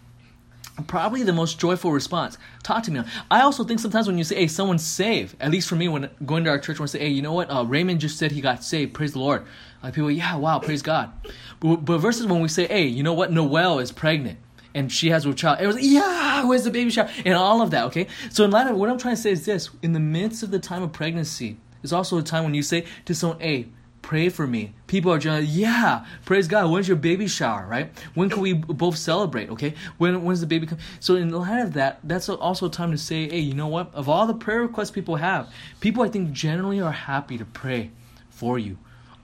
probably 0.83 1.23
the 1.23 1.33
most 1.33 1.59
joyful 1.59 1.93
response. 1.93 2.37
Talk 2.63 2.83
to 2.85 2.91
me. 2.91 3.03
I 3.31 3.43
also 3.43 3.65
think 3.65 3.81
sometimes 3.81 4.07
when 4.07 4.19
you 4.19 4.25
say, 4.25 4.37
"Hey, 4.37 4.47
someone's 4.49 4.85
saved," 4.85 5.37
at 5.41 5.51
least 5.51 5.69
for 5.69 5.77
me, 5.77 5.89
when 5.89 6.11
going 6.27 6.45
to 6.45 6.51
our 6.51 6.59
church, 6.59 6.79
when 6.79 6.85
I 6.85 6.91
say, 6.91 6.99
"Hey, 7.01 7.09
you 7.09 7.23
know 7.23 7.33
what? 7.33 7.51
Uh, 7.51 7.65
Raymond 7.65 8.01
just 8.01 8.19
said 8.19 8.33
he 8.33 8.41
got 8.41 8.65
saved. 8.65 8.95
Praise 8.95 9.13
the 9.13 9.21
Lord." 9.21 9.45
Like 9.83 9.95
people, 9.95 10.11
yeah, 10.11 10.37
wow, 10.37 10.59
praise 10.59 10.83
God. 10.83 11.13
But, 11.61 11.85
but 11.85 11.99
versus 11.99 12.27
when 12.27 12.41
we 12.41 12.49
say, 12.49 12.67
"Hey, 12.67 12.87
you 12.87 13.03
know 13.03 13.15
what? 13.15 13.33
Noelle 13.33 13.79
is 13.79 13.93
pregnant." 13.93 14.39
And 14.77 14.91
she 14.91 15.11
has 15.11 15.25
a 15.25 15.33
child. 15.33 15.61
It 15.61 15.69
was 15.69 15.77
like, 15.77 15.85
yeah, 15.85 16.45
where's 16.45 16.65
the 16.65 16.71
baby 16.73 16.91
shower? 16.91 17.09
And 17.25 17.35
all 17.35 17.63
of 17.63 17.71
that, 17.71 17.85
okay? 17.85 18.09
So 18.31 18.43
in 18.45 18.51
light 18.51 18.67
of 18.67 18.77
what 18.77 18.91
I'm 18.91 18.99
trying 18.99 19.15
to 19.15 19.21
say 19.23 19.31
is 19.31 19.45
this: 19.45 19.71
in 19.83 19.93
the 19.93 20.01
midst 20.01 20.43
of 20.43 20.51
the 20.51 20.59
time 20.59 20.83
of 20.83 20.93
pregnancy, 20.93 21.59
is 21.85 21.93
also 21.93 22.19
a 22.19 22.23
time 22.23 22.43
when 22.43 22.55
you 22.55 22.63
say 22.63 22.85
to 23.05 23.15
someone, 23.15 23.39
"Hey, 23.39 23.69
pray 24.05 24.29
for 24.29 24.47
me. 24.47 24.75
People 24.87 25.11
are 25.11 25.19
just 25.19 25.49
yeah, 25.49 26.05
praise 26.27 26.47
God. 26.47 26.71
When's 26.71 26.87
your 26.87 26.99
baby 26.99 27.27
shower, 27.27 27.67
right? 27.67 27.91
When 28.13 28.29
can 28.29 28.43
we 28.43 28.53
both 28.53 28.99
celebrate? 28.99 29.49
Okay, 29.49 29.75
when 29.97 30.23
when's 30.25 30.43
the 30.43 30.47
baby 30.47 30.67
come? 30.67 30.79
So 31.01 31.17
in 31.17 31.31
light 31.31 31.61
of 31.61 31.73
that, 31.73 32.01
that's 32.05 32.29
also 32.29 32.67
a 32.67 32.71
time 32.71 32.91
to 32.91 32.99
say, 32.99 33.29
hey, 33.31 33.39
you 33.39 33.55
know 33.55 33.67
what? 33.67 33.93
Of 33.95 34.11
all 34.11 34.27
the 34.27 34.35
prayer 34.35 34.61
requests 34.61 34.91
people 34.91 35.17
have, 35.17 35.51
people 35.81 36.03
I 36.03 36.11
think 36.11 36.33
generally 36.33 36.83
are 36.83 36.93
happy 36.93 37.39
to 37.39 37.47
pray 37.47 37.91
for 38.29 38.59
you. 38.59 38.77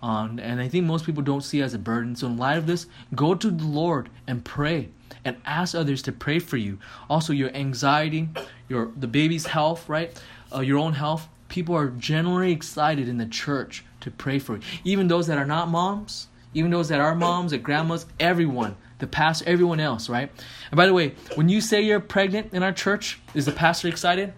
Um, 0.03 0.41
and 0.43 0.63
I 0.63 0.69
think 0.69 0.87
most 0.87 1.05
people 1.05 1.23
don't 1.23 1.43
see 1.43 1.61
it 1.61 1.65
as 1.65 1.75
a 1.75 1.79
burden. 1.79 2.17
So 2.17 2.27
in 2.27 2.39
light 2.39 2.57
of 2.57 2.67
this, 2.67 2.87
go 3.15 3.35
to 3.35 3.51
the 3.51 3.67
Lord 3.67 4.09
and 4.27 4.43
pray 4.43 4.89
and 5.27 5.37
ask 5.45 5.75
others 5.75 6.01
to 6.03 6.13
pray 6.13 6.39
for 6.39 6.57
you. 6.57 6.79
Also, 7.11 7.35
your 7.35 7.55
anxiety, 7.55 8.31
your 8.67 8.93
the 8.97 9.07
baby's 9.07 9.47
health, 9.47 9.91
right? 9.91 10.19
Uh, 10.55 10.61
your 10.61 10.79
own 10.79 10.95
health. 10.95 11.29
People 11.51 11.77
are 11.77 11.89
generally 11.89 12.53
excited 12.53 13.09
in 13.09 13.19
the 13.19 13.27
church 13.27 13.85
to 14.01 14.11
pray 14.11 14.39
for 14.39 14.57
you. 14.57 14.63
Even 14.85 15.09
those 15.09 15.27
that 15.27 15.37
are 15.37 15.45
not 15.45 15.69
moms, 15.69 16.29
even 16.55 16.71
those 16.71 16.89
that 16.89 17.01
are 17.01 17.15
moms 17.15 17.53
and 17.53 17.63
grandmas, 17.63 18.07
everyone, 18.19 18.77
the 18.99 19.07
pastor, 19.07 19.45
everyone 19.47 19.81
else, 19.81 20.09
right? 20.09 20.31
And 20.71 20.77
by 20.77 20.87
the 20.87 20.95
way, 20.95 21.15
when 21.35 21.49
you 21.49 21.61
say 21.61 21.83
you're 21.83 22.01
pregnant 22.01 22.55
in 22.55 22.63
our 22.63 22.73
church, 22.73 23.21
is 23.35 23.45
the 23.45 23.53
pastor 23.53 23.89
excited? 23.89 24.33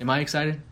Am 0.00 0.08
I 0.08 0.20
excited? 0.20 0.62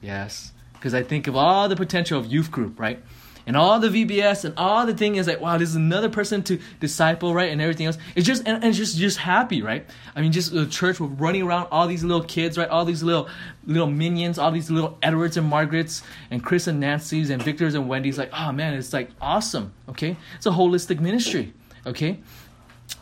Yes, 0.00 0.52
because 0.74 0.94
I 0.94 1.02
think 1.02 1.26
of 1.26 1.34
all 1.34 1.68
the 1.68 1.76
potential 1.76 2.18
of 2.18 2.26
youth 2.26 2.50
group, 2.50 2.78
right? 2.78 3.02
And 3.48 3.56
all 3.56 3.80
the 3.80 3.88
VBS 3.88 4.44
and 4.44 4.52
all 4.58 4.84
the 4.84 4.92
thing 4.92 5.16
is 5.16 5.26
like, 5.26 5.40
wow, 5.40 5.56
this 5.56 5.70
is 5.70 5.74
another 5.74 6.10
person 6.10 6.42
to 6.42 6.60
disciple, 6.80 7.32
right? 7.32 7.50
And 7.50 7.62
everything 7.62 7.86
else. 7.86 7.96
It's 8.14 8.26
just 8.26 8.46
and, 8.46 8.62
and 8.62 8.74
just 8.74 8.98
just 8.98 9.16
happy, 9.16 9.62
right? 9.62 9.86
I 10.14 10.20
mean, 10.20 10.32
just 10.32 10.52
the 10.52 10.66
church 10.66 11.00
with 11.00 11.18
running 11.18 11.40
around 11.42 11.68
all 11.72 11.88
these 11.88 12.04
little 12.04 12.22
kids, 12.22 12.58
right? 12.58 12.68
All 12.68 12.84
these 12.84 13.02
little 13.02 13.26
little 13.66 13.86
minions, 13.86 14.38
all 14.38 14.52
these 14.52 14.70
little 14.70 14.98
Edwards 15.02 15.38
and 15.38 15.46
Margarets 15.46 16.02
and 16.30 16.44
Chris 16.44 16.66
and 16.66 16.78
Nancy's 16.78 17.30
and 17.30 17.42
Victor's 17.42 17.74
and 17.74 17.88
Wendy's. 17.88 18.18
Like, 18.18 18.30
oh 18.34 18.52
man, 18.52 18.74
it's 18.74 18.92
like 18.92 19.08
awesome. 19.18 19.72
Okay, 19.88 20.18
it's 20.36 20.44
a 20.44 20.50
holistic 20.50 21.00
ministry. 21.00 21.54
Okay, 21.86 22.20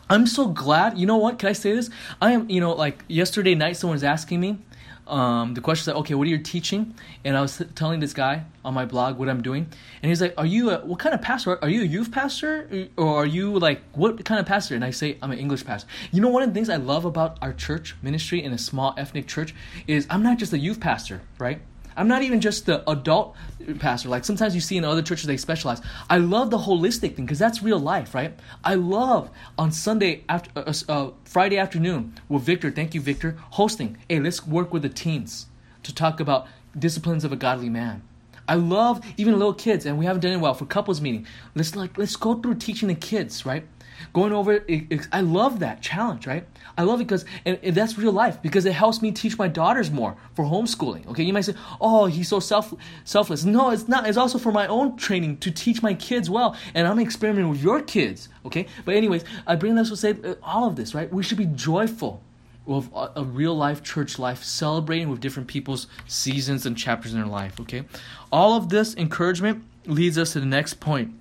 I'm 0.09 0.25
so 0.25 0.47
glad. 0.47 0.97
You 0.97 1.07
know 1.07 1.17
what? 1.17 1.39
Can 1.39 1.49
I 1.49 1.53
say 1.53 1.73
this? 1.73 1.89
I 2.21 2.31
am. 2.31 2.49
You 2.49 2.61
know, 2.61 2.71
like 2.71 3.03
yesterday 3.09 3.53
night, 3.53 3.75
someone 3.75 3.95
was 3.95 4.03
asking 4.05 4.39
me 4.39 4.59
um, 5.07 5.53
the 5.53 5.61
question 5.61 5.83
is 5.83 5.87
like, 5.87 5.97
okay, 5.97 6.13
what 6.13 6.27
are 6.27 6.29
you 6.29 6.37
teaching? 6.37 6.93
And 7.23 7.37
I 7.37 7.41
was 7.41 7.61
telling 7.75 7.99
this 7.99 8.13
guy 8.13 8.43
on 8.63 8.73
my 8.73 8.85
blog 8.85 9.17
what 9.17 9.29
I'm 9.29 9.41
doing, 9.41 9.67
and 10.01 10.09
he's 10.09 10.21
like, 10.21 10.33
are 10.37 10.45
you 10.45 10.71
a, 10.71 10.85
what 10.85 10.99
kind 10.99 11.15
of 11.15 11.21
pastor? 11.21 11.57
Are 11.63 11.69
you 11.69 11.81
a 11.81 11.85
youth 11.85 12.11
pastor, 12.11 12.89
or 12.97 13.15
are 13.15 13.25
you 13.25 13.57
like 13.57 13.81
what 13.93 14.23
kind 14.25 14.39
of 14.39 14.45
pastor? 14.45 14.75
And 14.75 14.83
I 14.83 14.91
say, 14.91 15.17
I'm 15.21 15.31
an 15.31 15.39
English 15.39 15.65
pastor. 15.65 15.87
You 16.11 16.21
know, 16.21 16.29
one 16.29 16.43
of 16.43 16.49
the 16.49 16.53
things 16.53 16.69
I 16.69 16.75
love 16.75 17.05
about 17.05 17.37
our 17.41 17.53
church 17.53 17.95
ministry 18.01 18.43
in 18.43 18.53
a 18.53 18.57
small 18.57 18.93
ethnic 18.97 19.27
church 19.27 19.55
is 19.87 20.07
I'm 20.09 20.23
not 20.23 20.37
just 20.37 20.53
a 20.53 20.59
youth 20.59 20.79
pastor, 20.79 21.21
right? 21.39 21.61
I'm 21.97 22.07
not 22.07 22.21
even 22.21 22.39
just 22.39 22.67
the 22.67 22.87
adult 22.89 23.35
pastor. 23.79 24.09
Like 24.09 24.23
sometimes 24.23 24.53
you 24.53 24.61
see 24.61 24.77
in 24.77 24.85
other 24.85 25.01
churches 25.01 25.25
they 25.25 25.35
specialize. 25.35 25.81
I 26.09 26.19
love 26.19 26.51
the 26.51 26.59
holistic 26.59 27.15
thing 27.15 27.25
because 27.25 27.39
that's 27.39 27.63
real 27.63 27.79
life, 27.79 28.13
right? 28.13 28.39
I 28.63 28.75
love 28.75 29.31
on 29.57 29.71
Sunday 29.71 30.23
after 30.29 30.51
uh, 30.55 30.73
uh, 30.87 31.11
Friday 31.25 31.57
afternoon 31.57 32.13
with 32.29 32.43
Victor. 32.43 32.69
Thank 32.69 32.93
you, 32.93 33.01
Victor, 33.01 33.35
hosting. 33.51 33.97
Hey, 34.07 34.19
let's 34.19 34.45
work 34.45 34.71
with 34.71 34.83
the 34.83 34.89
teens 34.89 35.47
to 35.83 35.93
talk 35.93 36.19
about 36.19 36.47
disciplines 36.77 37.23
of 37.23 37.31
a 37.31 37.35
godly 37.35 37.69
man. 37.69 38.03
I 38.47 38.55
love 38.55 39.03
even 39.17 39.33
little 39.33 39.53
kids, 39.53 39.85
and 39.85 39.97
we 39.97 40.05
haven't 40.05 40.21
done 40.21 40.31
it 40.31 40.37
well 40.37 40.53
for 40.53 40.65
couples 40.65 41.01
meeting. 41.01 41.25
Let's 41.55 41.75
like 41.75 41.97
let's 41.97 42.15
go 42.15 42.35
through 42.35 42.55
teaching 42.55 42.87
the 42.87 42.95
kids, 42.95 43.45
right? 43.45 43.65
Going 44.13 44.33
over, 44.33 44.53
it, 44.53 44.87
it, 44.89 45.07
I 45.11 45.21
love 45.21 45.59
that 45.59 45.81
challenge, 45.81 46.27
right? 46.27 46.45
I 46.77 46.83
love 46.83 47.01
it 47.01 47.05
because 47.05 47.25
and, 47.45 47.57
and, 47.63 47.75
that's 47.75 47.97
real 47.97 48.11
life 48.11 48.41
because 48.41 48.65
it 48.65 48.73
helps 48.73 49.01
me 49.01 49.11
teach 49.11 49.37
my 49.37 49.47
daughters 49.47 49.89
more 49.89 50.15
for 50.35 50.45
homeschooling. 50.45 51.07
Okay, 51.07 51.23
you 51.23 51.33
might 51.33 51.41
say, 51.41 51.55
"Oh, 51.81 52.05
he's 52.05 52.27
so 52.27 52.39
self 52.39 52.73
selfless." 53.03 53.43
No, 53.43 53.71
it's 53.71 53.87
not. 53.87 54.07
It's 54.07 54.17
also 54.17 54.37
for 54.37 54.51
my 54.51 54.67
own 54.67 54.95
training 54.97 55.37
to 55.37 55.51
teach 55.51 55.81
my 55.81 55.95
kids 55.95 56.29
well, 56.29 56.55
and 56.75 56.87
I'm 56.87 56.99
experimenting 56.99 57.49
with 57.49 57.63
your 57.63 57.81
kids. 57.81 58.29
Okay, 58.45 58.67
but 58.85 58.95
anyways, 58.95 59.23
I 59.47 59.55
bring 59.55 59.75
this 59.75 59.89
to 59.89 59.97
say 59.97 60.15
uh, 60.23 60.35
all 60.43 60.67
of 60.67 60.75
this, 60.75 60.93
right? 60.93 61.11
We 61.11 61.23
should 61.23 61.37
be 61.37 61.45
joyful 61.47 62.21
of 62.67 62.91
a, 62.93 63.11
a 63.17 63.23
real 63.23 63.55
life 63.55 63.81
church 63.81 64.19
life, 64.19 64.43
celebrating 64.43 65.09
with 65.09 65.19
different 65.19 65.47
people's 65.47 65.87
seasons 66.05 66.65
and 66.65 66.77
chapters 66.77 67.13
in 67.13 67.19
their 67.19 67.27
life. 67.27 67.59
Okay, 67.59 67.83
all 68.31 68.55
of 68.55 68.69
this 68.69 68.95
encouragement 68.95 69.63
leads 69.87 70.17
us 70.17 70.33
to 70.33 70.39
the 70.39 70.45
next 70.45 70.75
point 70.79 71.13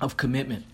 of 0.00 0.18
commitment 0.18 0.66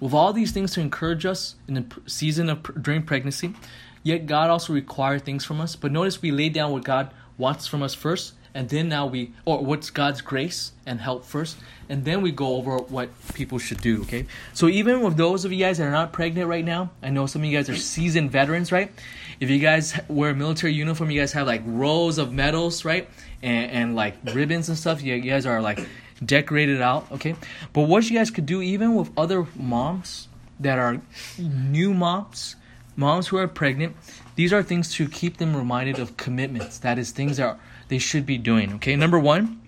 with 0.00 0.12
all 0.12 0.32
these 0.32 0.52
things 0.52 0.72
to 0.72 0.80
encourage 0.80 1.24
us 1.24 1.56
in 1.68 1.74
the 1.74 1.86
season 2.06 2.48
of 2.50 2.82
during 2.82 3.02
pregnancy, 3.02 3.54
yet 4.02 4.26
God 4.26 4.50
also 4.50 4.72
requires 4.72 5.22
things 5.22 5.44
from 5.44 5.60
us. 5.60 5.76
But 5.76 5.92
notice 5.92 6.20
we 6.20 6.30
lay 6.30 6.48
down 6.48 6.72
what 6.72 6.84
God 6.84 7.10
wants 7.38 7.66
from 7.66 7.82
us 7.82 7.94
first, 7.94 8.34
and 8.54 8.68
then 8.68 8.88
now 8.88 9.06
we 9.06 9.32
or 9.44 9.64
what's 9.64 9.90
God's 9.90 10.20
grace 10.20 10.72
and 10.86 11.00
help 11.00 11.24
first, 11.24 11.56
and 11.88 12.04
then 12.04 12.22
we 12.22 12.30
go 12.30 12.56
over 12.56 12.78
what 12.78 13.08
people 13.34 13.58
should 13.58 13.80
do. 13.80 14.02
Okay, 14.02 14.26
so 14.52 14.68
even 14.68 15.00
with 15.00 15.16
those 15.16 15.44
of 15.44 15.52
you 15.52 15.58
guys 15.58 15.78
that 15.78 15.86
are 15.86 15.90
not 15.90 16.12
pregnant 16.12 16.48
right 16.48 16.64
now, 16.64 16.90
I 17.02 17.10
know 17.10 17.26
some 17.26 17.42
of 17.42 17.46
you 17.46 17.56
guys 17.56 17.68
are 17.68 17.76
seasoned 17.76 18.30
veterans, 18.30 18.70
right? 18.70 18.92
If 19.40 19.50
you 19.50 19.58
guys 19.58 19.98
wear 20.08 20.30
a 20.30 20.34
military 20.34 20.74
uniform, 20.74 21.10
you 21.10 21.20
guys 21.20 21.32
have 21.32 21.46
like 21.46 21.62
rows 21.64 22.18
of 22.18 22.32
medals, 22.32 22.84
right? 22.84 23.08
And, 23.42 23.70
and 23.70 23.96
like 23.96 24.14
ribbons 24.32 24.68
and 24.68 24.78
stuff. 24.78 25.02
You, 25.02 25.14
you 25.14 25.30
guys 25.30 25.44
are 25.44 25.60
like 25.60 25.86
decorated 26.26 26.80
out, 26.80 27.10
okay? 27.12 27.34
But 27.72 27.82
what 27.82 28.08
you 28.08 28.16
guys 28.16 28.30
could 28.30 28.46
do, 28.46 28.62
even 28.62 28.94
with 28.94 29.10
other 29.16 29.46
moms 29.56 30.28
that 30.60 30.78
are 30.78 31.00
new 31.38 31.94
moms, 31.94 32.56
moms 32.96 33.28
who 33.28 33.36
are 33.36 33.48
pregnant, 33.48 33.96
these 34.36 34.52
are 34.52 34.62
things 34.62 34.92
to 34.94 35.08
keep 35.08 35.36
them 35.38 35.56
reminded 35.56 35.98
of 35.98 36.16
commitments. 36.16 36.78
That 36.78 36.98
is, 36.98 37.10
things 37.10 37.36
that 37.36 37.58
they 37.88 37.98
should 37.98 38.26
be 38.26 38.38
doing, 38.38 38.74
okay? 38.74 38.96
Number 38.96 39.18
one, 39.18 39.60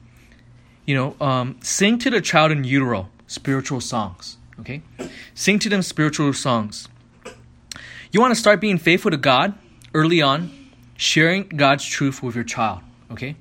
you 0.85 0.95
know, 0.95 1.17
um, 1.21 1.59
sing 1.63 1.99
to 1.99 2.11
the 2.11 2.21
child 2.21 2.53
in 2.53 2.65
utero 2.65 3.09
spiritual 3.27 3.81
songs, 3.81 4.39
okay? 4.61 4.83
Sing 5.35 5.59
to 5.59 5.69
them 5.69 5.83
spiritual 5.83 6.33
songs. 6.33 6.89
You 8.13 8.21
want 8.21 8.33
to 8.33 8.41
start 8.41 8.61
being 8.61 8.79
faithful 8.79 9.11
to 9.11 9.17
God 9.17 9.55
early 9.93 10.23
on, 10.23 10.51
sharing 10.97 11.49
God's 11.49 11.85
truth 11.85 12.23
with 12.23 12.35
your 12.35 12.45
child, 12.45 12.81
okay? 13.11 13.37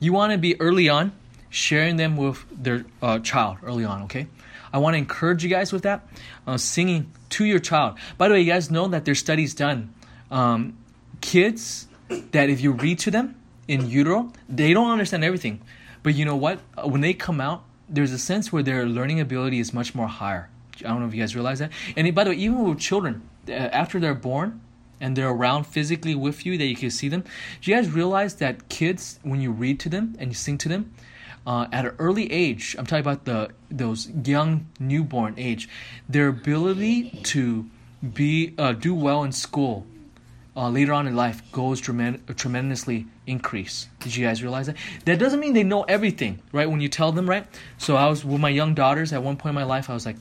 You 0.00 0.12
want 0.12 0.32
to 0.32 0.38
be 0.38 0.60
early 0.60 0.88
on 0.88 1.12
sharing 1.52 1.96
them 1.96 2.16
with 2.16 2.44
their 2.50 2.84
uh, 3.02 3.18
child 3.20 3.58
early 3.62 3.84
on, 3.84 4.02
okay? 4.04 4.26
I 4.72 4.78
want 4.78 4.94
to 4.94 4.98
encourage 4.98 5.44
you 5.44 5.50
guys 5.50 5.70
with 5.70 5.82
that. 5.82 6.08
Uh, 6.46 6.56
singing 6.56 7.12
to 7.30 7.44
your 7.44 7.58
child. 7.58 7.98
By 8.16 8.28
the 8.28 8.34
way, 8.34 8.40
you 8.40 8.50
guys 8.50 8.70
know 8.70 8.88
that 8.88 9.04
there's 9.04 9.18
studies 9.18 9.54
done. 9.54 9.92
Um, 10.30 10.78
kids 11.20 11.86
that 12.08 12.48
if 12.48 12.62
you 12.62 12.72
read 12.72 12.98
to 13.00 13.10
them 13.10 13.36
in 13.68 13.88
utero, 13.88 14.32
they 14.48 14.72
don't 14.72 14.90
understand 14.90 15.24
everything. 15.24 15.60
But 16.02 16.14
you 16.14 16.24
know 16.24 16.36
what? 16.36 16.58
Uh, 16.76 16.88
when 16.88 17.02
they 17.02 17.12
come 17.12 17.40
out, 17.40 17.64
there's 17.86 18.12
a 18.12 18.18
sense 18.18 18.50
where 18.50 18.62
their 18.62 18.86
learning 18.86 19.20
ability 19.20 19.58
is 19.58 19.74
much 19.74 19.94
more 19.94 20.08
higher. 20.08 20.48
I 20.80 20.88
don't 20.88 21.00
know 21.00 21.06
if 21.06 21.14
you 21.14 21.20
guys 21.20 21.34
realize 21.34 21.58
that. 21.58 21.70
And 21.94 22.12
by 22.14 22.24
the 22.24 22.30
way, 22.30 22.36
even 22.36 22.64
with 22.64 22.78
children, 22.78 23.28
uh, 23.46 23.52
after 23.52 24.00
they're 24.00 24.14
born 24.14 24.62
and 25.02 25.14
they're 25.14 25.28
around 25.28 25.64
physically 25.64 26.14
with 26.14 26.46
you, 26.46 26.56
that 26.56 26.64
you 26.64 26.76
can 26.76 26.90
see 26.90 27.08
them, 27.08 27.24
do 27.60 27.70
you 27.70 27.76
guys 27.76 27.90
realize 27.90 28.36
that 28.36 28.70
kids, 28.70 29.20
when 29.22 29.42
you 29.42 29.52
read 29.52 29.78
to 29.80 29.90
them 29.90 30.16
and 30.18 30.30
you 30.30 30.34
sing 30.34 30.56
to 30.58 30.68
them, 30.70 30.94
uh, 31.46 31.66
at 31.72 31.84
an 31.84 31.94
early 31.98 32.30
age, 32.32 32.76
I'm 32.78 32.86
talking 32.86 33.00
about 33.00 33.24
the 33.24 33.50
those 33.70 34.10
young 34.24 34.66
newborn 34.78 35.34
age, 35.36 35.68
their 36.08 36.28
ability 36.28 37.20
to 37.24 37.68
be 38.02 38.54
uh, 38.58 38.72
do 38.72 38.94
well 38.94 39.24
in 39.24 39.32
school 39.32 39.86
uh, 40.56 40.68
later 40.68 40.92
on 40.92 41.06
in 41.06 41.16
life 41.16 41.42
goes 41.52 41.80
tremend- 41.80 42.20
tremendously 42.36 43.06
increase. 43.26 43.88
Did 44.00 44.14
you 44.14 44.26
guys 44.26 44.42
realize 44.42 44.66
that? 44.66 44.76
That 45.04 45.18
doesn't 45.18 45.40
mean 45.40 45.54
they 45.54 45.62
know 45.62 45.82
everything, 45.84 46.40
right? 46.52 46.68
When 46.68 46.80
you 46.80 46.88
tell 46.88 47.12
them, 47.12 47.28
right? 47.28 47.46
So 47.78 47.96
I 47.96 48.08
was 48.08 48.24
with 48.24 48.40
my 48.40 48.50
young 48.50 48.74
daughters 48.74 49.12
at 49.12 49.22
one 49.22 49.36
point 49.36 49.50
in 49.50 49.54
my 49.54 49.64
life. 49.64 49.88
I 49.88 49.94
was 49.94 50.04
like, 50.06 50.16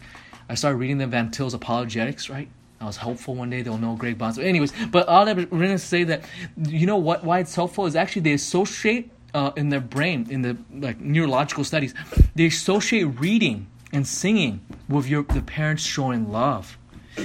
I 0.49 0.55
started 0.55 0.78
reading 0.78 0.97
them 0.97 1.11
Van 1.11 1.32
Til's 1.32 1.53
Apologetics, 1.53 2.30
right? 2.30 2.47
I 2.80 2.86
was 2.86 2.97
hopeful 2.97 3.36
one 3.36 3.49
day 3.49 3.61
they'll 3.61 3.78
know 3.78 3.95
Greg 3.95 4.17
Bahnsen. 4.17 4.38
But 4.38 4.45
Anyways, 4.45 4.74
but 4.91 5.07
all 5.07 5.26
that 5.26 5.36
we're 5.36 5.45
gonna 5.45 5.78
say 5.78 6.03
that 6.05 6.24
you 6.67 6.88
know 6.88 6.97
what? 6.97 7.24
Why 7.24 7.39
it's 7.39 7.53
helpful 7.53 7.86
is 7.86 7.95
actually 7.95 8.24
they 8.24 8.34
associate 8.34 9.11
uh, 9.34 9.52
in 9.56 9.70
their 9.70 9.82
brain, 9.82 10.28
in 10.30 10.42
the 10.42 10.58
like 10.74 11.00
neurological 11.00 11.64
studies, 11.64 11.94
they 12.36 12.46
associate 12.46 13.06
reading 13.20 13.68
and 13.94 14.08
singing 14.08 14.62
with 14.88 15.08
your 15.08 15.24
the 15.24 15.42
parents 15.42 15.84
showing 15.84 16.32
love. 16.32 16.78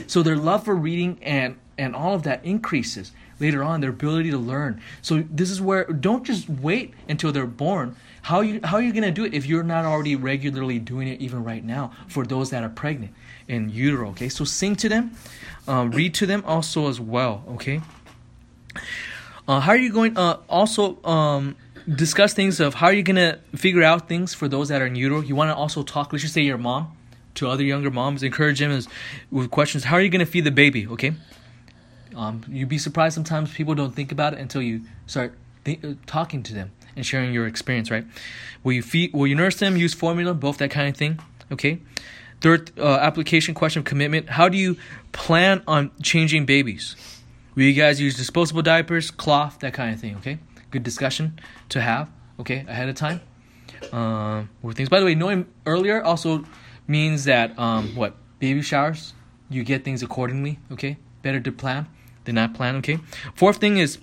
So 0.07 0.23
their 0.23 0.37
love 0.37 0.65
for 0.65 0.75
reading 0.75 1.19
and 1.23 1.57
and 1.79 1.95
all 1.95 2.15
of 2.15 2.23
that 2.23 2.45
increases 2.45 3.13
later 3.39 3.63
on 3.63 3.81
their 3.81 3.91
ability 3.91 4.31
to 4.31 4.39
learn. 4.39 4.81
So 5.03 5.25
this 5.31 5.51
is 5.51 5.61
where 5.61 5.85
don't 5.85 6.25
just 6.25 6.49
wait 6.49 6.95
until 7.09 7.33
they're 7.33 7.47
born. 7.47 7.97
How 8.23 8.41
you 8.41 8.61
how 8.65 8.77
are 8.77 8.83
you 8.83 8.93
gonna 8.93 9.11
do 9.11 9.25
it 9.25 9.35
if 9.35 9.47
you're 9.47 9.63
not 9.63 9.85
already 9.85 10.17
regularly 10.17 10.79
doing 10.79 11.09
it 11.09 11.21
even 11.21 11.45
right 11.45 11.65
now 11.65 11.93
for 12.09 12.25
those 12.25 12.51
that 12.51 12.63
are 12.63 12.69
pregnant 12.69 13.15
in 13.47 13.69
utero? 13.69 14.11
Okay, 14.11 14.29
so 14.29 14.45
sing 14.45 14.75
to 14.77 14.89
them, 14.89 15.13
uh, 15.69 15.89
read 15.93 16.15
to 16.15 16.27
them 16.27 16.43
also 16.47 16.89
as 16.89 17.01
well. 17.01 17.45
Okay. 17.51 17.81
Uh, 19.49 19.61
how 19.61 19.73
are 19.73 19.77
you 19.77 19.93
going? 19.93 20.17
Uh, 20.17 20.39
also, 20.49 21.03
um, 21.05 21.57
discuss 21.93 22.35
things 22.35 22.61
of 22.61 22.75
how 22.75 22.87
are 22.87 22.93
you're 22.93 23.03
gonna 23.03 23.39
figure 23.55 23.83
out 23.83 24.09
things 24.09 24.35
for 24.35 24.49
those 24.49 24.69
that 24.69 24.83
are 24.83 24.87
utero. 24.87 25.21
You 25.21 25.37
want 25.37 25.51
to 25.51 25.55
also 25.55 25.83
talk. 25.83 26.13
Let's 26.13 26.23
just 26.23 26.35
say 26.35 26.43
your 26.43 26.59
mom 26.59 26.97
to 27.35 27.49
other 27.49 27.63
younger 27.63 27.91
moms. 27.91 28.23
Encourage 28.23 28.59
them 28.59 28.81
with 29.31 29.51
questions. 29.51 29.85
How 29.85 29.97
are 29.97 30.01
you 30.01 30.09
gonna 30.09 30.27
feed 30.27 30.45
the 30.45 30.51
baby? 30.51 30.87
Okay. 30.87 31.15
Um, 32.15 32.43
you'd 32.49 32.69
be 32.69 32.79
surprised 32.79 33.15
sometimes 33.15 33.53
people 33.53 33.75
don't 33.75 33.95
think 33.95 34.11
about 34.11 34.33
it 34.33 34.39
until 34.39 34.63
you 34.63 34.83
start 35.07 35.35
th- 35.65 35.85
uh, 35.85 35.95
talking 36.07 36.43
to 36.45 36.55
them 36.55 36.73
and 36.97 37.05
sharing 37.05 37.33
your 37.33 37.47
experience. 37.47 37.91
Right? 37.91 38.07
Will 38.65 38.73
you 38.73 38.83
feed? 38.83 39.13
Will 39.13 39.27
you 39.27 39.35
nurse 39.35 39.57
them? 39.57 39.77
Use 39.77 39.95
formula? 39.95 40.35
Both 40.35 40.59
that 40.59 40.71
kind 40.71 40.89
of 40.89 40.97
thing. 40.97 41.21
Okay. 41.53 41.81
Third 42.41 42.79
uh, 42.79 42.97
application 42.97 43.55
question 43.55 43.81
of 43.81 43.87
commitment. 43.87 44.31
How 44.31 44.49
do 44.49 44.59
you 44.59 44.77
plan 45.13 45.63
on 45.67 45.91
changing 46.03 46.47
babies? 46.47 46.97
Will 47.55 47.63
you 47.63 47.73
guys 47.73 47.99
use 47.99 48.17
disposable 48.17 48.61
diapers, 48.61 49.11
cloth, 49.11 49.61
that 49.61 49.73
kind 49.73 49.95
of 49.95 50.01
thing? 50.01 50.17
Okay 50.17 50.39
good 50.71 50.83
discussion 50.83 51.39
to 51.71 51.81
have, 51.81 52.09
okay, 52.41 52.65
ahead 52.69 52.89
of 52.89 52.95
time. 52.95 53.21
Um, 53.93 54.49
with 54.63 54.77
things. 54.77 54.89
By 54.89 55.01
the 55.01 55.07
way, 55.07 55.15
knowing 55.15 55.47
earlier 55.67 56.03
also 56.03 56.45
means 56.87 57.25
that 57.25 57.59
um, 57.59 57.95
what 57.95 58.17
baby 58.39 58.63
showers 58.63 59.13
you 59.51 59.65
get 59.65 59.85
things 59.85 60.03
accordingly. 60.03 60.59
Okay, 60.73 60.97
better 61.23 61.41
to 61.41 61.53
plan 61.53 61.87
than 62.25 62.37
not 62.37 62.55
plan. 62.55 62.77
Okay. 62.77 62.99
Fourth 63.35 63.59
thing 63.59 63.77
is 63.79 63.99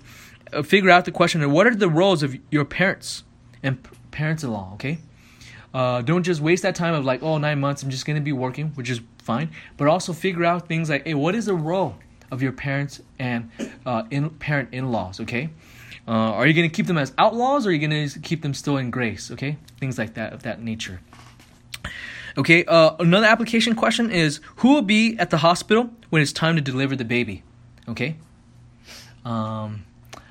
uh, 0.52 0.62
figure 0.62 0.90
out 0.90 1.04
the 1.04 1.12
question 1.12 1.42
of 1.42 1.50
what 1.50 1.66
are 1.66 1.74
the 1.74 1.88
roles 1.88 2.22
of 2.22 2.36
your 2.50 2.64
parents 2.64 3.24
and 3.62 3.82
p- 3.82 3.90
parents-in-law. 4.10 4.72
Okay. 4.74 4.98
Uh, 5.72 6.02
don't 6.02 6.22
just 6.22 6.40
waste 6.40 6.62
that 6.62 6.76
time 6.76 6.94
of 6.94 7.04
like, 7.04 7.22
oh, 7.22 7.38
nine 7.38 7.58
months, 7.58 7.82
I'm 7.82 7.90
just 7.90 8.06
to 8.06 8.20
be 8.20 8.32
working, 8.32 8.68
which 8.76 8.88
is 8.88 9.00
fine. 9.18 9.50
But 9.76 9.88
also 9.88 10.12
figure 10.12 10.44
out 10.44 10.68
things 10.68 10.88
like, 10.88 11.04
hey, 11.04 11.14
what 11.14 11.34
is 11.34 11.46
the 11.46 11.54
role 11.54 11.96
of 12.30 12.42
your 12.42 12.52
parents 12.52 13.02
and 13.18 13.50
uh, 13.84 14.04
in, 14.10 14.30
parent 14.30 14.68
in 14.72 14.92
laws, 14.92 15.20
okay? 15.20 15.50
Uh, 16.06 16.10
are 16.10 16.46
you 16.46 16.52
going 16.52 16.68
to 16.68 16.74
keep 16.74 16.86
them 16.86 16.98
as 16.98 17.12
outlaws 17.16 17.66
or 17.66 17.70
are 17.70 17.72
you 17.72 17.86
going 17.86 18.08
to 18.08 18.18
keep 18.20 18.42
them 18.42 18.52
still 18.52 18.76
in 18.76 18.90
grace, 18.90 19.30
okay? 19.30 19.56
Things 19.78 19.98
like 19.98 20.14
that, 20.14 20.32
of 20.32 20.42
that 20.42 20.62
nature. 20.62 21.00
Okay, 22.36 22.64
uh, 22.64 22.96
another 22.98 23.26
application 23.26 23.74
question 23.74 24.10
is 24.10 24.40
who 24.56 24.74
will 24.74 24.82
be 24.82 25.16
at 25.18 25.30
the 25.30 25.38
hospital 25.38 25.90
when 26.10 26.20
it's 26.20 26.32
time 26.32 26.56
to 26.56 26.62
deliver 26.62 26.96
the 26.96 27.04
baby? 27.04 27.42
Okay? 27.88 28.16
Um, 29.24 29.84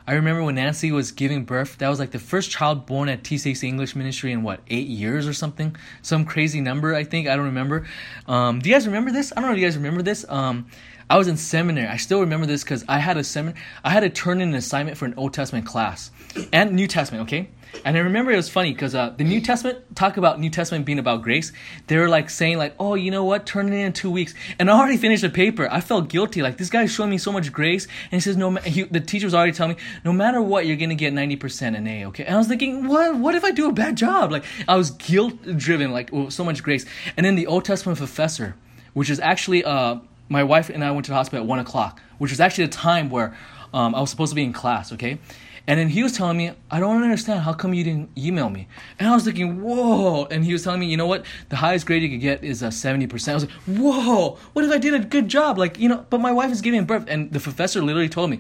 I 0.06 0.16
remember 0.16 0.44
when 0.44 0.56
Nancy 0.56 0.92
was 0.92 1.14
giving 1.14 1.46
birth, 1.46 1.78
that 1.78 1.88
was 1.88 2.00
like 2.00 2.12
the 2.12 2.20
first 2.20 2.52
child 2.52 2.86
born 2.86 3.08
at 3.08 3.24
TCC 3.24 3.64
English 3.64 3.96
Ministry 3.96 4.34
in 4.34 4.44
what, 4.44 4.60
eight 4.68 4.88
years 4.88 5.26
or 5.26 5.34
something? 5.34 5.78
Some 6.02 6.26
crazy 6.26 6.60
number, 6.60 6.94
I 6.94 7.06
think. 7.06 7.30
I 7.30 7.38
don't 7.38 7.46
remember. 7.46 7.88
Um, 8.28 8.60
do 8.60 8.70
you 8.70 8.76
guys 8.76 8.86
remember 8.86 9.12
this? 9.12 9.32
I 9.32 9.36
don't 9.36 9.46
know 9.46 9.54
if 9.54 9.60
you 9.60 9.66
guys 9.66 9.78
remember 9.78 10.02
this. 10.02 10.26
Um, 10.28 10.68
I 11.10 11.18
was 11.18 11.28
in 11.28 11.38
seminary. 11.38 11.88
I 11.88 11.98
still 11.98 12.22
remember 12.22 12.46
this 12.46 12.64
because 12.64 12.84
I 12.88 13.00
had 13.00 13.18
a 13.18 13.24
seminar. 13.24 13.60
I 13.84 13.90
had 13.90 14.02
to 14.02 14.10
turn 14.10 14.42
in 14.42 14.50
an 14.50 14.56
assignment 14.56 14.98
for 14.98 15.06
an 15.06 15.14
Old 15.16 15.34
Testament 15.34 15.66
class 15.66 16.12
and 16.52 16.74
New 16.74 16.88
Testament. 16.88 17.24
Okay, 17.24 17.50
and 17.86 17.98
I 17.98 18.02
remember 18.02 18.32
it 18.32 18.36
was 18.36 18.50
funny 18.50 18.74
because 18.74 18.96
uh, 18.96 19.10
the 19.10 19.24
New 19.24 19.42
Testament 19.42 19.96
talk 19.96 20.18
about 20.18 20.40
New 20.40 20.50
Testament 20.50 20.86
being 20.86 21.00
about 21.00 21.22
grace. 21.22 21.52
They 21.88 21.98
were 21.98 22.10
like 22.10 22.30
saying 22.30 22.58
like, 22.58 22.76
oh, 22.80 22.96
you 22.96 23.12
know 23.12 23.24
what, 23.24 23.46
turn 23.46 23.68
it 23.68 23.74
in 23.74 23.80
in 23.88 23.94
two 23.94 24.12
weeks. 24.12 24.34
And 24.60 24.70
I 24.70 24.78
already 24.78 24.98
finished 24.98 25.22
the 25.22 25.30
paper. 25.30 25.68
I 25.72 25.82
felt 25.82 26.10
guilty. 26.10 26.42
Like 26.42 26.58
this 26.58 26.70
guy's 26.70 26.92
showing 26.92 27.10
me 27.10 27.18
so 27.18 27.32
much 27.32 27.52
grace, 27.52 27.86
and 27.86 28.14
he 28.14 28.20
says 28.20 28.38
no. 28.38 28.52
He, 28.56 28.84
the 28.84 29.00
teacher 29.00 29.26
was 29.26 29.34
already 29.34 29.54
telling 29.54 29.76
me 29.76 29.82
no 30.06 30.14
matter 30.14 30.42
what, 30.42 30.66
you're 30.66 30.78
gonna 30.78 30.96
get 30.96 31.14
ninety 31.14 31.36
percent 31.36 31.76
an 31.76 31.88
A. 31.88 32.06
Okay, 32.06 32.26
and 32.26 32.36
I 32.36 32.38
was 32.38 32.48
thinking, 32.48 32.88
what? 32.88 33.16
What 33.16 33.36
if 33.36 33.44
I 33.44 33.52
do 33.52 33.68
a 33.68 33.74
bad 33.74 33.98
job? 33.98 34.32
Like 34.32 34.46
I 34.68 34.76
was 34.76 34.92
guilt 34.92 35.42
driven. 35.58 35.92
Like 35.92 36.10
so 36.30 36.44
much 36.44 36.64
grace. 36.64 36.86
And 37.18 37.26
then 37.26 37.36
the 37.36 37.48
Old 37.48 37.66
Testament 37.66 37.98
professor, 37.98 38.56
which 38.94 39.10
is 39.10 39.20
actually 39.20 39.64
uh 39.64 39.98
my 40.34 40.44
wife 40.44 40.70
and 40.70 40.84
I 40.84 40.92
went 40.92 41.06
to 41.06 41.12
the 41.12 41.16
hospital 41.16 41.44
at 41.44 41.48
one 41.48 41.60
o'clock, 41.60 42.02
which 42.18 42.32
was 42.32 42.42
actually 42.42 42.66
the 42.66 42.74
time 42.74 43.10
where 43.10 43.38
um, 43.74 43.96
I 43.96 44.02
was 44.02 44.10
supposed 44.10 44.32
to 44.32 44.36
be 44.36 44.44
in 44.44 44.52
class. 44.52 44.92
Okay, 44.92 45.20
and 45.66 45.80
then 45.80 45.88
he 45.88 46.04
was 46.04 46.12
telling 46.12 46.38
me, 46.38 46.52
I 46.70 46.82
don't 46.82 47.02
understand. 47.02 47.42
How 47.42 47.54
come 47.54 47.74
you 47.74 47.86
didn't 47.86 48.10
email 48.18 48.50
me? 48.50 48.68
And 49.00 49.08
I 49.08 49.14
was 49.14 49.24
thinking, 49.24 49.62
whoa. 49.62 50.26
And 50.26 50.44
he 50.44 50.52
was 50.52 50.64
telling 50.64 50.82
me, 50.82 50.88
you 50.88 50.98
know 50.98 51.08
what? 51.08 51.26
The 51.48 51.56
highest 51.56 51.86
grade 51.86 52.04
you 52.04 52.10
could 52.10 52.20
get 52.20 52.44
is 52.44 52.62
a 52.62 52.68
70%. 52.68 53.30
I 53.30 53.34
was 53.34 53.46
like, 53.46 53.54
whoa. 53.66 54.38
What 54.52 54.66
if 54.66 54.72
I 54.72 54.78
did 54.78 54.94
a 54.94 55.00
good 55.00 55.30
job? 55.30 55.58
Like, 55.58 55.80
you 55.80 55.88
know, 55.88 56.06
but 56.10 56.20
my 56.20 56.34
wife 56.34 56.52
is 56.52 56.60
giving 56.60 56.84
birth. 56.84 57.06
And 57.08 57.32
the 57.32 57.40
professor 57.40 57.82
literally 57.82 58.10
told 58.10 58.30
me, 58.30 58.40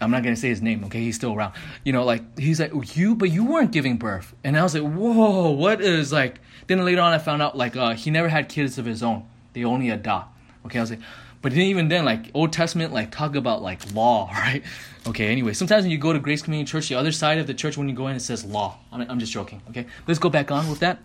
I'm 0.00 0.10
not 0.10 0.24
gonna 0.24 0.34
say 0.34 0.48
his 0.48 0.60
name, 0.60 0.84
okay? 0.86 1.00
He's 1.00 1.14
still 1.14 1.32
around. 1.32 1.54
You 1.84 1.92
know, 1.92 2.04
like 2.04 2.38
he's 2.38 2.58
like 2.58 2.96
you, 2.96 3.14
but 3.14 3.30
you 3.30 3.44
weren't 3.44 3.70
giving 3.70 3.96
birth, 3.96 4.34
and 4.42 4.58
I 4.58 4.62
was 4.64 4.74
like, 4.74 4.82
whoa, 4.82 5.50
what 5.50 5.80
is 5.80 6.12
like? 6.12 6.40
Then 6.66 6.84
later 6.84 7.00
on, 7.00 7.12
I 7.12 7.18
found 7.18 7.40
out 7.40 7.56
like 7.56 7.76
uh, 7.76 7.94
he 7.94 8.10
never 8.10 8.28
had 8.28 8.48
kids 8.48 8.76
of 8.76 8.86
his 8.86 9.04
own. 9.04 9.24
They 9.52 9.62
only 9.62 9.90
adopt. 9.90 10.33
Okay, 10.66 10.78
I 10.78 10.82
was 10.82 10.90
like, 10.90 11.00
but 11.42 11.52
then 11.52 11.62
even 11.62 11.88
then, 11.88 12.04
like 12.04 12.30
Old 12.32 12.52
Testament, 12.52 12.92
like 12.92 13.10
talk 13.10 13.34
about 13.34 13.62
like 13.62 13.92
law, 13.92 14.30
right? 14.32 14.62
Okay. 15.06 15.28
Anyway, 15.28 15.52
sometimes 15.52 15.84
when 15.84 15.90
you 15.90 15.98
go 15.98 16.12
to 16.12 16.18
Grace 16.18 16.42
Community 16.42 16.70
Church, 16.70 16.88
the 16.88 16.94
other 16.94 17.12
side 17.12 17.38
of 17.38 17.46
the 17.46 17.54
church, 17.54 17.76
when 17.76 17.88
you 17.88 17.94
go 17.94 18.08
in, 18.08 18.16
it 18.16 18.20
says 18.20 18.44
law. 18.44 18.78
I'm, 18.90 19.02
I'm 19.02 19.18
just 19.18 19.32
joking. 19.32 19.60
Okay. 19.70 19.86
Let's 20.06 20.18
go 20.18 20.30
back 20.30 20.50
on 20.50 20.68
with 20.70 20.80
that. 20.80 20.98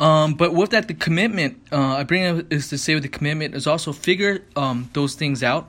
Um, 0.00 0.34
but 0.34 0.54
with 0.54 0.70
that, 0.70 0.88
the 0.88 0.94
commitment 0.94 1.60
uh, 1.72 1.96
I 1.96 2.04
bring 2.04 2.24
up 2.24 2.52
is 2.52 2.68
to 2.68 2.78
say 2.78 2.94
with 2.94 3.02
the 3.02 3.08
commitment 3.08 3.54
is 3.54 3.66
also 3.66 3.92
figure 3.92 4.44
um, 4.54 4.90
those 4.92 5.14
things 5.14 5.42
out. 5.42 5.68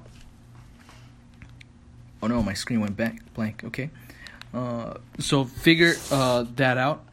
Oh 2.22 2.28
no, 2.28 2.44
my 2.44 2.54
screen 2.54 2.82
went 2.82 2.98
back 2.98 3.22
blank. 3.34 3.64
Okay. 3.64 3.90
Uh, 4.54 4.96
so 5.20 5.46
figure 5.46 5.94
uh, 6.12 6.44
that 6.56 6.78
out 6.78 7.06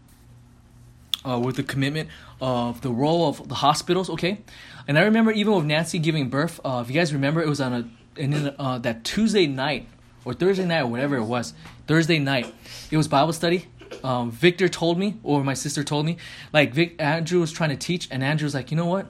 uh, 1.26 1.38
with 1.38 1.56
the 1.56 1.62
commitment 1.62 2.08
of 2.40 2.80
the 2.80 2.90
role 2.90 3.28
of 3.28 3.48
the 3.48 3.56
hospitals. 3.56 4.10
Okay, 4.10 4.40
and 4.88 4.98
I 4.98 5.02
remember 5.02 5.32
even 5.32 5.54
with 5.54 5.64
Nancy 5.64 5.98
giving 5.98 6.28
birth. 6.28 6.60
Uh, 6.64 6.82
if 6.84 6.88
you 6.88 6.98
guys 6.98 7.12
remember, 7.12 7.42
it 7.42 7.48
was 7.48 7.60
on 7.60 7.72
a 7.72 7.88
and 8.20 8.54
uh, 8.58 8.78
that 8.78 9.04
Tuesday 9.04 9.46
night 9.46 9.88
or 10.24 10.34
Thursday 10.34 10.64
night 10.64 10.82
or 10.82 10.86
whatever 10.86 11.16
it 11.16 11.24
was. 11.24 11.54
Thursday 11.86 12.18
night, 12.18 12.52
it 12.90 12.96
was 12.96 13.08
Bible 13.08 13.32
study. 13.32 13.66
Um, 14.02 14.30
Victor 14.30 14.68
told 14.68 14.98
me, 14.98 15.16
or 15.22 15.44
my 15.44 15.54
sister 15.54 15.84
told 15.84 16.06
me, 16.06 16.16
like 16.52 16.74
Vic, 16.74 16.96
Andrew 16.98 17.40
was 17.40 17.52
trying 17.52 17.70
to 17.70 17.76
teach, 17.76 18.08
and 18.10 18.22
Andrew 18.22 18.46
was 18.46 18.54
like, 18.54 18.70
you 18.70 18.76
know 18.76 18.86
what? 18.86 19.06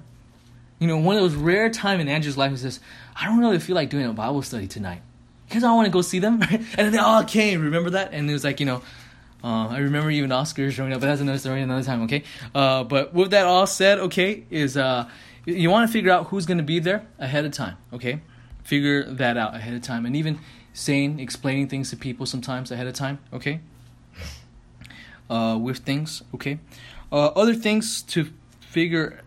You 0.79 0.87
know, 0.87 0.99
one 0.99 1.17
of 1.17 1.23
those 1.23 1.35
rare 1.35 1.71
time 1.71 2.01
in 2.01 2.09
Andrew's 2.09 2.37
life, 2.37 2.51
he 2.51 2.59
says, 2.59 2.81
I 3.19 3.25
don't 3.25 3.39
really 3.39 3.59
feel 3.59 3.75
like 3.75 3.89
doing 3.89 4.05
a 4.05 4.13
Bible 4.13 4.43
study 4.43 4.67
tonight. 4.67 5.01
Because 5.49 5.65
I 5.65 5.73
want 5.73 5.87
to 5.87 5.91
go 5.91 6.03
see 6.03 6.19
them. 6.19 6.43
and 6.77 6.93
they 6.93 6.99
all 6.99 7.25
came, 7.25 7.63
remember 7.63 7.91
that? 7.91 8.13
And 8.13 8.29
it 8.29 8.33
was 8.33 8.45
like, 8.45 8.61
you 8.61 8.67
know, 8.67 8.83
uh, 9.43 9.69
I 9.69 9.79
remember 9.79 10.11
even 10.11 10.33
Oscar 10.33 10.71
showing 10.71 10.93
up, 10.93 11.01
but 11.01 11.07
that's 11.07 11.21
another 11.21 11.39
story 11.39 11.63
another 11.63 11.85
time, 11.85 12.03
okay? 12.03 12.25
Uh, 12.55 12.85
but 12.85 13.15
with 13.15 13.31
that 13.31 13.47
all 13.47 13.67
said, 13.67 13.99
okay, 14.01 14.45
is 14.51 14.77
uh, 14.77 15.09
you 15.47 15.71
want 15.71 15.89
to 15.89 15.93
figure 15.93 16.11
out 16.11 16.27
who's 16.27 16.45
going 16.45 16.59
to 16.59 16.65
be 16.65 16.79
there 16.81 17.07
ahead 17.19 17.45
of 17.45 17.53
time, 17.53 17.77
okay? 17.93 18.21
Figure 18.65 19.05
that 19.05 19.37
out 19.37 19.55
ahead 19.55 19.75
of 19.75 19.83
time. 19.83 20.05
And 20.05 20.17
even 20.17 20.41
saying, 20.73 21.21
explaining 21.21 21.69
things 21.69 21.91
to 21.91 21.97
people 21.97 22.27
sometimes 22.27 22.71
ahead 22.71 22.87
of 22.87 22.95
time, 22.95 23.21
okay? 23.33 23.61
Uh, 25.31 25.57
with 25.61 25.79
things, 25.79 26.23
okay? 26.35 26.59
Uh, 27.11 27.27
other 27.29 27.55
things 27.55 28.03
to 28.03 28.29
figure 28.61 29.23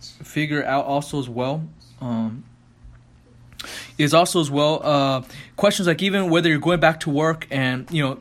figure 0.00 0.64
out 0.64 0.84
also 0.84 1.18
as 1.18 1.28
well 1.28 1.62
um, 2.00 2.44
is 3.98 4.14
also 4.14 4.40
as 4.40 4.50
well 4.50 4.80
uh, 4.82 5.22
questions 5.56 5.86
like 5.86 6.02
even 6.02 6.30
whether 6.30 6.48
you're 6.48 6.58
going 6.58 6.80
back 6.80 7.00
to 7.00 7.10
work 7.10 7.46
and 7.50 7.90
you 7.90 8.02
know 8.02 8.18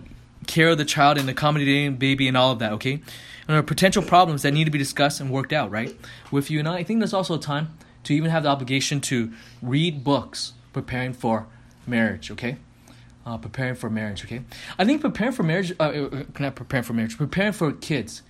care 0.48 0.70
of 0.70 0.78
the 0.78 0.86
child 0.86 1.18
and 1.18 1.30
accommodating 1.30 1.96
baby 1.96 2.28
and 2.28 2.38
all 2.38 2.52
of 2.52 2.60
that 2.60 2.72
okay 2.74 3.02
there 3.48 3.58
are 3.58 3.64
potential 3.64 4.04
problems 4.04 4.44
that 4.44 4.54
need 4.54 4.66
to 4.66 4.72
be 4.72 4.78
discussed 4.78 5.20
and 5.20 5.32
worked 5.32 5.54
out 5.54 5.72
right? 5.72 5.96
With 6.32 6.52
you 6.52 6.60
and 6.60 6.68
I 6.68 6.78
I 6.78 6.84
think 6.84 7.00
there's 7.00 7.14
also 7.14 7.36
a 7.36 7.40
time 7.40 7.78
to 8.04 8.14
even 8.14 8.30
have 8.30 8.44
the 8.44 8.50
obligation 8.50 9.02
to 9.02 9.32
read 9.62 10.04
books 10.04 10.54
preparing 10.74 11.14
for 11.14 11.48
marriage 11.86 12.30
okay? 12.32 12.58
Uh, 13.26 13.38
preparing 13.38 13.76
for 13.76 13.90
marriage 13.90 14.24
okay? 14.24 14.42
I 14.78 14.86
think 14.86 15.02
preparing 15.02 15.34
for 15.34 15.44
marriage 15.44 15.74
uh, 15.80 15.84
uh 15.84 16.24
not 16.40 16.56
preparing 16.56 16.84
for 16.84 16.94
marriage 16.94 17.18
preparing 17.18 17.54
for 17.54 17.72
kids. 17.72 18.22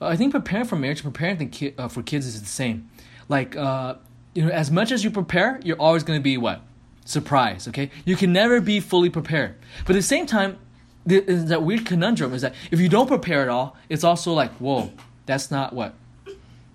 Uh, 0.00 0.06
I 0.06 0.16
think 0.16 0.32
preparing 0.32 0.66
for 0.66 0.76
marriage 0.76 1.02
preparing 1.02 1.38
the 1.38 1.46
ki- 1.46 1.74
uh, 1.78 1.88
for 1.88 2.02
kids 2.02 2.26
is 2.26 2.40
the 2.40 2.46
same. 2.46 2.90
Like 3.28 3.56
uh, 3.56 3.94
you 4.34 4.44
know 4.44 4.50
as 4.50 4.70
much 4.70 4.90
as 4.90 5.04
you 5.04 5.10
prepare 5.10 5.60
you're 5.62 5.80
always 5.80 6.02
going 6.02 6.18
to 6.18 6.22
be 6.22 6.36
what? 6.36 6.62
Surprise, 7.04 7.66
okay? 7.66 7.90
You 8.04 8.14
can 8.14 8.32
never 8.32 8.60
be 8.60 8.78
fully 8.78 9.10
prepared. 9.10 9.56
But 9.86 9.96
at 9.96 9.98
the 9.98 10.02
same 10.02 10.24
time, 10.24 10.58
there's 11.04 11.46
that 11.46 11.62
weird 11.62 11.86
conundrum 11.86 12.32
is 12.34 12.42
that 12.42 12.54
if 12.70 12.80
you 12.80 12.88
don't 12.88 13.06
prepare 13.06 13.42
at 13.42 13.48
all, 13.48 13.76
it's 13.88 14.04
also 14.04 14.32
like, 14.32 14.52
whoa, 14.54 14.90
that's 15.26 15.50
not 15.50 15.72
what? 15.72 15.94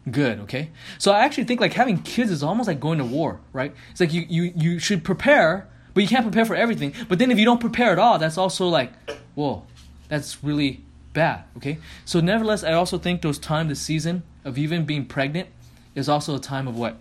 Good, 0.09 0.39
okay? 0.41 0.69
So 0.97 1.11
I 1.11 1.25
actually 1.25 1.45
think 1.45 1.59
like 1.59 1.73
having 1.73 2.01
kids 2.01 2.31
is 2.31 2.43
almost 2.43 2.67
like 2.67 2.79
going 2.79 2.99
to 2.99 3.05
war, 3.05 3.39
right? 3.53 3.73
It's 3.91 3.99
like 3.99 4.13
you, 4.13 4.25
you, 4.29 4.53
you 4.55 4.79
should 4.79 5.03
prepare, 5.03 5.67
but 5.93 6.01
you 6.01 6.09
can't 6.09 6.23
prepare 6.23 6.45
for 6.45 6.55
everything. 6.55 6.93
But 7.09 7.19
then 7.19 7.31
if 7.31 7.37
you 7.37 7.45
don't 7.45 7.59
prepare 7.59 7.91
at 7.91 7.99
all, 7.99 8.17
that's 8.17 8.37
also 8.37 8.67
like, 8.67 8.91
whoa, 9.35 9.63
that's 10.07 10.43
really 10.43 10.81
bad, 11.13 11.43
okay? 11.57 11.77
So 12.05 12.19
nevertheless, 12.19 12.63
I 12.63 12.73
also 12.73 12.97
think 12.97 13.21
those 13.21 13.39
time, 13.39 13.67
the 13.67 13.75
season 13.75 14.23
of 14.45 14.57
even 14.57 14.85
being 14.85 15.05
pregnant 15.05 15.49
is 15.95 16.07
also 16.07 16.35
a 16.35 16.39
time 16.39 16.67
of 16.67 16.77
what? 16.77 16.97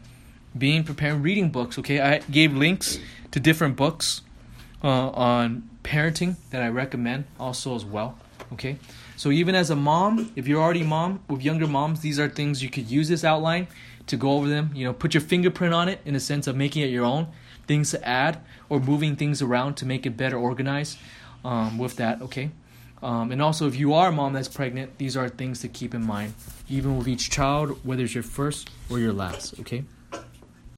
being 0.59 0.85
prepared, 0.85 1.22
reading 1.22 1.51
books. 1.51 1.79
Okay, 1.79 2.01
I 2.01 2.18
gave 2.31 2.55
links 2.55 2.99
to 3.31 3.41
different 3.41 3.77
books 3.77 4.22
uh, 4.87 5.11
on 5.11 5.68
parenting 5.82 6.37
that 6.51 6.62
I 6.62 6.68
recommend 6.68 7.24
also 7.41 7.74
as 7.74 7.84
well. 7.84 8.16
Okay, 8.53 8.78
so 9.16 9.32
even 9.32 9.57
as 9.57 9.70
a 9.70 9.76
mom, 9.76 10.30
if 10.37 10.47
you're 10.47 10.62
already 10.62 10.84
mom 10.84 11.20
with 11.28 11.43
younger 11.43 11.66
moms, 11.66 12.01
these 12.01 12.20
are 12.20 12.28
things 12.28 12.62
you 12.62 12.70
could 12.70 12.89
use 12.89 13.09
this 13.09 13.24
outline 13.24 13.66
to 14.07 14.16
go 14.16 14.30
over 14.32 14.49
them. 14.49 14.70
You 14.72 14.84
know, 14.84 14.93
put 14.93 15.14
your 15.14 15.20
fingerprint 15.20 15.74
on 15.74 15.89
it 15.89 16.01
in 16.05 16.14
a 16.14 16.20
sense 16.20 16.47
of 16.47 16.55
making 16.55 16.82
it 16.82 16.91
your 16.91 17.05
own. 17.05 17.26
Things 17.66 17.91
to 17.91 18.09
add 18.09 18.39
or 18.68 18.78
moving 18.78 19.16
things 19.16 19.43
around 19.43 19.74
to 19.78 19.87
make 19.87 20.07
it 20.07 20.16
better 20.16 20.37
organized. 20.39 20.99
Um, 21.45 21.78
with 21.78 21.97
that, 21.97 22.22
okay. 22.22 22.51
Um, 23.03 23.30
and 23.30 23.43
also, 23.43 23.66
if 23.68 23.76
you 23.76 23.95
are 23.95 24.09
a 24.09 24.12
mom 24.12 24.32
that's 24.32 24.49
pregnant, 24.49 24.99
these 24.99 25.16
are 25.16 25.28
things 25.28 25.61
to 25.61 25.68
keep 25.68 25.95
in 25.95 26.05
mind, 26.05 26.34
even 26.68 26.97
with 26.97 27.07
each 27.09 27.30
child, 27.30 27.78
whether 27.84 28.05
it's 28.05 28.14
your 28.14 28.24
first 28.24 28.70
or 28.91 28.99
your 28.99 29.12
last, 29.12 29.59
okay? 29.61 29.84